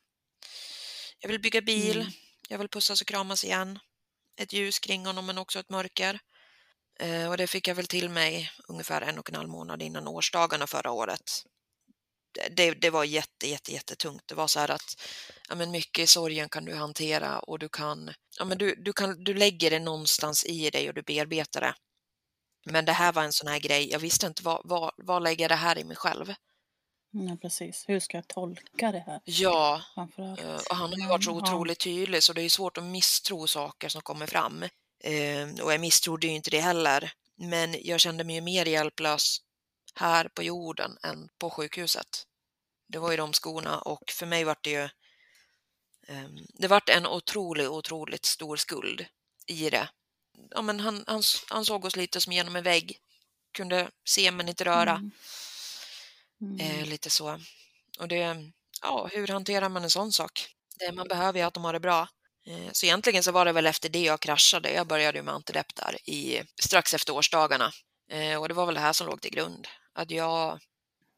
jag 1.18 1.28
vill 1.28 1.40
bygga 1.40 1.60
bil, 1.60 2.00
mm. 2.00 2.12
jag 2.48 2.58
vill 2.58 2.68
pussas 2.68 3.00
och 3.00 3.06
kramas 3.06 3.44
igen. 3.44 3.78
Ett 4.36 4.52
ljus 4.52 4.78
kring 4.78 5.06
honom 5.06 5.26
men 5.26 5.38
också 5.38 5.58
ett 5.58 5.70
mörker. 5.70 6.20
Eh, 7.00 7.30
och 7.30 7.36
det 7.36 7.46
fick 7.46 7.68
jag 7.68 7.74
väl 7.74 7.86
till 7.86 8.08
mig 8.08 8.50
ungefär 8.68 9.02
en 9.02 9.18
och 9.18 9.30
en 9.30 9.34
halv 9.36 9.48
månad 9.48 9.82
innan 9.82 10.08
årsdagarna 10.08 10.66
förra 10.66 10.90
året. 10.90 11.44
Det, 12.50 12.70
det 12.70 12.90
var 12.90 13.04
jätte, 13.04 13.48
jätte, 13.48 13.72
jättetungt. 13.72 14.22
Det 14.26 14.34
var 14.34 14.46
så 14.46 14.60
här 14.60 14.70
att 14.70 15.02
ja, 15.48 15.54
men 15.54 15.70
mycket 15.70 16.02
i 16.02 16.06
sorgen 16.06 16.48
kan 16.48 16.64
du 16.64 16.74
hantera 16.74 17.38
och 17.38 17.58
du 17.58 17.68
kan, 17.68 18.10
ja, 18.38 18.44
men 18.44 18.58
du, 18.58 18.74
du, 18.74 18.92
kan, 18.92 19.24
du 19.24 19.34
lägger 19.34 19.70
det 19.70 19.78
någonstans 19.78 20.44
i 20.44 20.70
dig 20.70 20.88
och 20.88 20.94
du 20.94 21.02
bearbetar 21.02 21.60
det. 21.60 21.74
Men 22.66 22.84
det 22.84 22.92
här 22.92 23.12
var 23.12 23.22
en 23.22 23.32
sån 23.32 23.48
här 23.48 23.58
grej, 23.58 23.90
jag 23.90 23.98
visste 23.98 24.26
inte 24.26 24.42
vad, 24.42 24.60
vad, 24.64 24.92
vad 24.96 25.22
lägger 25.22 25.48
det 25.48 25.54
här 25.54 25.78
i 25.78 25.84
mig 25.84 25.96
själv? 25.96 26.34
Ja, 27.12 27.36
precis. 27.42 27.84
Hur 27.88 28.00
ska 28.00 28.16
jag 28.16 28.28
tolka 28.28 28.92
det 28.92 28.98
här? 28.98 29.20
Ja, 29.24 29.82
eh, 29.96 30.54
och 30.70 30.76
han 30.76 30.92
har 30.92 30.98
ju 30.98 31.06
varit 31.06 31.24
så 31.24 31.32
otroligt 31.32 31.80
tydlig 31.80 32.22
så 32.22 32.32
det 32.32 32.42
är 32.42 32.48
svårt 32.48 32.78
att 32.78 32.84
misstro 32.84 33.46
saker 33.46 33.88
som 33.88 34.02
kommer 34.02 34.26
fram. 34.26 34.64
Eh, 35.00 35.64
och 35.64 35.72
jag 35.72 35.80
misstrodde 35.80 36.26
ju 36.26 36.32
inte 36.32 36.50
det 36.50 36.60
heller. 36.60 37.12
Men 37.36 37.76
jag 37.80 38.00
kände 38.00 38.24
mig 38.24 38.34
ju 38.34 38.40
mer 38.40 38.66
hjälplös 38.66 39.40
här 39.94 40.28
på 40.28 40.42
jorden 40.42 40.98
än 41.02 41.28
på 41.38 41.50
sjukhuset. 41.50 42.26
Det 42.88 42.98
var 42.98 43.10
ju 43.10 43.16
de 43.16 43.32
skorna 43.32 43.78
och 43.78 44.10
för 44.10 44.26
mig 44.26 44.44
var 44.44 44.56
det 44.60 44.70
ju 44.70 44.82
eh, 46.08 46.28
det 46.48 46.68
vart 46.68 46.88
en 46.88 47.06
otroligt, 47.06 47.68
otroligt 47.68 48.24
stor 48.24 48.56
skuld 48.56 49.06
i 49.46 49.70
det. 49.70 49.88
Ja, 50.50 50.62
men 50.62 50.80
han, 50.80 51.04
han, 51.06 51.22
han 51.48 51.64
såg 51.64 51.84
oss 51.84 51.96
lite 51.96 52.20
som 52.20 52.32
genom 52.32 52.56
en 52.56 52.62
vägg, 52.62 52.98
kunde 53.52 53.90
se 54.04 54.30
men 54.30 54.48
inte 54.48 54.64
röra. 54.64 54.92
Mm. 54.92 55.10
Mm. 56.40 56.60
Eh, 56.60 56.86
lite 56.86 57.10
så. 57.10 57.40
Och 57.98 58.08
det, 58.08 58.50
ja, 58.82 59.08
hur 59.12 59.28
hanterar 59.28 59.68
man 59.68 59.84
en 59.84 59.90
sån 59.90 60.12
sak? 60.12 60.54
Det 60.78 60.92
man 60.92 61.08
behöver 61.08 61.40
är 61.40 61.44
att 61.44 61.54
de 61.54 61.64
har 61.64 61.72
det 61.72 61.80
bra. 61.80 62.08
Eh, 62.46 62.72
så 62.72 62.86
egentligen 62.86 63.22
så 63.22 63.32
var 63.32 63.44
det 63.44 63.52
väl 63.52 63.66
efter 63.66 63.88
det 63.88 64.02
jag 64.02 64.20
kraschade. 64.20 64.72
Jag 64.72 64.86
började 64.86 65.22
med 65.22 65.34
antidepp 65.34 65.74
där 65.74 66.10
i, 66.10 66.42
strax 66.62 66.94
efter 66.94 67.14
årsdagarna. 67.14 67.72
Eh, 68.10 68.40
och 68.40 68.48
det 68.48 68.54
var 68.54 68.66
väl 68.66 68.74
det 68.74 68.80
här 68.80 68.92
som 68.92 69.06
låg 69.06 69.20
till 69.20 69.30
grund. 69.30 69.68
Att 69.94 70.10
jag, 70.10 70.60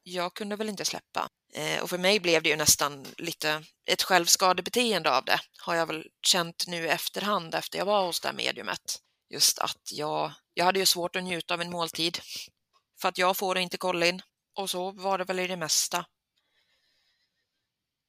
jag 0.03 0.33
kunde 0.33 0.55
väl 0.55 0.69
inte 0.69 0.85
släppa. 0.85 1.29
Eh, 1.53 1.83
och 1.83 1.89
för 1.89 1.97
mig 1.97 2.19
blev 2.19 2.43
det 2.43 2.49
ju 2.49 2.55
nästan 2.55 3.05
lite 3.17 3.63
ett 3.85 4.03
självskadebeteende 4.03 5.17
av 5.17 5.25
det. 5.25 5.39
Har 5.61 5.75
jag 5.75 5.85
väl 5.85 6.07
känt 6.25 6.67
nu 6.67 6.89
efterhand 6.89 7.55
efter 7.55 7.77
jag 7.77 7.85
var 7.85 8.05
hos 8.05 8.19
det 8.19 8.27
här 8.27 8.35
mediumet. 8.35 8.99
Just 9.29 9.59
att 9.59 9.91
jag, 9.91 10.31
jag 10.53 10.65
hade 10.65 10.79
ju 10.79 10.85
svårt 10.85 11.15
att 11.15 11.23
njuta 11.23 11.53
av 11.53 11.61
en 11.61 11.71
måltid. 11.71 12.19
För 13.01 13.09
att 13.09 13.17
jag 13.17 13.37
får 13.37 13.57
inte 13.57 13.77
Colin. 13.77 14.21
Och 14.55 14.69
så 14.69 14.91
var 14.91 15.17
det 15.17 15.23
väl 15.23 15.39
i 15.39 15.47
det 15.47 15.57
mesta. 15.57 16.05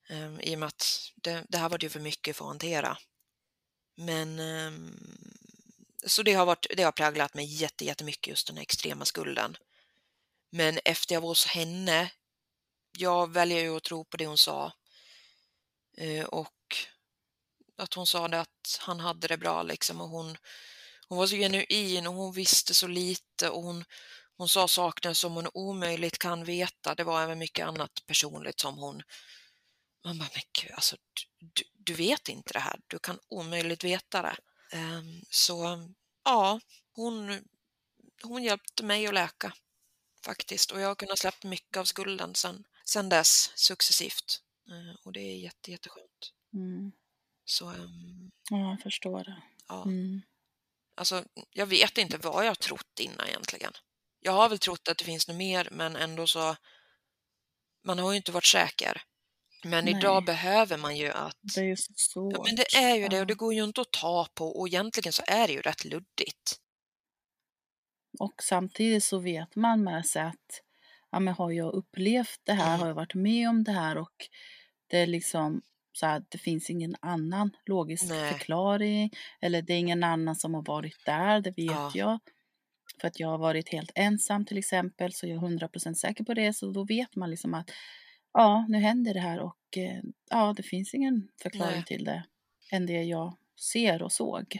Um, 0.08 0.40
I 0.40 0.54
och 0.54 0.58
med 0.58 0.66
att 0.66 1.12
det, 1.14 1.44
det 1.48 1.58
här 1.58 1.68
var 1.68 1.78
det 1.78 1.86
ju 1.86 1.90
för 1.90 2.00
mycket 2.00 2.36
för 2.36 2.44
att 2.44 2.48
hantera. 2.48 2.98
Men 3.96 4.40
um, 4.40 4.98
så 6.06 6.22
det 6.22 6.32
har, 6.32 6.46
varit, 6.46 6.66
det 6.76 6.82
har 6.82 6.92
präglat 6.92 7.34
mig 7.34 7.44
jätte, 7.44 7.84
jättemycket 7.84 8.28
just 8.28 8.46
den 8.46 8.56
här 8.56 8.62
extrema 8.62 9.04
skulden. 9.04 9.56
Men 10.50 10.78
efter 10.84 11.14
jag 11.14 11.20
var 11.20 11.28
hos 11.28 11.46
henne, 11.46 12.10
jag 12.98 13.32
väljer 13.32 13.60
ju 13.60 13.76
att 13.76 13.82
tro 13.84 14.04
på 14.04 14.16
det 14.16 14.26
hon 14.26 14.38
sa. 14.38 14.72
Uh, 16.00 16.24
och 16.24 16.52
att 17.76 17.94
hon 17.94 18.06
sa 18.06 18.28
det 18.28 18.40
att 18.40 18.78
han 18.80 19.00
hade 19.00 19.28
det 19.28 19.36
bra 19.36 19.62
liksom 19.62 20.00
och 20.00 20.08
hon, 20.08 20.36
hon 21.08 21.18
var 21.18 21.26
så 21.26 21.36
genuin 21.36 22.06
och 22.06 22.14
hon 22.14 22.32
visste 22.32 22.74
så 22.74 22.86
lite 22.86 23.50
och 23.50 23.62
hon, 23.62 23.84
hon 24.36 24.48
sa 24.48 24.68
saker 24.68 25.12
som 25.12 25.34
hon 25.34 25.48
omöjligt 25.54 26.18
kan 26.18 26.44
veta. 26.44 26.94
Det 26.94 27.04
var 27.04 27.22
även 27.22 27.38
mycket 27.38 27.66
annat 27.66 28.06
personligt 28.06 28.60
som 28.60 28.78
hon 28.78 29.02
man 30.04 30.18
bara, 30.18 30.28
men 30.34 30.42
gud, 30.62 30.72
alltså, 30.74 30.96
du, 31.38 31.62
du 31.72 31.94
vet 31.94 32.28
inte 32.28 32.52
det 32.52 32.58
här, 32.58 32.80
du 32.86 32.98
kan 32.98 33.18
omöjligt 33.28 33.84
veta 33.84 34.22
det. 34.22 34.36
Um, 34.78 35.24
så 35.30 35.88
ja, 36.24 36.60
hon, 36.92 37.44
hon 38.22 38.42
hjälpte 38.42 38.84
mig 38.84 39.06
att 39.06 39.14
läka 39.14 39.52
faktiskt 40.24 40.70
och 40.70 40.80
jag 40.80 40.88
har 40.88 40.94
kunnat 40.94 41.18
släppa 41.18 41.48
mycket 41.48 41.76
av 41.76 41.84
skulden 41.84 42.34
sen, 42.34 42.64
sen 42.84 43.08
dess 43.08 43.52
successivt. 43.54 44.40
Uh, 44.70 44.94
och 45.04 45.12
det 45.12 45.20
är 45.20 45.36
jätte, 45.36 45.70
jätteskönt. 45.70 46.32
Mm. 46.54 46.92
Så, 47.44 47.70
um, 47.70 48.30
ja, 48.50 48.70
jag 48.70 48.82
förstår 48.82 49.24
det. 49.24 49.42
Ja. 49.68 49.82
Mm. 49.82 50.22
Alltså, 50.96 51.24
jag 51.50 51.66
vet 51.66 51.98
inte 51.98 52.18
vad 52.18 52.46
jag 52.46 52.58
trott 52.58 53.00
innan 53.00 53.28
egentligen. 53.28 53.72
Jag 54.20 54.32
har 54.32 54.48
väl 54.48 54.58
trott 54.58 54.88
att 54.88 54.98
det 54.98 55.04
finns 55.04 55.28
något 55.28 55.36
mer, 55.36 55.68
men 55.70 55.96
ändå 55.96 56.26
så 56.26 56.56
man 57.84 57.98
har 57.98 58.12
ju 58.12 58.16
inte 58.16 58.32
varit 58.32 58.46
säker. 58.46 59.02
Men 59.64 59.84
Nej. 59.84 59.96
idag 59.96 60.24
behöver 60.24 60.76
man 60.76 60.96
ju 60.96 61.10
att... 61.10 61.36
Det 61.54 61.60
är 61.60 61.64
ju 61.64 61.76
så 61.76 62.30
ja, 62.34 62.42
men 62.46 62.56
det 62.56 62.76
är 62.76 62.96
ju 62.96 63.08
det 63.08 63.20
och 63.20 63.26
det 63.26 63.34
går 63.34 63.54
ju 63.54 63.64
inte 63.64 63.80
att 63.80 63.90
ta 63.90 64.26
på 64.34 64.46
och 64.46 64.68
egentligen 64.68 65.12
så 65.12 65.22
är 65.26 65.46
det 65.46 65.52
ju 65.52 65.60
rätt 65.60 65.84
luddigt. 65.84 66.60
Och 68.18 68.34
samtidigt 68.42 69.04
så 69.04 69.18
vet 69.18 69.56
man 69.56 69.84
med 69.84 70.06
sig 70.06 70.22
att 70.22 70.62
ja, 71.10 71.20
men 71.20 71.34
har 71.34 71.50
jag 71.50 71.74
upplevt 71.74 72.40
det 72.44 72.52
här, 72.52 72.68
mm. 72.68 72.80
har 72.80 72.86
jag 72.88 72.94
varit 72.94 73.14
med 73.14 73.48
om 73.48 73.64
det 73.64 73.72
här 73.72 73.98
och 73.98 74.28
det 74.86 74.98
är 74.98 75.06
liksom 75.06 75.62
så 75.92 76.06
att 76.06 76.30
det 76.30 76.38
finns 76.38 76.70
ingen 76.70 76.96
annan 77.00 77.56
logisk 77.66 78.04
Nej. 78.08 78.32
förklaring 78.32 79.10
eller 79.40 79.62
det 79.62 79.72
är 79.72 79.78
ingen 79.78 80.04
annan 80.04 80.36
som 80.36 80.54
har 80.54 80.62
varit 80.62 81.04
där, 81.04 81.40
det 81.40 81.50
vet 81.50 81.66
ja. 81.66 81.90
jag. 81.94 82.18
För 83.00 83.08
att 83.08 83.20
jag 83.20 83.28
har 83.28 83.38
varit 83.38 83.68
helt 83.68 83.92
ensam 83.94 84.44
till 84.44 84.58
exempel 84.58 85.12
så 85.12 85.26
jag 85.26 85.44
är 85.44 85.48
100% 85.48 85.94
säker 85.94 86.24
på 86.24 86.34
det 86.34 86.52
så 86.52 86.70
då 86.70 86.84
vet 86.84 87.16
man 87.16 87.30
liksom 87.30 87.54
att 87.54 87.70
ja, 88.34 88.66
nu 88.68 88.78
händer 88.78 89.14
det 89.14 89.20
här 89.20 89.40
och 89.40 89.78
eh, 89.78 90.00
ja, 90.30 90.54
det 90.56 90.62
finns 90.62 90.94
ingen 90.94 91.28
förklaring 91.42 91.74
Nej. 91.74 91.84
till 91.84 92.04
det 92.04 92.24
än 92.70 92.86
det 92.86 93.02
jag 93.02 93.36
ser 93.60 94.02
och 94.02 94.12
såg. 94.12 94.58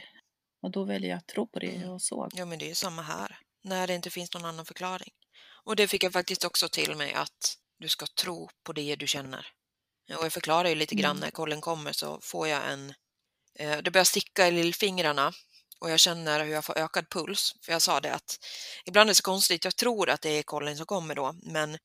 Och 0.61 0.71
då 0.71 0.83
väljer 0.83 1.09
jag 1.09 1.17
att 1.17 1.27
tro 1.27 1.47
på 1.47 1.59
det 1.59 1.75
mm. 1.75 1.89
jag 1.89 2.01
såg. 2.01 2.31
Ja, 2.35 2.45
men 2.45 2.59
det 2.59 2.69
är 2.69 2.75
samma 2.75 3.01
här, 3.01 3.39
när 3.63 3.87
det 3.87 3.95
inte 3.95 4.09
finns 4.09 4.33
någon 4.33 4.45
annan 4.45 4.65
förklaring. 4.65 5.11
Och 5.63 5.75
det 5.75 5.87
fick 5.87 6.03
jag 6.03 6.13
faktiskt 6.13 6.45
också 6.45 6.69
till 6.69 6.95
mig 6.95 7.13
att 7.13 7.57
du 7.79 7.87
ska 7.87 8.05
tro 8.05 8.49
på 8.63 8.73
det 8.73 8.95
du 8.95 9.07
känner. 9.07 9.47
Och 10.17 10.25
jag 10.25 10.33
förklarar 10.33 10.69
ju 10.69 10.75
lite 10.75 10.95
grann 10.95 11.17
mm. 11.17 11.21
när 11.21 11.31
kollen 11.31 11.61
kommer 11.61 11.91
så 11.91 12.19
får 12.21 12.47
jag 12.47 12.71
en... 12.71 12.93
Eh, 13.59 13.77
det 13.77 13.91
börjar 13.91 14.05
sticka 14.05 14.47
i 14.47 14.51
lillfingrarna 14.51 15.31
och 15.79 15.89
jag 15.89 15.99
känner 15.99 16.45
hur 16.45 16.51
jag 16.51 16.65
får 16.65 16.77
ökad 16.77 17.09
puls. 17.09 17.55
För 17.61 17.71
jag 17.71 17.81
sa 17.81 17.99
det 17.99 18.13
att 18.13 18.37
ibland 18.85 19.07
är 19.07 19.11
det 19.11 19.15
så 19.15 19.23
konstigt, 19.23 19.63
jag 19.63 19.75
tror 19.75 20.09
att 20.09 20.21
det 20.21 20.29
är 20.29 20.43
kollen 20.43 20.77
som 20.77 20.85
kommer 20.85 21.15
då, 21.15 21.35
men 21.43 21.77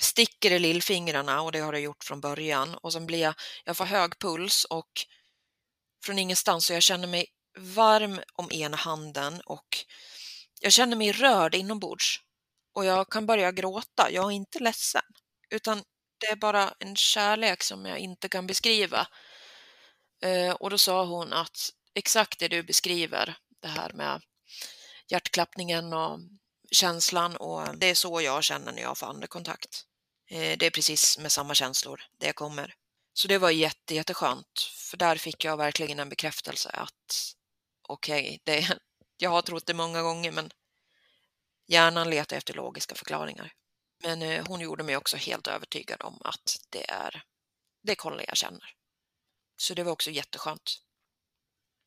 sticker 0.00 0.50
i 0.50 0.58
lillfingrarna 0.58 1.42
och 1.42 1.52
det 1.52 1.58
har 1.58 1.72
det 1.72 1.80
gjort 1.80 2.04
från 2.04 2.20
början 2.20 2.74
och 2.74 2.92
sen 2.92 3.06
blir 3.06 3.20
jag, 3.20 3.34
jag 3.64 3.76
får 3.76 3.84
hög 3.84 4.18
puls 4.18 4.64
och 4.64 4.90
från 6.04 6.18
ingenstans 6.18 6.66
så 6.66 6.72
jag 6.72 6.82
känner 6.82 7.08
mig 7.08 7.26
varm 7.58 8.20
om 8.34 8.52
ena 8.52 8.76
handen 8.76 9.40
och 9.40 9.68
jag 10.60 10.72
känner 10.72 10.96
mig 10.96 11.12
rörd 11.12 11.54
inombords 11.54 12.20
och 12.74 12.84
jag 12.84 13.08
kan 13.08 13.26
börja 13.26 13.52
gråta. 13.52 14.10
Jag 14.10 14.24
är 14.24 14.30
inte 14.30 14.58
ledsen 14.58 15.02
utan 15.50 15.82
det 16.20 16.26
är 16.26 16.36
bara 16.36 16.74
en 16.78 16.96
kärlek 16.96 17.62
som 17.62 17.86
jag 17.86 17.98
inte 17.98 18.28
kan 18.28 18.46
beskriva. 18.46 19.06
Eh, 20.22 20.52
och 20.52 20.70
då 20.70 20.78
sa 20.78 21.04
hon 21.04 21.32
att 21.32 21.70
exakt 21.94 22.38
det 22.38 22.48
du 22.48 22.62
beskriver, 22.62 23.36
det 23.62 23.68
här 23.68 23.92
med 23.92 24.22
hjärtklappningen 25.08 25.92
och 25.92 26.20
känslan 26.74 27.36
och 27.36 27.78
det 27.78 27.90
är 27.90 27.94
så 27.94 28.20
jag 28.20 28.44
känner 28.44 28.72
när 28.72 28.82
jag 28.82 28.98
får 28.98 29.06
andekontakt. 29.06 29.86
Eh, 30.30 30.58
det 30.58 30.66
är 30.66 30.70
precis 30.70 31.18
med 31.18 31.32
samma 31.32 31.54
känslor 31.54 32.02
det 32.18 32.32
kommer. 32.32 32.74
Så 33.12 33.28
det 33.28 33.38
var 33.38 33.50
jätte, 33.50 33.94
jätteskönt, 33.94 34.60
för 34.76 34.96
där 34.96 35.16
fick 35.16 35.44
jag 35.44 35.56
verkligen 35.56 35.98
en 35.98 36.08
bekräftelse 36.08 36.70
att 36.70 37.34
okej, 37.88 38.40
okay, 38.42 38.66
jag 39.16 39.30
har 39.30 39.42
trott 39.42 39.66
det 39.66 39.74
många 39.74 40.02
gånger 40.02 40.32
men 40.32 40.50
hjärnan 41.66 42.10
letar 42.10 42.36
efter 42.36 42.54
logiska 42.54 42.94
förklaringar. 42.94 43.52
Men 44.02 44.22
eh, 44.22 44.46
hon 44.46 44.60
gjorde 44.60 44.82
mig 44.82 44.96
också 44.96 45.16
helt 45.16 45.46
övertygad 45.46 46.02
om 46.02 46.18
att 46.24 46.56
det 46.70 46.90
är 46.90 47.24
det 47.82 47.94
Colin 47.94 48.24
jag 48.28 48.36
känner. 48.36 48.74
Så 49.56 49.74
det 49.74 49.82
var 49.82 49.92
också 49.92 50.10
jätteskönt. 50.10 50.80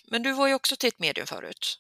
Men 0.08 0.24
du 0.24 0.34
var 0.34 0.48
ju 0.48 0.54
också 0.54 0.76
till 0.76 0.88
ett 0.88 1.00
medium 1.00 1.28
förut. 1.28 1.80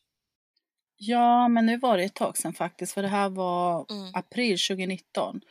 Ja, 0.98 1.48
men 1.48 1.66
nu 1.66 1.78
var 1.78 1.98
det 1.98 2.04
ett 2.04 2.16
tag 2.16 2.38
sedan 2.38 2.54
faktiskt, 2.54 2.94
för 2.94 3.02
det 3.02 3.08
här 3.08 3.30
var 3.30 3.86
mm. 3.92 4.12
april 4.14 4.58
2019 4.60 5.42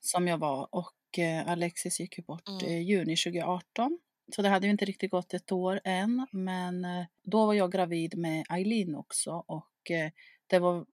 som 0.00 0.28
jag 0.28 0.38
var 0.38 0.74
och 0.74 1.18
eh, 1.18 1.48
Alexis 1.48 2.00
gick 2.00 2.18
ju 2.18 2.24
bort 2.24 2.48
mm. 2.48 2.64
i 2.70 2.82
juni 2.82 3.16
2018. 3.16 3.98
Så 4.34 4.42
det 4.42 4.48
hade 4.48 4.66
ju 4.66 4.70
inte 4.70 4.84
riktigt 4.84 5.10
gått 5.10 5.34
ett 5.34 5.52
år 5.52 5.80
än, 5.84 6.26
men 6.30 6.84
eh, 6.84 7.04
då 7.22 7.46
var 7.46 7.54
jag 7.54 7.72
gravid 7.72 8.18
med 8.18 8.46
Eileen 8.50 8.94
också 8.94 9.44
och 9.46 9.90
eh, 9.90 10.10
det 10.46 10.58
var 10.58 10.86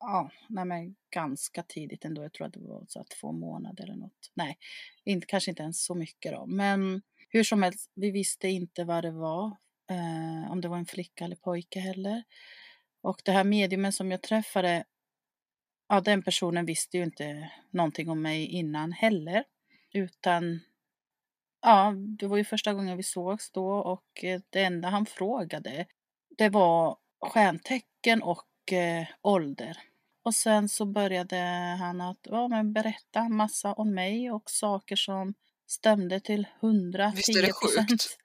ja, 0.00 0.30
nej 0.48 0.64
men 0.64 0.96
ganska 1.10 1.62
tidigt 1.62 2.04
ändå. 2.04 2.22
Jag 2.22 2.32
tror 2.32 2.46
att 2.46 2.52
det 2.52 2.60
var 2.60 2.84
så 2.88 3.04
två 3.20 3.32
månader 3.32 3.84
eller 3.84 3.96
något. 3.96 4.30
Nej, 4.34 4.58
inte, 5.04 5.26
kanske 5.26 5.50
inte 5.50 5.62
ens 5.62 5.84
så 5.84 5.94
mycket 5.94 6.32
då. 6.32 6.46
Men 6.46 7.02
hur 7.28 7.44
som 7.44 7.62
helst, 7.62 7.90
vi 7.94 8.10
visste 8.10 8.48
inte 8.48 8.84
vad 8.84 9.04
det 9.04 9.10
var. 9.10 9.46
Eh, 9.90 10.52
om 10.52 10.60
det 10.60 10.68
var 10.68 10.76
en 10.76 10.86
flicka 10.86 11.24
eller 11.24 11.36
pojke 11.36 11.80
heller. 11.80 12.22
Och 13.02 13.22
det 13.24 13.32
här 13.32 13.44
mediumen 13.44 13.92
som 13.92 14.10
jag 14.10 14.22
träffade, 14.22 14.84
ja 15.88 16.00
den 16.00 16.22
personen 16.22 16.66
visste 16.66 16.96
ju 16.96 17.02
inte 17.02 17.50
någonting 17.70 18.10
om 18.10 18.22
mig 18.22 18.46
innan 18.46 18.92
heller. 18.92 19.44
Utan, 19.92 20.60
ja 21.62 21.94
det 22.18 22.26
var 22.26 22.36
ju 22.36 22.44
första 22.44 22.74
gången 22.74 22.96
vi 22.96 23.02
sågs 23.02 23.50
då 23.50 23.68
och 23.68 24.24
eh, 24.24 24.40
det 24.50 24.62
enda 24.62 24.88
han 24.88 25.06
frågade 25.06 25.86
det 26.38 26.48
var 26.48 26.96
stjärntecken 27.20 28.22
och 28.22 28.72
eh, 28.72 29.06
ålder. 29.22 29.78
Och 30.22 30.34
sen 30.34 30.68
så 30.68 30.86
började 30.86 31.36
han 31.80 32.00
att 32.00 32.18
ja, 32.22 32.48
men 32.48 32.72
berätta 32.72 33.28
massa 33.28 33.72
om 33.72 33.94
mig 33.94 34.30
och 34.30 34.50
saker 34.50 34.96
som 34.96 35.34
stämde 35.66 36.20
till 36.20 36.46
110 36.62 37.32
procent. 37.62 38.18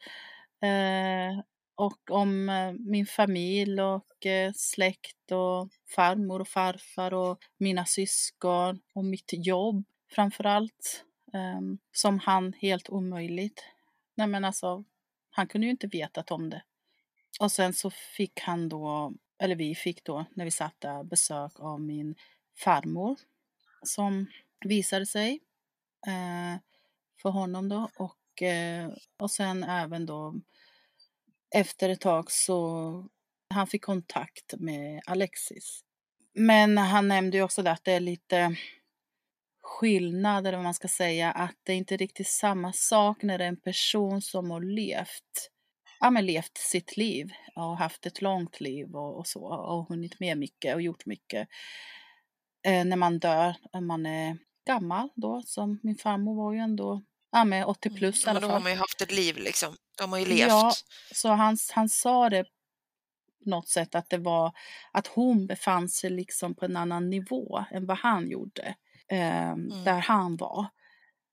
Eh, 0.61 1.43
och 1.75 2.11
om 2.11 2.49
eh, 2.49 2.71
min 2.71 3.05
familj 3.05 3.81
och 3.81 4.25
eh, 4.25 4.51
släkt 4.55 5.31
och 5.31 5.69
farmor 5.95 6.39
och 6.39 6.47
farfar 6.47 7.13
och 7.13 7.39
mina 7.57 7.85
syskon 7.85 8.79
och 8.93 9.05
mitt 9.05 9.29
jobb 9.31 9.83
framför 10.09 10.43
allt. 10.45 11.05
Ehm, 11.33 11.77
som 11.91 12.19
han 12.19 12.53
helt 12.53 12.89
omöjligt. 12.89 13.65
Nej 14.15 14.27
men 14.27 14.45
alltså, 14.45 14.83
han 15.29 15.47
kunde 15.47 15.67
ju 15.67 15.71
inte 15.71 15.87
vetat 15.87 16.31
om 16.31 16.49
det. 16.49 16.63
Och 17.39 17.51
sen 17.51 17.73
så 17.73 17.89
fick 17.89 18.39
han 18.39 18.69
då 18.69 19.13
eller 19.39 19.55
vi 19.55 19.75
fick 19.75 20.03
då 20.03 20.25
när 20.33 20.45
vi 20.45 20.51
satt 20.51 20.81
där 20.81 21.03
besök 21.03 21.51
av 21.59 21.81
min 21.81 22.15
farmor 22.57 23.19
som 23.83 24.27
visade 24.65 25.05
sig 25.05 25.39
eh, 26.07 26.59
för 27.21 27.29
honom 27.29 27.69
då 27.69 27.89
och, 27.95 28.43
och 29.17 29.31
sen 29.31 29.63
även 29.63 30.05
då 30.05 30.35
efter 31.53 31.89
ett 31.89 32.01
tag 32.01 32.31
så 32.31 33.07
han 33.49 33.67
fick 33.67 33.85
kontakt 33.85 34.53
med 34.57 35.01
Alexis. 35.05 35.81
Men 36.33 36.77
han 36.77 37.07
nämnde 37.07 37.37
ju 37.37 37.43
också 37.43 37.61
det 37.61 37.71
att 37.71 37.83
det 37.83 37.91
är 37.91 37.99
lite 37.99 38.55
skillnad, 39.61 40.47
eller 40.47 40.57
vad 40.57 40.63
man 40.63 40.73
ska 40.73 40.87
säga, 40.87 41.31
att 41.31 41.55
det 41.63 41.73
är 41.73 41.77
inte 41.77 41.97
riktigt 41.97 42.27
samma 42.27 42.73
sak 42.73 43.21
när 43.21 43.37
det 43.37 43.43
är 43.43 43.49
en 43.49 43.61
person 43.61 44.21
som 44.21 44.51
har 44.51 44.61
levt 44.61 45.49
ja, 46.03 46.09
men 46.09 46.25
levt 46.25 46.57
sitt 46.57 46.97
liv 46.97 47.31
och 47.55 47.77
haft 47.77 48.05
ett 48.05 48.21
långt 48.21 48.61
liv 48.61 48.95
och, 48.95 49.17
och 49.17 49.27
så 49.27 49.41
och 49.43 49.87
hunnit 49.89 50.19
med 50.19 50.37
mycket 50.37 50.75
och 50.75 50.81
gjort 50.81 51.05
mycket. 51.05 51.47
Eh, 52.65 52.85
när 52.85 52.97
man 52.97 53.19
dör, 53.19 53.55
när 53.73 53.81
man 53.81 54.05
är 54.05 54.37
gammal 54.67 55.09
då, 55.15 55.41
som 55.45 55.79
min 55.83 55.95
farmor 55.95 56.35
var 56.35 56.53
ju 56.53 56.59
ändå 56.59 57.03
ja, 57.31 57.45
med 57.45 57.65
80 57.65 57.87
mm, 57.89 57.97
plus 57.97 58.25
i 58.25 58.29
alla 58.29 58.39
fall. 58.39 58.49
Då 58.49 58.55
har 58.55 58.61
man 58.61 58.71
ju 58.71 58.77
haft 58.77 59.01
ett 59.01 59.11
liv 59.11 59.37
liksom. 59.37 59.75
De 59.97 60.11
har 60.11 60.19
ju 60.19 60.25
levt. 60.25 60.49
Ja, 60.49 60.73
så 61.13 61.29
han, 61.29 61.57
han 61.73 61.89
sa 61.89 62.29
det 62.29 62.43
på 63.43 63.49
något 63.49 63.67
sätt 63.67 63.95
att 63.95 64.09
det 64.09 64.17
var 64.17 64.51
att 64.91 65.07
hon 65.07 65.47
befann 65.47 65.89
sig 65.89 66.09
liksom 66.09 66.55
på 66.55 66.65
en 66.65 66.77
annan 66.77 67.09
nivå 67.09 67.65
än 67.71 67.85
vad 67.85 67.97
han 67.97 68.29
gjorde. 68.29 68.75
Eh, 69.07 69.49
mm. 69.49 69.83
Där 69.83 69.99
han 69.99 70.37
var. 70.37 70.67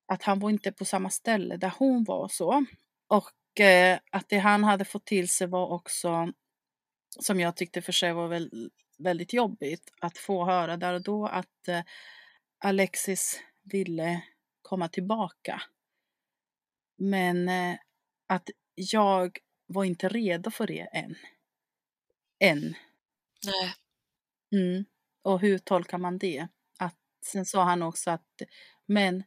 Att 0.07 0.23
han 0.23 0.39
var 0.39 0.51
inte 0.51 0.73
på 0.73 0.85
samma 0.85 1.11
ställe 1.11 1.57
där 1.57 1.73
hon 1.79 2.05
var 2.05 2.29
så. 2.29 2.65
Och 3.09 3.61
eh, 3.61 3.99
att 4.11 4.29
det 4.29 4.39
han 4.39 4.65
hade 4.65 4.85
fått 4.85 5.07
till 5.07 5.29
sig 5.29 5.47
var 5.47 5.67
också, 5.67 6.33
som 7.21 7.41
jag 7.41 7.57
tyckte 7.57 7.83
för 7.83 7.93
sig 7.93 8.13
var 8.13 8.29
väl, 8.29 8.71
väldigt 8.99 9.33
jobbigt, 9.33 9.93
att 10.01 10.19
få 10.19 10.45
höra 10.45 10.77
där 10.77 10.95
och 10.95 11.03
då 11.03 11.27
att 11.27 11.69
eh, 11.69 11.83
Alexis 12.59 13.41
ville 13.63 14.23
komma 14.63 14.89
tillbaka. 14.89 15.63
Men 16.99 17.49
eh, 17.49 17.77
att 18.31 18.51
jag 18.75 19.39
var 19.67 19.85
inte 19.85 20.09
redo 20.09 20.51
för 20.51 20.67
det 20.67 20.81
än. 20.81 21.15
Än. 22.41 22.75
Nej. 23.47 23.75
Mm. 24.53 24.85
Och 25.23 25.41
hur 25.41 25.59
tolkar 25.59 25.99
man 25.99 26.19
det? 26.19 26.49
Att, 26.79 26.97
sen 27.27 27.47
sa 27.47 27.65
han 27.65 27.83
också 27.83 28.11
att 28.11 28.43
men 28.87 29.25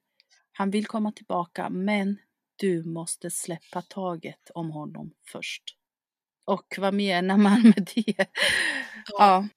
han 0.51 0.72
vill 0.72 0.86
komma 0.86 1.12
tillbaka 1.12 1.70
men 1.70 2.18
du 2.56 2.84
måste 2.84 3.32
släppa 3.32 3.82
taget 3.82 4.49
om 4.56 4.72
honom 4.72 5.14
först. 5.32 5.64
Och 6.45 6.76
vad 6.78 6.93
menar 6.93 7.38
man 7.38 7.62
med 7.76 7.89
det? 7.95 8.26
Ja. 9.08 9.47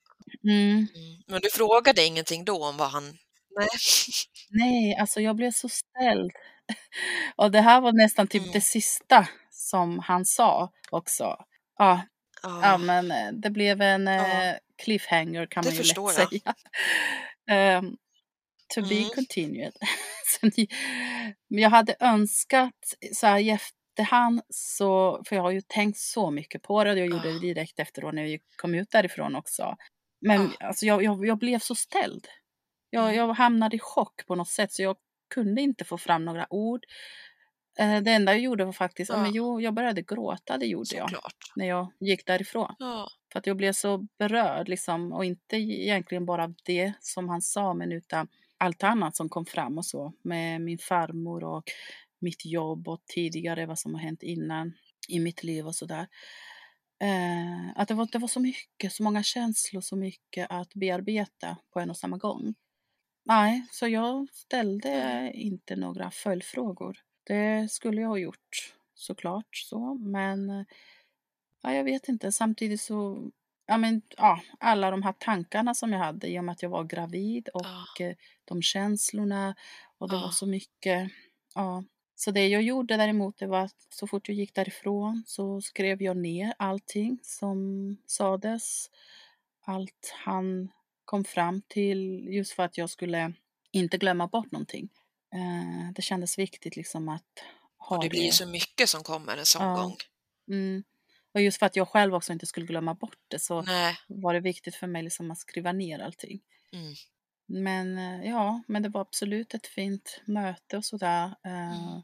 Mm. 0.44 0.70
mm. 0.70 0.86
Men 1.26 1.40
du 1.40 1.50
frågade 1.50 2.04
ingenting 2.04 2.44
då 2.44 2.64
om 2.64 2.76
vad 2.76 2.90
han... 2.90 3.04
Nej, 3.50 3.68
Nej 4.50 4.96
alltså 4.96 5.20
jag 5.20 5.36
blev 5.36 5.50
så 5.50 5.68
ställd. 5.68 6.32
Och 7.36 7.50
det 7.50 7.60
här 7.60 7.80
var 7.80 7.92
nästan 7.92 8.26
typ 8.26 8.42
mm. 8.42 8.52
det 8.52 8.60
sista 8.60 9.28
som 9.50 9.98
han 9.98 10.24
sa 10.24 10.72
också. 10.90 11.24
Ja, 11.78 12.02
ja. 12.42 12.60
ja 12.62 12.78
men 12.78 13.10
eh, 13.10 13.32
det 13.32 13.50
blev 13.50 13.82
en 13.82 14.06
ja. 14.06 14.42
Eh, 14.42 14.56
cliffhanger 14.82 15.46
kan 15.46 15.62
det 15.62 15.68
man 15.68 15.76
ju 15.76 15.82
lätt 15.82 15.96
jag. 15.96 16.12
säga. 16.12 17.78
um, 17.78 17.96
to 18.74 18.80
mm. 18.80 18.88
be 18.88 19.14
continued. 19.14 19.72
Men 21.48 21.62
jag 21.62 21.70
hade 21.70 21.96
önskat 22.00 22.94
så 23.12 23.26
här 23.26 23.38
i 23.38 23.50
efterhand 23.50 24.40
så, 24.48 25.22
för 25.26 25.36
jag 25.36 25.42
har 25.42 25.50
ju 25.50 25.60
tänkt 25.60 25.98
så 25.98 26.30
mycket 26.30 26.62
på 26.62 26.84
det 26.84 26.90
och 26.90 26.98
jag 26.98 27.06
gjorde 27.06 27.30
det 27.30 27.36
ah. 27.36 27.40
direkt 27.40 27.78
efteråt 27.78 28.14
när 28.14 28.24
jag 28.24 28.40
kom 28.56 28.74
ut 28.74 28.90
därifrån 28.90 29.36
också. 29.36 29.76
Men 30.20 30.46
oh. 30.46 30.52
alltså, 30.60 30.86
jag, 30.86 31.02
jag, 31.02 31.26
jag, 31.26 31.38
blev 31.38 31.58
så 31.58 31.74
ställd. 31.74 32.26
Jag, 32.90 33.04
mm. 33.04 33.16
jag 33.16 33.34
hamnade 33.34 33.76
i 33.76 33.78
chock 33.78 34.26
på 34.26 34.34
något 34.34 34.48
sätt 34.48 34.72
så 34.72 34.82
jag 34.82 34.96
kunde 35.28 35.62
inte 35.62 35.84
få 35.84 35.98
fram 35.98 36.24
några 36.24 36.46
ord. 36.52 36.84
Eh, 37.78 38.02
det 38.02 38.12
enda 38.12 38.32
jag 38.32 38.40
gjorde 38.40 38.64
var 38.64 38.72
faktiskt, 38.72 39.10
ja. 39.10 39.22
men 39.22 39.32
jo, 39.32 39.60
jag 39.60 39.74
började 39.74 40.02
gråta, 40.02 40.58
det 40.58 40.66
gjorde 40.66 40.86
Såklart. 40.86 41.12
jag. 41.12 41.32
När 41.56 41.66
jag 41.66 41.92
gick 42.00 42.26
därifrån. 42.26 42.74
Ja. 42.78 43.08
För 43.32 43.38
att 43.38 43.46
jag 43.46 43.56
blev 43.56 43.72
så 43.72 44.06
berörd 44.18 44.68
liksom 44.68 45.12
och 45.12 45.24
inte 45.24 45.56
egentligen 45.56 46.26
bara 46.26 46.44
av 46.44 46.54
det 46.64 46.92
som 47.00 47.28
han 47.28 47.42
sa 47.42 47.74
men 47.74 47.92
utan 47.92 48.28
allt 48.58 48.82
annat 48.82 49.16
som 49.16 49.28
kom 49.28 49.46
fram 49.46 49.78
och 49.78 49.86
så 49.86 50.12
med 50.22 50.60
min 50.60 50.78
farmor 50.78 51.44
och 51.44 51.64
mitt 52.18 52.44
jobb 52.44 52.88
och 52.88 53.00
tidigare 53.06 53.66
vad 53.66 53.78
som 53.78 53.94
har 53.94 54.00
hänt 54.00 54.22
innan 54.22 54.72
i 55.08 55.18
mitt 55.20 55.42
liv 55.42 55.66
och 55.66 55.74
sådär. 55.74 56.06
Eh, 57.00 57.70
att 57.80 57.88
det 57.88 57.94
var, 57.94 58.08
det 58.12 58.18
var 58.18 58.28
så 58.28 58.40
mycket, 58.40 58.92
så 58.92 59.02
många 59.02 59.22
känslor, 59.22 59.80
så 59.80 59.96
mycket 59.96 60.46
att 60.50 60.74
bearbeta 60.74 61.56
på 61.72 61.80
en 61.80 61.90
och 61.90 61.96
samma 61.96 62.16
gång. 62.16 62.54
Nej, 63.28 63.66
så 63.70 63.88
jag 63.88 64.28
ställde 64.32 65.30
inte 65.34 65.76
några 65.76 66.10
följdfrågor. 66.10 66.98
Det 67.24 67.70
skulle 67.70 68.00
jag 68.00 68.08
ha 68.08 68.18
gjort 68.18 68.74
såklart 68.94 69.56
så, 69.56 69.94
men 69.94 70.66
ja, 71.62 71.74
jag 71.74 71.84
vet 71.84 72.08
inte. 72.08 72.32
Samtidigt 72.32 72.80
så 72.80 73.30
ja, 73.66 73.76
men, 73.78 74.02
ja, 74.16 74.40
alla 74.60 74.90
de 74.90 75.02
här 75.02 75.12
tankarna 75.18 75.74
som 75.74 75.92
jag 75.92 76.00
hade 76.00 76.26
i 76.28 76.38
och 76.38 76.44
med 76.44 76.52
att 76.52 76.62
jag 76.62 76.70
var 76.70 76.84
gravid 76.84 77.48
och 77.48 77.62
oh. 77.62 78.12
de 78.44 78.62
känslorna 78.62 79.54
Och 79.98 80.08
det 80.08 80.16
var 80.16 80.22
Ja. 80.22 80.30
så 80.32 80.46
mycket, 80.46 81.10
ja. 81.54 81.84
Så 82.16 82.30
det 82.30 82.48
jag 82.48 82.62
gjorde 82.62 82.96
däremot, 82.96 83.38
det 83.38 83.46
var 83.46 83.60
att 83.60 83.86
så 83.90 84.06
fort 84.06 84.28
jag 84.28 84.36
gick 84.36 84.54
därifrån 84.54 85.22
så 85.26 85.60
skrev 85.60 86.02
jag 86.02 86.16
ner 86.16 86.54
allting 86.58 87.18
som 87.22 87.96
sades. 88.06 88.90
Allt 89.66 90.14
han 90.24 90.68
kom 91.06 91.24
fram 91.24 91.62
till, 91.68 92.26
just 92.28 92.52
för 92.52 92.62
att 92.62 92.78
jag 92.78 92.90
skulle 92.90 93.32
inte 93.72 93.98
glömma 93.98 94.26
bort 94.26 94.52
någonting. 94.52 94.88
Eh, 95.34 95.92
det 95.94 96.02
kändes 96.02 96.38
viktigt 96.38 96.76
liksom 96.76 97.08
att 97.08 97.22
ha 97.78 97.96
Och 97.96 98.02
det 98.02 98.08
blir 98.08 98.24
ju 98.24 98.32
så 98.32 98.46
mycket 98.46 98.88
som 98.88 99.02
kommer 99.02 99.36
en 99.36 99.46
sån 99.46 99.62
Ja. 99.66 99.76
gång. 99.76 99.96
Mm. 100.48 100.84
Och 101.34 101.40
just 101.42 101.58
för 101.58 101.66
att 101.66 101.76
jag 101.76 101.88
själv 101.88 102.14
också 102.14 102.32
inte 102.32 102.46
skulle 102.46 102.66
glömma 102.66 102.94
bort 102.94 103.18
det 103.28 103.38
så 103.38 103.62
Nej. 103.62 103.96
var 104.08 104.34
det 104.34 104.40
viktigt 104.40 104.74
för 104.74 104.86
mig 104.86 105.02
liksom 105.02 105.30
att 105.30 105.38
skriva 105.38 105.72
ner 105.72 105.98
allting. 105.98 106.40
Mm. 106.72 106.94
Men 107.48 107.98
eh, 107.98 108.28
ja, 108.30 108.62
men 108.68 108.82
det 108.82 108.88
var 108.88 109.00
absolut 109.00 109.54
ett 109.54 109.66
fint 109.66 110.20
möte 110.24 110.76
och 110.76 110.84
sådär. 110.84 111.24
Eh, 111.44 112.02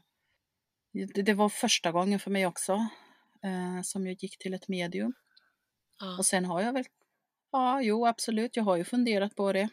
Mm. 0.95 1.07
det, 1.13 1.21
det 1.21 1.33
var 1.33 1.49
första 1.49 1.91
gången 1.91 2.19
för 2.19 2.31
mig 2.31 2.45
också 2.47 2.73
eh, 3.43 3.81
som 3.83 4.07
jag 4.07 4.23
gick 4.23 4.37
till 4.37 4.53
ett 4.53 4.67
medium. 4.67 5.13
Ja. 5.99 6.17
Och 6.17 6.25
sen 6.25 6.45
har 6.45 6.61
jag 6.61 6.73
väl, 6.73 6.85
ja 7.53 7.81
jo 7.81 8.07
absolut, 8.07 8.55
jag 8.55 8.63
har 8.63 8.75
ju 8.77 8.83
funderat 8.83 9.35
på 9.35 9.53
det, 9.53 9.69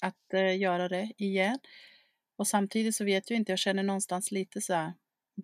att 0.00 0.34
eh, 0.34 0.58
göra 0.58 0.88
det 0.88 1.12
igen. 1.16 1.58
Och 2.36 2.46
samtidigt 2.48 2.96
så 2.96 3.04
vet 3.04 3.30
jag 3.30 3.36
inte, 3.36 3.52
jag 3.52 3.58
känner 3.58 3.82
någonstans 3.82 4.30
lite 4.30 4.60
så 4.60 4.74
här, 4.74 4.92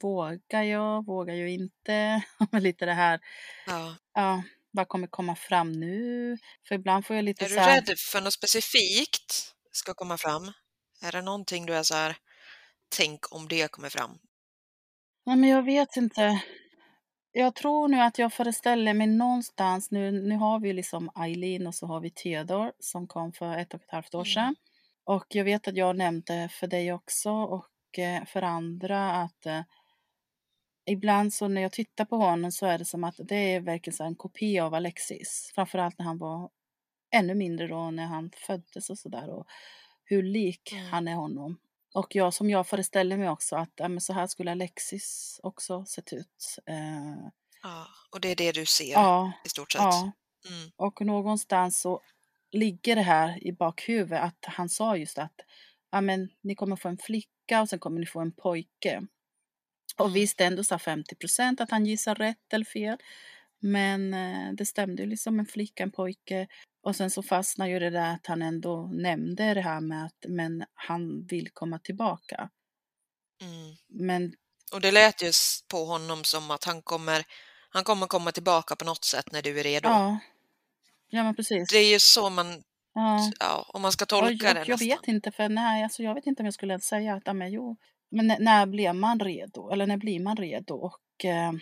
vågar 0.02 0.62
jag, 0.62 1.06
vågar 1.06 1.34
jag 1.34 1.48
inte? 1.48 2.22
Lite 2.52 2.86
det 2.86 2.92
här, 2.92 3.20
Ja. 3.66 3.96
ja, 4.14 4.42
vad 4.70 4.88
kommer 4.88 5.06
komma 5.06 5.36
fram 5.36 5.72
nu? 5.72 6.38
För 6.68 6.74
ibland 6.74 7.06
får 7.06 7.16
jag 7.16 7.24
lite 7.24 7.44
Är 7.44 7.48
du 7.48 7.54
så 7.54 7.60
här, 7.60 7.74
rädd 7.80 7.98
för 7.98 8.20
något 8.20 8.32
specifikt 8.32 9.54
ska 9.72 9.94
komma 9.94 10.18
fram? 10.18 10.52
Är 11.02 11.12
det 11.12 11.22
någonting 11.22 11.66
du 11.66 11.74
är 11.74 11.82
så 11.82 11.94
här, 11.94 12.16
tänk 12.88 13.34
om 13.34 13.48
det 13.48 13.70
kommer 13.70 13.88
fram? 13.88 14.18
nej 15.26 15.36
men 15.36 15.48
jag 15.48 15.62
vet 15.62 15.96
inte. 15.96 16.42
Jag 17.32 17.54
tror 17.54 17.88
nu 17.88 18.00
att 18.00 18.18
jag 18.18 18.32
föreställer 18.32 18.94
mig 18.94 19.06
någonstans, 19.06 19.90
nu, 19.90 20.10
nu 20.12 20.36
har 20.36 20.60
vi 20.60 20.72
liksom 20.72 21.10
Eileen 21.20 21.66
och 21.66 21.74
så 21.74 21.86
har 21.86 22.00
vi 22.00 22.10
Theodor 22.10 22.72
som 22.78 23.06
kom 23.06 23.32
för 23.32 23.56
ett 23.58 23.74
och 23.74 23.80
ett 23.82 23.90
halvt 23.90 24.14
år 24.14 24.18
Mm. 24.18 24.24
sedan. 24.34 24.56
Och 25.04 25.26
jag 25.28 25.44
vet 25.44 25.68
att 25.68 25.76
jag 25.76 25.96
nämnde 25.96 26.48
för 26.52 26.66
dig 26.66 26.92
också 26.92 27.30
och 27.30 27.98
eh, 27.98 28.24
för 28.24 28.42
andra 28.42 29.12
att 29.12 29.46
eh, 29.46 29.62
ibland 30.86 31.34
så 31.34 31.48
när 31.48 31.62
jag 31.62 31.72
tittar 31.72 32.04
på 32.04 32.16
honom 32.16 32.52
så 32.52 32.66
är 32.66 32.78
det 32.78 32.84
som 32.84 33.04
att 33.04 33.14
det 33.18 33.36
är 33.54 33.60
verkligen 33.60 33.96
så 33.96 34.04
en 34.04 34.14
kopia 34.16 34.66
av 34.66 34.74
Alexis. 34.74 35.52
Framförallt 35.54 35.98
när 35.98 36.06
han 36.06 36.18
var 36.18 36.50
ännu 37.14 37.34
mindre 37.34 37.66
då 37.66 37.90
när 37.90 38.06
han 38.06 38.30
föddes 38.46 38.90
och 38.90 38.98
sådär 38.98 39.30
och 39.30 39.46
hur 40.04 40.22
lik 40.22 40.72
Mm. 40.72 40.86
han 40.90 41.08
är 41.08 41.14
honom. 41.14 41.56
Och 41.94 42.14
jag 42.16 42.34
som 42.34 42.50
jag 42.50 42.66
föreställer 42.66 43.16
mig 43.16 43.28
också 43.28 43.56
att 43.56 43.78
men 43.78 44.00
så 44.00 44.12
här 44.12 44.26
skulle 44.26 44.52
Alexis 44.52 45.40
också 45.42 45.84
sett 45.84 46.12
ut. 46.12 46.56
Eh, 46.66 47.28
Ja. 47.62 47.86
Och 48.12 48.20
det 48.20 48.28
är 48.28 48.36
det 48.36 48.52
du 48.52 48.66
ser 48.66 48.92
ja, 48.92 49.32
i 49.44 49.48
stort 49.48 49.72
sett? 49.72 49.80
ja. 49.82 50.12
Mm. 50.48 50.70
Och 50.76 51.00
någonstans 51.06 51.80
så 51.80 52.00
ligger 52.52 52.96
det 52.96 53.02
här 53.02 53.46
i 53.46 53.52
bakhuvudet 53.52 54.22
att 54.22 54.44
han 54.44 54.68
sa 54.68 54.96
just 54.96 55.18
att 55.18 55.34
ja, 55.92 56.00
men, 56.00 56.28
ni 56.42 56.54
kommer 56.54 56.76
få 56.76 56.88
en 56.88 56.98
flicka 56.98 57.60
och 57.62 57.68
sen 57.68 57.78
kommer 57.78 58.00
ni 58.00 58.06
få 58.06 58.20
en 58.20 58.32
pojke. 58.32 59.02
Och 59.98 60.06
Mm. 60.06 60.14
visst, 60.14 60.40
ändå 60.40 60.64
sa 60.64 60.78
50 60.78 61.14
procent 61.16 61.60
att 61.60 61.70
han 61.70 61.86
gissar 61.86 62.14
rätt 62.14 62.52
eller 62.52 62.64
fel. 62.64 62.98
Men 63.60 64.14
eh, 64.14 64.52
det 64.52 64.66
stämde 64.66 65.02
ju 65.02 65.08
liksom 65.08 65.40
en 65.40 65.46
flicka, 65.46 65.82
en 65.82 65.92
pojke. 65.92 66.48
Och 66.82 66.96
sen 66.96 67.10
så 67.10 67.22
fastnade 67.22 67.70
ju 67.70 67.78
det 67.78 67.90
där 67.90 68.14
att 68.14 68.26
han 68.26 68.42
ändå 68.42 68.90
nämnde 68.92 69.54
det 69.54 69.60
här 69.60 69.80
med 69.80 70.06
att 70.06 70.24
men 70.28 70.64
han 70.74 71.26
vill 71.26 71.50
komma 71.50 71.78
tillbaka. 71.78 72.50
Mm. 73.42 73.76
Men 73.88 74.34
Och 74.72 74.80
det 74.80 74.92
lät 74.92 75.22
ju 75.22 75.32
på 75.68 75.84
honom 75.84 76.24
som 76.24 76.50
att 76.50 76.64
han 76.64 76.82
kommer, 76.82 77.24
han 77.70 77.84
kommer 77.84 78.06
komma 78.06 78.32
tillbaka 78.32 78.76
på 78.76 78.84
något 78.84 79.04
sätt 79.04 79.32
när 79.32 79.42
du 79.42 79.60
är 79.60 79.64
redo. 79.64 79.88
ja, 79.88 80.18
ja 81.08 81.24
men 81.24 81.34
precis. 81.34 81.70
Det 81.70 81.78
är 81.78 81.92
ju 81.92 81.98
så 81.98 82.30
man, 82.30 82.62
Ja. 82.92 83.30
ja, 83.40 83.66
om 83.68 83.82
man 83.82 83.92
ska 83.92 84.06
tolka 84.06 84.46
jag, 84.46 84.56
det 84.56 84.68
jag 84.68 84.78
vet 84.78 85.08
inte, 85.08 85.30
för 85.30 85.48
nej, 85.48 85.82
alltså 85.82 86.02
jag 86.02 86.14
vet 86.14 86.26
inte 86.26 86.42
om 86.42 86.46
jag 86.46 86.54
skulle 86.54 86.80
säga 86.80 87.14
att 87.14 87.36
men, 87.36 87.52
jo, 87.52 87.76
men 88.10 88.26
när, 88.26 88.38
när 88.38 88.66
blir 88.66 88.92
man 88.92 89.20
redo? 89.20 89.70
Eller 89.70 89.86
när 89.86 89.96
blir 89.96 90.20
man 90.20 90.36
redo? 90.36 90.74
Och 90.74 91.24
eh, 91.24 91.52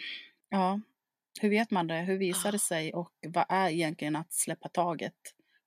ja, 0.48 0.80
hur 1.41 1.51
vet 1.51 1.70
man 1.70 1.86
det? 1.86 1.95
Hur 2.01 2.18
visar 2.18 2.53
det 2.53 2.57
Ah. 2.57 2.59
sig? 2.59 2.95
Och 2.95 3.12
vad 3.26 3.45
är 3.49 3.68
egentligen 3.70 4.16
att 4.16 4.32
släppa 4.32 4.68
taget 4.68 5.14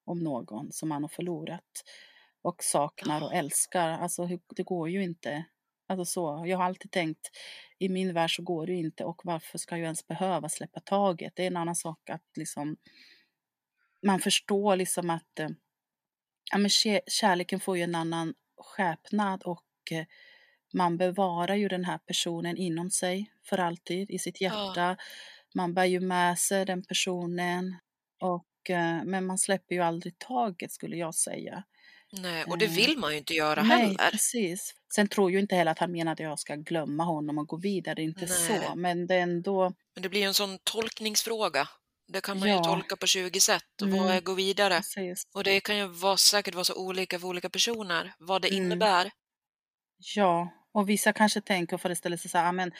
om 0.06 0.20
någon 0.24 0.72
som 0.72 0.90
man 0.90 1.04
har 1.04 1.10
förlorat 1.10 1.84
och 2.42 2.64
saknar 2.64 3.22
och 3.24 3.34
Ja. 3.34 3.38
älskar? 3.38 3.90
Alltså 3.90 4.30
det 4.56 4.64
går 4.64 4.90
ju 4.90 5.04
inte. 5.04 5.44
Alltså 5.88 6.06
så, 6.06 6.44
jag 6.48 6.58
har 6.58 6.66
alltid 6.66 6.92
tänkt 6.92 7.30
i 7.80 7.90
min 7.90 8.14
värld 8.14 8.36
så 8.36 8.44
går 8.44 8.66
det 8.68 8.72
ju 8.74 8.80
inte 8.80 9.06
och 9.06 9.22
varför 9.24 9.58
ska 9.58 9.78
jag 9.78 9.84
ens 9.84 10.08
behöva 10.08 10.50
släppa 10.50 10.80
taget? 10.80 11.34
Det 11.36 11.44
är 11.44 11.48
en 11.48 11.58
annan 11.58 11.76
sak 11.76 12.10
att 12.10 12.24
liksom 12.38 12.78
man 14.06 14.20
förstår 14.20 14.76
liksom 14.76 15.10
att 15.10 15.40
eh, 15.40 15.50
ja, 16.52 16.58
men 16.58 16.68
kä- 16.70 17.02
kärleken 17.08 17.60
får 17.60 17.78
ju 17.78 17.84
en 17.84 17.96
annan 17.96 18.34
skepnad 18.58 19.44
och 19.44 19.66
eh, 19.92 20.06
man 20.74 20.98
bevarar 20.98 21.56
ju 21.56 21.68
den 21.68 21.86
här 21.86 21.98
personen 21.98 22.58
inom 22.58 22.90
sig 22.90 23.32
för 23.46 23.58
alltid 23.58 24.12
i 24.12 24.20
sitt 24.20 24.42
Ja. 24.42 24.96
Man 25.56 25.74
bär 25.74 25.86
ju 25.86 26.00
med 26.00 26.40
sig 26.40 26.66
den 26.66 26.84
personen 26.84 27.78
och 28.22 28.70
eh, 28.70 29.04
men 29.04 29.26
man 29.26 29.38
släpper 29.38 29.76
ju 29.76 29.82
aldrig 29.82 30.18
taget 30.20 30.72
skulle 30.72 30.96
jag 30.98 31.16
säga. 31.16 31.64
Nej, 32.12 32.44
och 32.44 32.58
det 32.58 32.66
Eh, 32.66 32.72
vill 32.72 32.98
man 32.98 33.12
ju 33.12 33.18
inte 33.18 33.34
göra 33.34 33.64
Nej, 33.64 33.82
heller. 33.82 34.12
precis. 34.12 34.74
Sen 34.96 35.08
tror 35.08 35.32
ju 35.32 35.40
inte 35.40 35.56
heller 35.56 35.72
att 35.72 35.80
han 35.80 35.92
menar 35.92 36.12
att 36.12 36.20
jag 36.20 36.40
ska 36.40 36.56
glömma 36.56 37.04
honom 37.04 37.38
och 37.38 37.48
gå 37.48 37.58
vidare, 37.58 38.02
inte 38.04 38.28
så. 38.28 38.54
Nej. 38.54 38.70
Men 38.76 39.08
det 39.08 39.16
är 39.16 39.22
ändå, 39.22 39.74
Men 39.96 40.04
det 40.04 40.10
blir 40.10 40.20
ju 40.22 40.28
en 40.28 40.34
sån 40.34 40.60
tolkningsfråga. 40.64 41.68
Det 42.08 42.22
kan 42.22 42.40
man 42.40 42.48
ju 42.50 42.54
ja, 42.56 42.64
tolka 42.64 42.96
på 42.96 43.08
20 43.08 43.40
sätt. 43.40 43.64
Och 43.82 43.88
vad 43.90 44.00
mm, 44.00 44.12
är 44.12 44.22
gå 44.22 44.34
vidare? 44.34 44.76
precis. 44.78 45.24
Och 45.34 45.44
det 45.44 45.60
kan 45.60 45.78
ju 45.78 45.88
vara, 45.88 46.18
säkert 46.18 46.54
vara 46.56 46.64
så 46.64 46.76
olika 46.76 47.20
för 47.20 47.28
olika 47.28 47.50
personer, 47.50 48.14
vad 48.20 48.42
det 48.42 48.48
Mm. 48.48 48.64
innebär. 48.64 49.12
Ja, 50.16 50.50
och 50.74 50.90
vissa 50.90 51.14
kanske 51.14 51.42
tänker 51.42 51.74
och 51.76 51.82
föreställer 51.82 52.18
sig 52.18 52.32
så 52.32 52.38
här, 52.38 52.46
"Ah, 52.50 52.52
men 52.52 52.72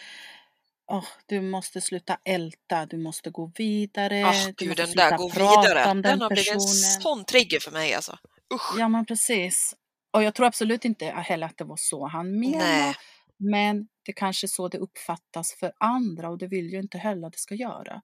åh, 0.92 1.06
du 1.26 1.42
måste 1.42 1.82
sluta 1.82 2.18
älta, 2.26 2.86
du 2.86 2.98
måste 2.98 3.30
gå 3.30 3.52
vidare, 3.56 4.32
du 4.58 4.66
gud, 4.66 4.78
den 4.78 4.92
där 4.96 5.18
gå 5.18 5.28
vidare, 5.30 5.84
den 5.84 6.02
den 6.02 6.22
har 6.22 6.30
blivit 6.30 6.54
en 6.54 6.62
sån 6.62 7.26
trigger 7.26 7.60
för 7.60 7.72
mig 7.72 7.94
alltså. 7.94 8.18
Usch! 8.54 8.80
Ja, 8.80 8.88
men 8.88 9.06
precis. 9.06 9.76
Och 10.14 10.24
jag 10.24 10.36
tror 10.36 10.46
absolut 10.48 10.86
inte 10.86 11.06
heller 11.06 11.46
att 11.48 11.58
det 11.58 11.64
var 11.64 11.78
så 11.80 12.08
han 12.08 12.40
menade, 12.40 12.96
men 13.38 13.88
det 14.06 14.14
kanske 14.14 14.46
är 14.46 14.50
så 14.50 14.68
det 14.68 14.78
uppfattas 14.78 15.54
för 15.60 15.74
andra 15.78 16.30
och 16.30 16.38
det 16.38 16.48
vill 16.48 16.70
ju 16.74 16.80
inte 16.80 16.98
heller 16.98 17.28
att 17.28 17.34
det 17.34 17.40
ska 17.40 17.56
göra. 17.56 18.02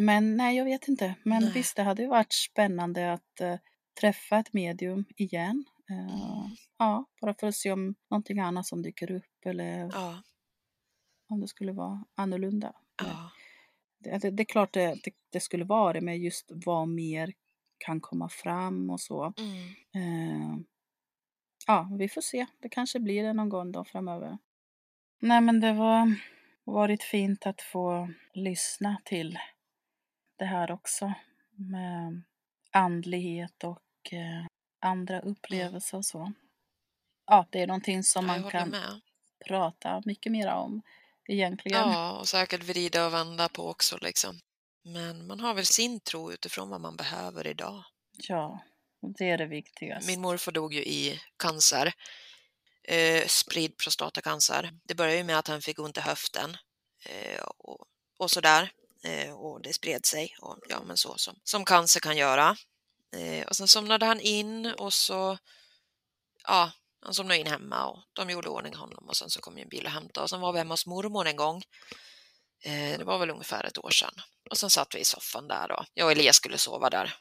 Men 0.00 0.36
nej, 0.36 0.56
jag 0.56 0.64
vet 0.64 0.88
inte. 0.88 1.14
Men 1.24 1.42
nej. 1.42 1.52
visst, 1.52 1.76
det 1.76 1.82
hade 1.82 2.02
ju 2.02 2.08
varit 2.08 2.32
spännande 2.32 3.12
att 3.12 3.40
eh, 3.40 3.56
träffa 4.00 4.38
ett 4.38 4.52
medium 4.52 5.04
igen. 5.16 5.64
Eh, 5.90 6.14
Mm. 6.14 6.56
ja, 6.78 7.04
bara 7.20 7.34
för 7.34 7.46
att 7.46 7.54
se 7.54 7.72
om 7.72 7.94
någonting 8.10 8.38
annat 8.40 8.66
som 8.66 8.82
dyker 8.82 9.10
upp 9.10 9.46
eller 9.46 9.90
Ja, 9.92 10.22
om 11.34 11.40
det 11.40 11.48
skulle 11.48 11.72
vara 11.72 12.04
annorlunda. 12.14 12.72
Ja. 13.02 13.30
det, 13.98 14.18
det, 14.18 14.30
det 14.30 14.42
är 14.42 14.44
klart 14.44 14.72
det, 14.72 15.00
det, 15.30 15.40
skulle 15.40 15.64
vara 15.64 15.92
det, 15.92 16.00
men 16.00 16.22
just 16.22 16.46
vad 16.48 16.88
mer 16.88 17.32
kan 17.78 18.00
komma 18.00 18.28
fram 18.28 18.90
och 18.90 19.00
så. 19.00 19.32
Mm. 19.36 19.58
Eh, 19.94 20.58
ja, 21.66 21.88
vi 21.98 22.08
får 22.08 22.20
se. 22.20 22.46
Det 22.58 22.68
kanske 22.68 23.00
blir 23.00 23.22
det 23.22 23.32
någon 23.32 23.48
gång 23.48 23.72
då 23.72 23.84
framöver. 23.84 24.38
Nej, 25.18 25.40
men 25.40 25.60
det 25.60 25.72
var 25.72 26.14
varit 26.64 27.02
fint 27.02 27.46
att 27.46 27.62
få 27.62 28.08
lyssna 28.34 28.96
till 29.04 29.38
det 30.38 30.44
här 30.44 30.70
också 30.70 31.12
med 31.56 32.22
andlighet 32.70 33.64
och 33.64 34.12
eh, 34.12 34.46
andra 34.80 35.20
upplevelser 35.20 35.98
och 35.98 36.04
så. 36.04 36.32
Ja, 37.26 37.46
det 37.50 37.62
är 37.62 37.66
någonting 37.66 38.02
som 38.02 38.26
man 38.26 38.50
kan 38.50 38.68
med. 38.68 39.00
prata 39.48 40.02
mycket 40.04 40.32
mer 40.32 40.52
om 40.52 40.82
egentligen. 41.28 41.78
Ja, 41.78 42.18
och 42.18 42.28
säkert 42.28 42.62
vrida 42.62 43.06
och 43.06 43.14
vända 43.14 43.48
på 43.48 43.68
också 43.68 43.98
liksom. 44.00 44.40
Men 44.84 45.26
man 45.26 45.40
har 45.40 45.54
väl 45.54 45.66
sin 45.66 46.00
tro 46.00 46.32
utifrån 46.32 46.68
vad 46.68 46.80
man 46.80 46.96
behöver 46.96 47.46
idag. 47.46 47.84
Ja, 48.28 48.64
det 49.18 49.30
är 49.30 49.38
det 49.38 49.46
viktigaste. 49.46 50.10
Min 50.10 50.20
morfar 50.20 50.52
dog 50.52 50.74
ju 50.74 50.84
i 50.84 51.20
cancer, 51.36 51.92
eh, 52.88 53.26
spridd 53.26 53.76
prostatacancer. 53.76 54.70
Det 54.84 54.94
började 54.94 55.16
ju 55.16 55.24
med 55.24 55.38
att 55.38 55.48
han 55.48 55.62
fick 55.62 55.78
ont 55.78 55.96
i 55.96 56.00
höften 56.00 56.56
eh, 57.04 57.42
och, 57.42 57.86
och 58.18 58.30
sådär. 58.30 58.70
Eh, 59.04 59.32
och 59.32 59.62
det 59.62 59.72
spred 59.72 60.06
sig, 60.06 60.36
och, 60.40 60.58
ja 60.68 60.82
men 60.82 60.96
så 60.96 61.16
som, 61.16 61.40
som 61.44 61.64
cancer 61.64 62.00
kan 62.00 62.16
göra. 62.16 62.56
Eh, 63.16 63.46
och 63.46 63.56
sen 63.56 63.68
somnade 63.68 64.06
han 64.06 64.20
in 64.20 64.66
och 64.66 64.92
så, 64.92 65.38
ja, 66.44 66.72
han 67.04 67.14
somnade 67.14 67.40
in 67.40 67.46
hemma 67.46 67.86
och 67.86 68.02
de 68.12 68.30
gjorde 68.30 68.46
i 68.46 68.50
ordning 68.50 68.74
honom 68.74 69.08
och 69.08 69.16
sen 69.16 69.30
så 69.30 69.40
kom 69.40 69.56
ju 69.56 69.62
en 69.62 69.68
bil 69.68 69.86
och 69.86 69.92
hämtade 69.92 70.22
och 70.24 70.30
sen 70.30 70.40
var 70.40 70.52
vi 70.52 70.58
hemma 70.58 70.72
hos 70.72 70.86
mormor 70.86 71.26
en 71.26 71.36
gång. 71.36 71.62
Eh, 72.64 72.98
det 72.98 73.04
var 73.04 73.18
väl 73.18 73.30
ungefär 73.30 73.64
ett 73.64 73.78
år 73.78 73.90
sedan. 73.90 74.14
Och 74.50 74.58
sen 74.58 74.70
satt 74.70 74.94
vi 74.94 74.98
i 74.98 75.04
soffan 75.04 75.48
där 75.48 75.68
då. 75.68 75.84
Jag 75.94 76.04
och 76.06 76.12
Elias 76.12 76.36
skulle 76.36 76.58
sova 76.58 76.90
där. 76.90 77.14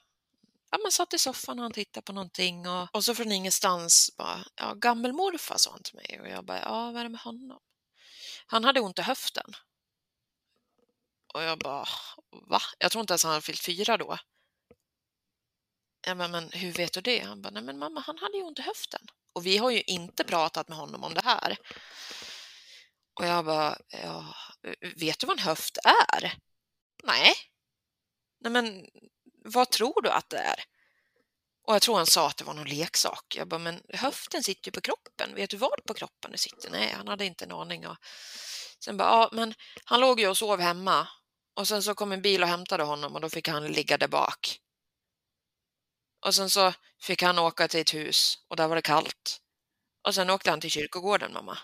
ja, 0.72 0.78
man 0.84 0.92
satt 0.92 1.14
i 1.14 1.20
soffan 1.20 1.60
och 1.60 1.64
han 1.64 1.72
tittade 1.72 2.04
på 2.04 2.14
någonting 2.14 2.68
och, 2.68 2.96
och 2.96 3.04
så 3.04 3.16
från 3.16 3.32
ingenstans 3.32 4.16
bara, 4.18 4.46
ja, 4.56 4.74
gammelmorfar 4.74 5.58
sa 5.58 5.72
han 5.72 5.84
till 5.84 5.96
mig 5.96 6.20
och 6.22 6.28
jag 6.28 6.46
bara, 6.46 6.60
ja, 6.60 6.92
vad 6.92 7.00
är 7.00 7.04
det 7.04 7.10
med 7.10 7.22
honom? 7.22 7.60
Han 8.48 8.64
hade 8.64 8.80
ont 8.80 9.00
i 9.00 9.02
höften. 9.02 9.56
Och 11.34 11.44
jag 11.44 11.60
bara, 11.60 11.88
va? 12.32 12.62
Jag 12.78 12.92
tror 12.92 13.02
inte 13.02 13.12
ens 13.14 13.24
han 13.24 13.32
hade 13.32 13.42
fyllt 13.46 13.66
fyra 13.66 13.98
då. 13.98 14.18
Ja, 16.06 16.16
men, 16.16 16.32
men 16.32 16.50
hur 16.52 16.72
vet 16.72 16.94
du 16.94 17.02
det? 17.02 17.20
Han 17.20 17.42
bara, 17.42 17.50
nej 17.50 17.64
men 17.64 17.80
mamma, 17.80 18.04
han 18.08 18.18
hade 18.18 18.38
ju 18.38 18.44
ont 18.44 18.60
i 18.60 18.62
höften. 18.62 19.02
Och 19.34 19.46
vi 19.46 19.58
har 19.58 19.72
ju 19.72 19.82
inte 19.82 20.24
pratat 20.24 20.68
med 20.68 20.78
honom 20.78 21.04
om 21.04 21.14
det 21.14 21.24
här. 21.24 21.58
Och 23.20 23.26
jag 23.26 23.46
bara, 23.46 23.78
ja, 23.88 24.36
vet 24.96 25.20
du 25.20 25.28
vad 25.28 25.38
en 25.38 25.44
höft 25.44 25.78
är? 25.78 26.34
Nej. 27.04 27.34
Nej 28.42 28.52
men 28.52 28.86
vad 29.46 29.70
tror 29.70 30.02
du 30.02 30.10
att 30.10 30.30
det 30.30 30.38
är? 30.38 30.64
Och 31.68 31.76
jag 31.76 31.82
tror 31.82 31.98
han 31.98 32.06
sa 32.06 32.28
att 32.28 32.38
det 32.38 32.44
var 32.44 32.54
någon 32.54 32.68
leksak. 32.68 33.36
Jag 33.38 33.48
bara, 33.48 33.60
men 33.60 33.82
höften 33.94 34.44
sitter 34.44 34.68
ju 34.68 34.72
på 34.72 34.82
kroppen. 34.82 35.36
Vet 35.36 35.50
du 35.50 35.58
var 35.58 35.78
på 35.88 35.94
kroppen 35.94 36.32
det 36.32 36.38
sitter? 36.38 36.70
Nej, 36.72 36.94
han 36.98 37.08
hade 37.08 37.26
inte 37.26 37.46
en 37.46 37.52
aning. 37.52 37.88
Och 37.88 37.98
sen 38.80 38.98
bara, 38.98 39.10
ja, 39.10 39.30
men 39.32 39.54
han 39.86 40.00
låg 40.00 40.20
ju 40.20 40.28
och 40.28 40.38
sov 40.38 40.60
hemma. 40.60 41.08
Och 41.56 41.68
sen 41.68 41.84
så 41.84 41.96
kom 41.96 42.12
en 42.12 42.22
bil 42.22 42.44
och 42.44 42.50
hämtade 42.50 42.84
honom 42.84 43.16
och 43.16 43.22
då 43.22 43.30
fick 43.30 43.48
han 43.48 43.68
ligga 43.68 43.98
där 43.98 44.08
bak. 44.08 44.60
Och 46.26 46.36
sen 46.36 46.50
så 46.50 46.74
fick 47.02 47.22
han 47.22 47.40
åka 47.40 47.68
till 47.68 47.80
ett 47.80 47.94
hus 47.94 48.38
och 48.48 48.56
där 48.56 48.68
var 48.68 48.76
det 48.76 48.82
kallt. 48.82 49.42
Och 50.02 50.16
sen 50.16 50.30
åkte 50.30 50.50
han 50.50 50.62
till 50.62 50.72
kyrkogården, 50.72 51.34
mamma. 51.34 51.58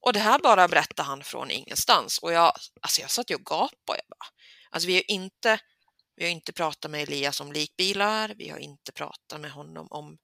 Och 0.00 0.12
det 0.12 0.20
här 0.20 0.38
bara 0.38 0.68
berättade 0.68 1.06
han 1.06 1.24
från 1.24 1.50
ingenstans. 1.50 2.18
Och 2.18 2.32
jag, 2.32 2.52
alltså 2.80 3.00
jag 3.00 3.10
satt 3.10 3.30
ju 3.30 3.34
och 3.34 3.46
gapade. 3.46 3.98
Jag 3.98 4.08
bara. 4.08 4.28
Alltså 4.70 4.86
vi 4.86 4.94
har 4.94 5.10
inte 5.10 5.60
vi 6.16 6.24
har 6.24 6.30
inte 6.30 6.52
pratat 6.52 6.90
med 6.90 7.02
Elias 7.02 7.40
om 7.40 7.52
likbilar, 7.52 8.34
vi 8.36 8.48
har 8.48 8.58
inte 8.58 8.92
pratat 8.92 9.40
med 9.40 9.50
honom 9.50 9.86
om 9.90 10.18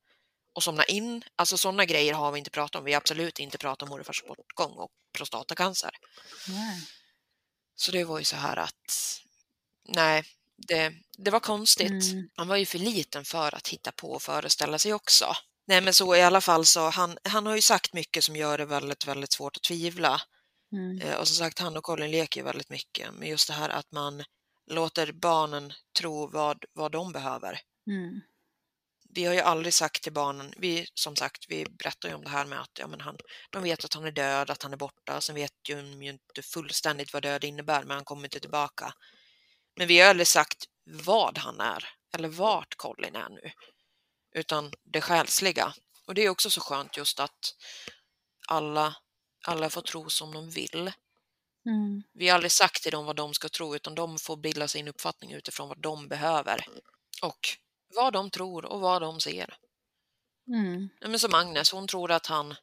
att 0.55 0.63
somna 0.63 0.85
in. 0.85 1.25
Alltså 1.37 1.59
sådana 1.59 1.85
grejer 1.85 2.15
har 2.15 2.33
vi 2.33 2.39
inte 2.39 2.51
pratat 2.51 2.79
om. 2.79 2.85
Vi 2.85 2.93
har 2.93 2.97
absolut 2.97 3.39
inte 3.39 3.59
pratat 3.59 3.83
om 3.83 3.89
morfars 3.89 4.25
bortgång 4.25 4.73
och 4.73 4.91
prostatacancer. 5.13 5.91
Nej. 6.49 6.81
Så 7.75 7.93
det 7.93 8.05
var 8.05 8.19
ju 8.19 8.25
så 8.25 8.37
här 8.37 8.57
att, 8.57 9.21
nej, 9.89 10.25
det, 10.69 10.93
det 11.19 11.31
var 11.31 11.41
konstigt. 11.41 12.13
Mm. 12.13 12.29
Han 12.37 12.49
var 12.49 12.57
ju 12.57 12.67
för 12.67 12.79
liten 12.79 13.25
för 13.25 13.55
att 13.55 13.69
hitta 13.69 13.93
på 13.93 14.13
och 14.13 14.23
föreställa 14.23 14.79
sig 14.79 14.95
också. 14.95 15.27
Nej 15.67 15.81
men 15.81 15.95
så 15.95 16.17
i 16.17 16.23
alla 16.23 16.41
fall 16.41 16.65
så 16.65 16.91
han, 16.91 17.19
han 17.25 17.47
har 17.47 17.55
ju 17.57 17.63
sagt 17.63 17.93
mycket 17.93 18.25
som 18.25 18.37
gör 18.37 18.59
det 18.59 18.65
väldigt, 18.65 19.07
väldigt 19.07 19.33
svårt 19.33 19.57
att 19.57 19.63
tvivla. 19.63 20.21
Mm. 20.73 21.01
Eh, 21.01 21.17
och 21.17 21.29
som 21.29 21.37
sagt, 21.37 21.59
han 21.59 21.77
och 21.77 21.85
Colin 21.85 22.11
leker 22.11 22.41
ju 22.41 22.45
väldigt 22.45 22.71
mycket. 22.71 23.15
Men 23.15 23.29
just 23.29 23.49
det 23.49 23.55
här 23.55 23.69
att 23.69 23.93
man 23.93 24.25
låter 24.71 25.13
barnen 25.13 25.73
tro 25.99 26.27
vad, 26.27 26.65
vad 26.73 26.93
de 26.93 27.13
behöver. 27.13 27.61
Mm. 27.91 28.21
Vi 29.15 29.25
har 29.25 29.35
ju 29.35 29.41
aldrig 29.41 29.75
sagt 29.75 30.03
till 30.03 30.13
barnen, 30.13 30.55
vi 30.57 30.87
som 30.95 31.17
sagt, 31.17 31.45
vi 31.49 31.67
berättar 31.71 32.09
ju 32.09 32.15
om 32.15 32.25
det 32.25 32.31
här 32.31 32.47
med 32.47 32.61
att 32.61 32.79
ja, 32.79 32.87
men 32.87 33.01
han, 33.01 33.17
de 33.51 33.63
vet 33.63 33.85
att 33.85 33.95
han 33.95 34.05
är 34.05 34.13
död, 34.13 34.51
att 34.51 34.63
han 34.63 34.73
är 34.73 34.77
borta, 34.77 35.21
sen 35.21 35.35
vet 35.35 35.53
de 35.69 36.03
ju 36.03 36.11
inte 36.11 36.43
fullständigt 36.43 37.13
vad 37.13 37.23
död 37.23 37.45
innebär, 37.45 37.85
men 37.85 37.95
han 37.95 38.05
kommer 38.05 38.25
inte 38.25 38.41
tillbaka. 38.41 38.95
Men 39.77 39.89
vi 39.89 40.01
har 40.01 40.11
aldrig 40.11 40.27
sagt 40.27 40.65
vad 40.85 41.39
han 41.39 41.61
är 41.61 41.89
eller 42.15 42.29
vart 42.29 42.75
Colin 42.75 43.17
är 43.17 43.29
nu, 43.29 43.53
utan 44.35 44.73
det 44.85 45.01
själsliga. 45.01 45.75
Och 46.07 46.15
det 46.15 46.23
är 46.23 46.29
också 46.29 46.51
så 46.51 46.61
skönt 46.61 46.97
just 46.97 47.21
att 47.21 47.55
alla, 48.49 48.97
alla 49.47 49.71
får 49.71 49.83
tro 49.83 50.11
som 50.11 50.33
de 50.35 50.51
vill. 50.51 50.93
Mm. 51.67 52.03
Vi 52.13 52.29
har 52.29 52.35
aldrig 52.35 52.53
sagt 52.53 52.83
till 52.83 52.93
dem 52.93 53.05
vad 53.05 53.17
de 53.17 53.35
ska 53.35 53.49
tro, 53.49 53.77
utan 53.77 53.95
de 53.95 54.19
får 54.19 54.37
bilda 54.37 54.69
sin 54.69 54.89
uppfattning 54.89 55.33
utifrån 55.33 55.69
vad 55.69 55.83
de 55.83 56.09
behöver 56.09 56.65
och 57.23 57.49
vad 57.95 58.13
de 58.13 58.31
tror 58.31 58.65
och 58.65 58.81
vad 58.81 59.03
de 59.03 59.21
ser. 59.21 59.57
Mm. 60.49 60.89
Men 61.01 61.19
som 61.19 61.35
Agnes, 61.35 61.73
hon 61.73 61.87
tror 61.87 62.11
att 62.11 62.27
han, 62.27 62.55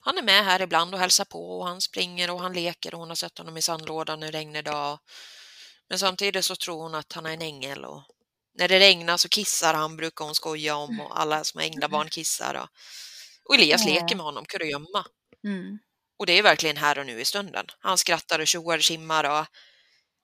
han 0.00 0.18
är 0.18 0.22
med 0.22 0.44
här 0.44 0.62
ibland 0.62 0.94
och 0.94 1.00
hälsar 1.00 1.24
på 1.24 1.58
och 1.58 1.66
han 1.66 1.80
springer 1.80 2.30
och 2.30 2.40
han 2.40 2.52
leker 2.52 2.94
och 2.94 3.00
hon 3.00 3.08
har 3.08 3.16
sett 3.16 3.38
honom 3.38 3.56
i 3.56 3.62
sandlådan 3.62 4.22
en 4.22 4.32
regnig 4.32 4.64
dag. 4.64 4.98
Men 5.88 5.98
samtidigt 5.98 6.44
så 6.44 6.56
tror 6.56 6.82
hon 6.82 6.94
att 6.94 7.12
han 7.12 7.26
är 7.26 7.32
en 7.32 7.42
ängel 7.42 7.84
och 7.84 8.02
när 8.58 8.68
det 8.68 8.78
regnar 8.78 9.16
så 9.16 9.28
kissar 9.28 9.74
han, 9.74 9.96
brukar 9.96 10.24
hon 10.24 10.34
skoja 10.34 10.76
om 10.76 11.00
och 11.00 11.20
alla 11.20 11.44
små 11.44 11.60
änglabarn 11.60 12.08
kissar. 12.08 12.54
Och, 12.54 12.68
och 13.44 13.54
Elias 13.54 13.86
mm. 13.86 13.94
leker 13.94 14.16
med 14.16 14.24
honom, 14.24 14.44
kurragömma. 14.44 15.06
Mm. 15.44 15.78
Och 16.18 16.26
det 16.26 16.32
är 16.32 16.42
verkligen 16.42 16.76
här 16.76 16.98
och 16.98 17.06
nu 17.06 17.20
i 17.20 17.24
stunden. 17.24 17.66
Han 17.78 17.98
skrattar 17.98 18.38
och 18.38 18.46
tjoar 18.46 18.78
och 18.78 18.82
kimmar 18.82 19.40
och 19.40 19.46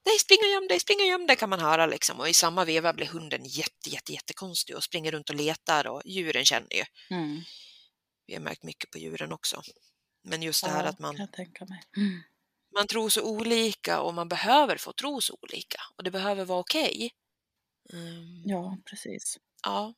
Nej, 0.05 0.19
spring 0.19 0.39
och 0.43 0.51
göm 0.51 0.69
dig, 0.69 0.81
spring 0.81 1.01
och 1.01 1.07
göm 1.07 1.27
dig 1.27 1.37
kan 1.37 1.51
man 1.51 1.61
höra 1.61 1.87
liksom. 1.87 2.21
Och 2.21 2.29
i 2.29 2.35
samma 2.35 2.65
veva 2.65 2.93
blir 2.93 3.07
hunden 3.07 3.45
jätte, 3.45 3.91
jätte, 3.91 4.13
jättekonstig 4.13 4.77
och 4.77 4.85
springer 4.85 5.13
runt 5.13 5.31
och 5.31 5.37
letar 5.37 5.87
och 5.87 6.03
djuren 6.05 6.45
känner 6.45 6.77
ju. 6.77 6.85
Mm. 7.11 7.43
Vi 8.27 8.35
har 8.35 8.41
märkt 8.41 8.63
mycket 8.63 8.91
på 8.91 8.99
djuren 8.99 9.33
också. 9.33 9.63
Men 10.25 10.43
just 10.43 10.65
det 10.65 10.71
här 10.71 10.85
att 10.85 10.99
man, 10.99 11.17
mm. 11.97 12.23
Man 12.75 12.87
tror 12.87 13.09
så 13.09 13.23
olika 13.23 14.01
och 14.01 14.15
man 14.15 14.29
behöver 14.29 14.77
få 14.77 14.93
tro 14.93 15.21
så 15.21 15.39
olika 15.43 15.81
och 15.97 16.05
det 16.05 16.11
behöver 16.11 16.45
vara 16.45 16.61
okej. 16.61 17.11
Okay. 17.91 18.01
Mm. 18.01 18.43
Ja, 18.45 18.79
precis. 18.85 19.39
Ja, 19.65 19.95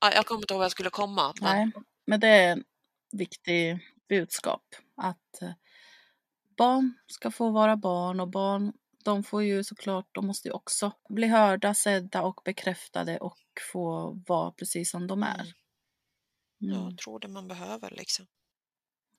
jag 0.00 0.26
kommer 0.26 0.40
inte 0.40 0.54
ihåg 0.54 0.58
var 0.58 0.64
jag 0.64 0.72
skulle 0.72 0.90
komma. 0.90 1.34
Men... 1.40 1.56
Nej, 1.56 1.84
men 2.06 2.20
det 2.20 2.28
är 2.28 2.52
en 2.52 2.64
viktig 3.12 3.78
budskap 4.08 4.62
att 4.96 5.42
eh, 5.42 5.52
barn 6.56 6.94
ska 7.06 7.30
få 7.30 7.50
vara 7.50 7.76
barn 7.76 8.20
och 8.20 8.28
barn 8.28 8.72
de 9.04 9.24
får 9.24 9.42
ju 9.42 9.64
såklart, 9.64 10.08
de 10.12 10.26
måste 10.26 10.48
ju 10.48 10.52
också 10.52 10.92
bli 11.08 11.26
hörda, 11.26 11.74
sedda 11.74 12.22
och 12.22 12.40
bekräftade 12.44 13.18
och 13.18 13.38
få 13.72 14.12
vara 14.26 14.50
precis 14.50 14.90
som 14.90 15.06
de 15.06 15.22
är. 15.22 15.54
Mm. 16.62 16.74
Jag 16.74 16.98
tror 16.98 17.20
det 17.20 17.28
man 17.28 17.48
behöver 17.48 17.90
liksom. 17.90 18.26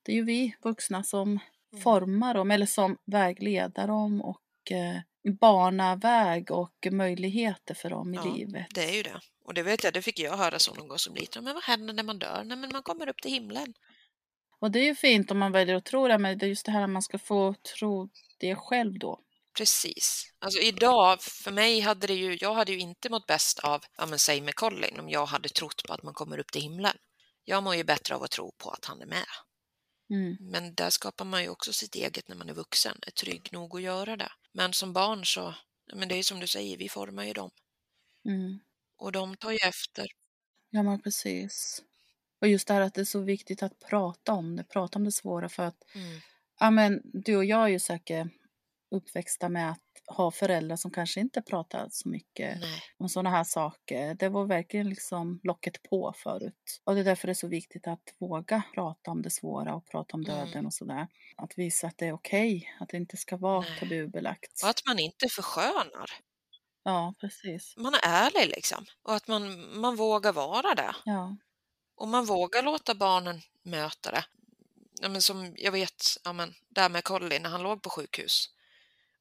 Det 0.03 0.11
är 0.11 0.15
ju 0.15 0.23
vi 0.23 0.55
vuxna 0.61 1.03
som 1.03 1.39
mm. 1.76 1.84
formar 1.84 2.34
dem 2.34 2.51
eller 2.51 2.65
som 2.65 2.97
vägleder 3.05 3.88
dem 3.88 4.21
och 4.21 4.71
eh, 4.71 4.99
bana 5.41 5.95
väg 5.95 6.51
och 6.51 6.88
möjligheter 6.91 7.73
för 7.73 7.89
dem 7.89 8.13
i 8.13 8.17
ja, 8.17 8.23
livet. 8.23 8.67
Det 8.73 8.84
är 8.84 8.93
ju 8.93 9.03
det. 9.03 9.19
Och 9.45 9.53
det 9.53 9.63
vet 9.63 9.84
jag, 9.84 9.93
det 9.93 10.01
fick 10.01 10.19
jag 10.19 10.38
höra 10.38 10.59
så 10.59 10.73
någon 10.73 10.88
gång 10.88 10.99
som 10.99 11.15
liten. 11.15 11.43
Men 11.43 11.53
vad 11.53 11.63
händer 11.63 11.93
när 11.93 12.03
man 12.03 12.19
dör? 12.19 12.43
Nej, 12.45 12.57
men 12.57 12.71
man 12.71 12.84
kommer 12.84 13.09
upp 13.09 13.21
till 13.21 13.32
himlen. 13.32 13.73
Och 14.59 14.71
det 14.71 14.80
är 14.80 14.84
ju 14.84 14.95
fint 14.95 15.32
om 15.32 15.39
man 15.39 15.51
väljer 15.51 15.76
att 15.76 15.86
tro 15.86 16.07
det, 16.07 16.17
men 16.17 16.38
det 16.38 16.45
är 16.45 16.47
just 16.47 16.65
det 16.65 16.71
här 16.71 16.84
att 16.84 16.89
man 16.89 17.01
ska 17.01 17.17
få 17.17 17.55
tro 17.78 18.09
det 18.38 18.55
själv 18.55 18.99
då. 18.99 19.21
Precis. 19.57 20.34
Alltså 20.39 20.59
idag, 20.59 21.21
för 21.21 21.51
mig 21.51 21.80
hade 21.80 22.07
det 22.07 22.13
ju, 22.13 22.38
jag 22.41 22.53
hade 22.53 22.71
ju 22.71 22.80
inte 22.80 23.09
mått 23.09 23.28
bäst 23.28 23.59
av, 23.59 23.84
ja 23.97 24.05
men 24.05 24.19
säg 24.19 24.41
med 24.41 24.55
Colin, 24.55 24.99
om 24.99 25.09
jag 25.09 25.26
hade 25.26 25.49
trott 25.49 25.84
på 25.88 25.93
att 25.93 26.03
man 26.03 26.13
kommer 26.13 26.39
upp 26.39 26.51
till 26.51 26.61
himlen. 26.61 26.97
Jag 27.43 27.63
mår 27.63 27.76
ju 27.76 27.84
bättre 27.84 28.15
av 28.15 28.23
att 28.23 28.32
tro 28.32 28.51
på 28.57 28.69
att 28.69 28.86
han 28.86 29.01
är 29.01 29.05
med. 29.05 29.26
Mm. 30.09 30.37
Men 30.39 30.75
där 30.75 30.89
skapar 30.89 31.25
man 31.25 31.43
ju 31.43 31.49
också 31.49 31.73
sitt 31.73 31.95
eget 31.95 32.27
när 32.27 32.35
man 32.35 32.49
är 32.49 32.53
vuxen, 32.53 32.97
är 33.01 33.11
trygg 33.11 33.49
nog 33.51 33.75
att 33.75 33.81
göra 33.81 34.17
det. 34.17 34.31
Men 34.51 34.73
som 34.73 34.93
barn 34.93 35.25
så, 35.25 35.55
men 35.93 36.07
det 36.07 36.15
är 36.15 36.23
som 36.23 36.39
du 36.39 36.47
säger, 36.47 36.77
vi 36.77 36.89
formar 36.89 37.23
ju 37.23 37.33
dem. 37.33 37.51
Mm. 38.25 38.59
Och 38.97 39.11
de 39.11 39.37
tar 39.37 39.51
ju 39.51 39.57
efter. 39.57 40.07
Ja 40.69 40.83
men 40.83 41.01
precis. 41.01 41.83
Och 42.41 42.47
just 42.47 42.67
det 42.67 42.73
här 42.73 42.81
att 42.81 42.93
det 42.93 43.01
är 43.01 43.05
så 43.05 43.19
viktigt 43.19 43.63
att 43.63 43.79
prata 43.79 44.33
om 44.33 44.55
det, 44.55 44.63
prata 44.63 44.99
om 44.99 45.05
det 45.05 45.11
svåra 45.11 45.49
för 45.49 45.63
att 45.63 45.83
mm. 45.95 46.19
ja, 46.59 46.71
men, 46.71 47.01
du 47.03 47.35
och 47.35 47.45
jag 47.45 47.63
är 47.63 47.67
ju 47.67 47.79
säkert 47.79 48.27
uppväxta 48.91 49.49
med 49.49 49.71
att 49.71 49.81
ha 50.07 50.31
föräldrar 50.31 50.75
som 50.75 50.91
kanske 50.91 51.19
inte 51.19 51.41
pratar 51.41 51.87
så 51.91 52.09
mycket 52.09 52.59
Nej. 52.59 52.81
om 52.97 53.09
sådana 53.09 53.29
här 53.29 53.43
saker. 53.43 54.13
Det 54.13 54.29
var 54.29 54.45
verkligen 54.45 54.89
liksom 54.89 55.39
locket 55.43 55.83
på 55.83 56.13
förut. 56.17 56.81
Och 56.83 56.95
det 56.95 56.99
är 56.99 57.05
därför 57.05 57.27
det 57.27 57.31
är 57.31 57.33
så 57.33 57.47
viktigt 57.47 57.87
att 57.87 58.03
våga 58.19 58.63
prata 58.73 59.11
om 59.11 59.21
det 59.21 59.29
svåra 59.29 59.75
och 59.75 59.85
prata 59.85 60.17
om 60.17 60.23
döden 60.23 60.53
mm. 60.53 60.65
och 60.65 60.73
sådär. 60.73 61.07
Att 61.37 61.57
visa 61.57 61.87
att 61.87 61.97
det 61.97 62.07
är 62.07 62.13
okej, 62.13 62.57
okay, 62.57 62.69
att 62.79 62.89
det 62.89 62.97
inte 62.97 63.17
ska 63.17 63.37
vara 63.37 63.59
Nej. 63.59 63.79
tabubelagt. 63.79 64.63
Och 64.63 64.69
att 64.69 64.81
man 64.87 64.99
inte 64.99 65.27
förskönar. 65.29 66.09
Ja, 66.83 67.13
precis. 67.19 67.73
Man 67.77 67.93
är 67.93 67.99
ärlig 68.03 68.49
liksom. 68.49 68.85
Och 69.03 69.15
att 69.15 69.27
man, 69.27 69.71
man 69.79 69.95
vågar 69.95 70.33
vara 70.33 70.75
det. 70.75 70.95
Ja. 71.05 71.37
Och 71.95 72.07
man 72.07 72.25
vågar 72.25 72.63
låta 72.63 72.95
barnen 72.95 73.41
möta 73.63 74.11
det. 74.11 74.25
Ja, 75.01 75.09
men 75.09 75.21
som 75.21 75.53
jag 75.57 75.71
vet, 75.71 76.03
ja, 76.23 76.33
men, 76.33 76.53
där 76.69 76.89
med 76.89 77.03
Colin 77.03 77.41
när 77.41 77.49
han 77.49 77.63
låg 77.63 77.81
på 77.81 77.89
sjukhus. 77.89 78.49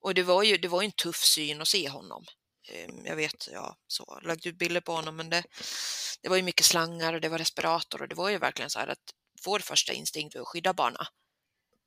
Och 0.05 0.15
det 0.15 0.23
var 0.23 0.43
ju 0.43 0.57
det 0.57 0.69
var 0.69 0.83
en 0.83 0.93
tuff 0.93 1.25
syn 1.25 1.61
att 1.61 1.69
se 1.69 1.89
honom. 1.89 2.25
Ehm, 2.69 3.07
jag 3.07 3.17
vet, 3.17 3.49
ja, 3.53 3.77
så 3.87 4.21
lagt 4.23 4.47
ut 4.47 4.59
bilder 4.59 4.81
på 4.81 4.93
honom, 4.93 5.17
men 5.17 5.31
det, 5.31 5.45
det 6.23 6.29
var 6.29 6.37
ju 6.37 6.43
mycket 6.43 6.67
slangar 6.67 7.13
och 7.13 7.21
det 7.21 7.29
var 7.29 7.39
respirator 7.39 8.03
och 8.03 8.09
det 8.09 8.15
var 8.15 8.29
ju 8.31 8.39
verkligen 8.39 8.71
så 8.71 8.79
här 8.79 8.87
att 8.87 9.15
vår 9.45 9.59
första 9.59 9.93
instinkt 9.93 10.35
var 10.35 10.43
att 10.43 10.49
skydda 10.49 10.73
barnen. 10.73 11.07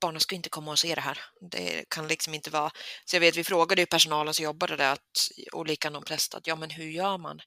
Barnen 0.01 0.21
ska 0.21 0.35
inte 0.35 0.49
komma 0.49 0.71
och 0.71 0.79
se 0.79 0.95
det 0.95 1.01
här. 1.01 1.19
Det 1.51 1.85
kan 1.89 2.07
liksom 2.07 2.33
inte 2.33 2.49
vara... 2.49 2.71
Så 3.05 3.15
jag 3.15 3.21
vet, 3.21 3.35
vi 3.35 3.43
frågade 3.43 3.81
ju 3.81 3.85
personalen 3.85 4.33
som 4.33 4.43
jobbade 4.43 4.75
där 4.75 4.93
att, 4.93 5.29
och 5.51 5.65
lika 5.65 5.89
någon 5.89 6.03
präst 6.03 6.35
att 6.35 6.47
ja, 6.47 6.55
men 6.55 6.69
hur 6.69 6.89
gör 6.89 7.17
man? 7.17 7.39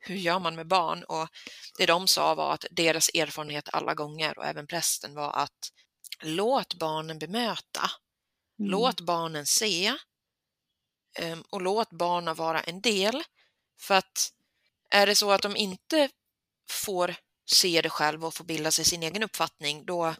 Hur 0.00 0.16
gör 0.16 0.38
man 0.38 0.54
med 0.54 0.66
barn? 0.66 1.04
Och 1.04 1.28
det 1.78 1.86
de 1.86 2.08
sa 2.08 2.34
var 2.34 2.54
att 2.54 2.64
deras 2.70 3.08
erfarenhet 3.14 3.68
alla 3.72 3.94
gånger 3.94 4.38
och 4.38 4.46
även 4.46 4.66
prästen 4.66 5.14
var 5.14 5.32
att 5.32 5.72
låt 6.22 6.74
barnen 6.74 7.18
bemöta. 7.18 7.90
Mm. 8.60 8.70
Låt 8.70 9.00
barnen 9.00 9.46
se 9.46 9.96
och 11.50 11.60
låt 11.62 11.90
barnen 11.90 12.34
vara 12.34 12.60
en 12.60 12.80
del. 12.80 13.22
För 13.80 13.94
att 13.94 14.32
Är 14.90 15.06
det 15.06 15.14
så 15.14 15.30
att 15.30 15.42
de 15.42 15.56
inte 15.56 16.10
får 16.70 17.14
se 17.50 17.82
det 17.82 17.90
själv 17.90 18.24
och 18.24 18.34
få 18.34 18.44
bilda 18.44 18.70
sig 18.70 18.84
sin 18.84 19.02
egen 19.02 19.22
uppfattning, 19.22 19.84
då, 19.86 20.14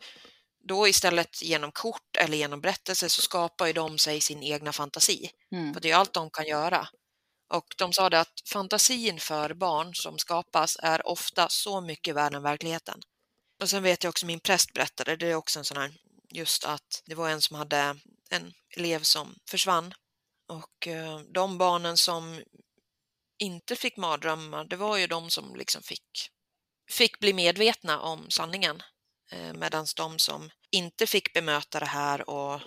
då 0.68 0.88
istället 0.88 1.42
genom 1.42 1.72
kort 1.72 2.16
eller 2.18 2.36
genom 2.36 2.60
berättelse 2.60 3.08
så 3.08 3.22
skapar 3.22 3.66
ju 3.66 3.72
de 3.72 3.98
sig 3.98 4.20
sin 4.20 4.42
egna 4.42 4.72
fantasi. 4.72 5.30
Mm. 5.52 5.74
För 5.74 5.80
det 5.80 5.90
är 5.90 5.96
allt 5.96 6.12
de 6.12 6.30
kan 6.30 6.46
göra. 6.46 6.88
Och 7.48 7.74
de 7.78 7.92
sa 7.92 8.10
det 8.10 8.20
att 8.20 8.42
fantasin 8.52 9.20
för 9.20 9.54
barn 9.54 9.94
som 9.94 10.18
skapas 10.18 10.76
är 10.82 11.06
ofta 11.06 11.48
så 11.48 11.80
mycket 11.80 12.14
värre 12.14 12.36
än 12.36 12.42
verkligheten. 12.42 13.00
Och 13.60 13.70
sen 13.70 13.82
vet 13.82 14.04
jag 14.04 14.08
också 14.10 14.26
min 14.26 14.40
präst 14.40 14.72
berättade, 14.72 15.16
det 15.16 15.26
är 15.26 15.34
också 15.34 15.58
en 15.58 15.64
sån 15.64 15.76
här, 15.76 15.92
just 16.28 16.64
att 16.64 17.02
det 17.06 17.14
var 17.14 17.28
en 17.28 17.42
som 17.42 17.56
hade 17.56 17.96
en 18.30 18.52
elev 18.76 19.02
som 19.02 19.34
försvann 19.50 19.94
och 20.48 20.86
eh, 20.86 21.18
de 21.20 21.58
barnen 21.58 21.96
som 21.96 22.42
inte 23.38 23.76
fick 23.76 23.96
mardrömmar, 23.96 24.64
det 24.64 24.76
var 24.76 24.96
ju 24.96 25.06
de 25.06 25.30
som 25.30 25.56
liksom 25.56 25.82
fick, 25.82 26.30
fick 26.90 27.18
bli 27.20 27.32
medvetna 27.32 28.00
om 28.00 28.30
sanningen. 28.30 28.82
Eh, 29.30 29.52
Medan 29.54 29.86
de 29.96 30.18
som 30.18 30.50
inte 30.70 31.06
fick 31.06 31.32
bemöta 31.32 31.80
det 31.80 31.86
här 31.86 32.30
och 32.30 32.60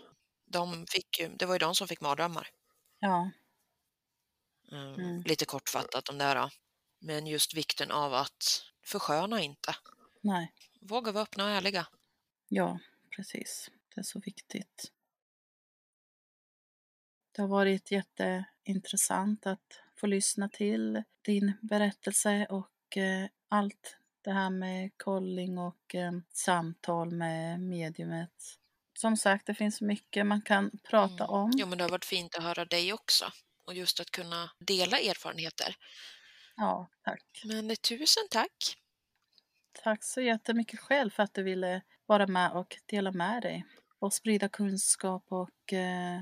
de 0.46 0.86
fick 0.88 1.22
det 1.40 1.46
var 1.46 1.56
ju 1.56 1.60
de 1.60 1.76
som 1.76 1.88
fick 1.88 2.02
mardrömmar. 2.02 2.48
Ja, 3.00 3.32
Mm. 4.72 4.94
Mm. 4.94 5.22
Lite 5.24 5.46
kortfattat 5.46 6.10
om 6.10 6.18
det 6.18 6.24
här. 6.24 6.36
Då. 6.36 6.50
Men 7.00 7.28
just 7.28 7.54
vikten 7.54 7.92
av 7.92 8.14
att 8.14 8.66
försköna 8.86 9.42
inte. 9.42 9.76
nej, 10.22 10.54
Våga 10.82 11.12
vara 11.12 11.24
öppna 11.24 11.44
och 11.44 11.50
ärliga. 11.50 11.88
ja, 12.48 12.80
precis. 13.16 13.70
Det 13.96 14.02
är 14.02 14.04
så 14.04 14.20
viktigt. 14.20 14.92
Det 17.32 17.42
har 17.42 17.50
varit 17.50 17.92
jätteintressant 17.92 19.48
att 19.48 19.80
få 19.96 20.08
lyssna 20.08 20.50
till 20.50 21.04
din 21.26 21.54
berättelse 21.62 22.48
och 22.50 22.98
eh, 22.98 23.28
allt 23.50 23.98
det 24.22 24.32
här 24.32 24.50
med 24.50 24.92
kolling 24.98 25.58
och 25.58 25.96
eh, 25.96 26.12
samtal 26.34 27.12
med 27.12 27.60
mediumet. 27.60 28.58
Som 28.94 29.18
sagt, 29.18 29.46
det 29.48 29.54
finns 29.54 29.82
mycket 29.82 30.26
man 30.26 30.42
kan 30.42 30.72
prata 30.84 31.24
Mm. 31.24 31.36
om. 31.36 31.52
Jo, 31.56 31.68
men 31.68 31.78
det 31.78 31.84
har 31.84 31.90
varit 31.90 32.06
fint 32.06 32.36
att 32.36 32.44
höra 32.44 32.66
dig 32.66 32.94
också. 32.94 33.26
Och 33.66 33.74
just 33.74 34.00
att 34.00 34.12
kunna 34.12 34.52
dela 34.60 35.00
erfarenheter. 35.00 35.76
Ja, 36.56 36.90
tack. 37.04 37.42
Men 37.46 37.72
eh, 37.72 37.76
tusen 37.76 38.24
tack! 38.32 38.78
Tack 39.84 40.04
så 40.04 40.22
jättemycket 40.22 40.80
själv 40.80 41.10
för 41.10 41.24
att 41.24 41.34
du 41.34 41.44
ville 41.44 41.82
vara 42.06 42.28
med 42.28 42.52
och 42.52 42.78
dela 42.86 43.12
med 43.12 43.42
dig 43.42 43.66
och 44.00 44.14
sprida 44.14 44.50
kunskap 44.50 45.26
och 45.28 45.74
eh, 45.74 46.22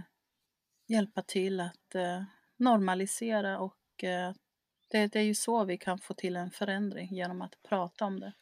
hjälpa 0.90 1.22
till 1.22 1.60
att 1.60 1.96
eh, 1.96 2.24
normalisera 2.58 3.60
och 3.60 4.04
eh, 4.04 4.34
det, 4.88 5.08
det 5.08 5.20
är 5.20 5.24
ju 5.24 5.36
så 5.36 5.66
vi 5.66 5.78
kan 5.78 6.00
få 6.00 6.14
till 6.14 6.36
en 6.36 6.52
förändring 6.52 7.16
genom 7.16 7.42
att 7.42 7.64
prata 7.64 8.06
om 8.06 8.20
det. 8.20 8.34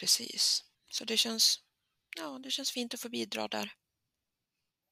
Precis. 0.00 0.64
Så 0.90 1.04
det 1.04 1.16
känns, 1.16 1.60
ja, 2.16 2.40
det 2.42 2.50
känns 2.50 2.70
fint 2.70 2.94
att 2.94 3.00
få 3.00 3.08
bidra 3.08 3.48
där. 3.48 3.72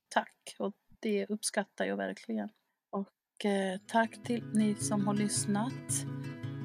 Tack 0.09 0.57
och 0.59 0.75
det 1.01 1.27
uppskattar 1.27 1.85
jag 1.85 1.97
verkligen. 1.97 2.49
Och 2.91 3.45
eh, 3.45 3.79
tack 3.87 4.25
till 4.25 4.45
ni 4.55 4.75
som 4.75 5.07
har 5.07 5.15
lyssnat. 5.15 5.91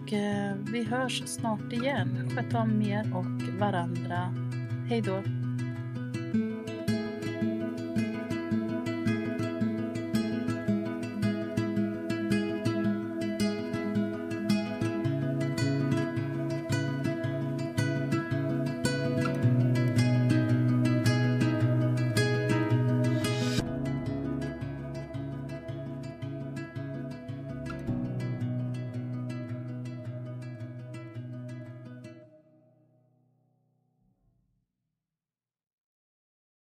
Och, 0.03 0.13
eh, 0.13 0.55
vi 0.55 0.83
hörs 0.83 1.23
snart 1.25 1.73
igen. 1.73 2.29
Sköt 2.29 2.53
om 2.53 2.81
er 2.81 3.15
och 3.15 3.59
varandra. 3.59 4.33
Hej 4.89 5.01
då! 5.01 5.46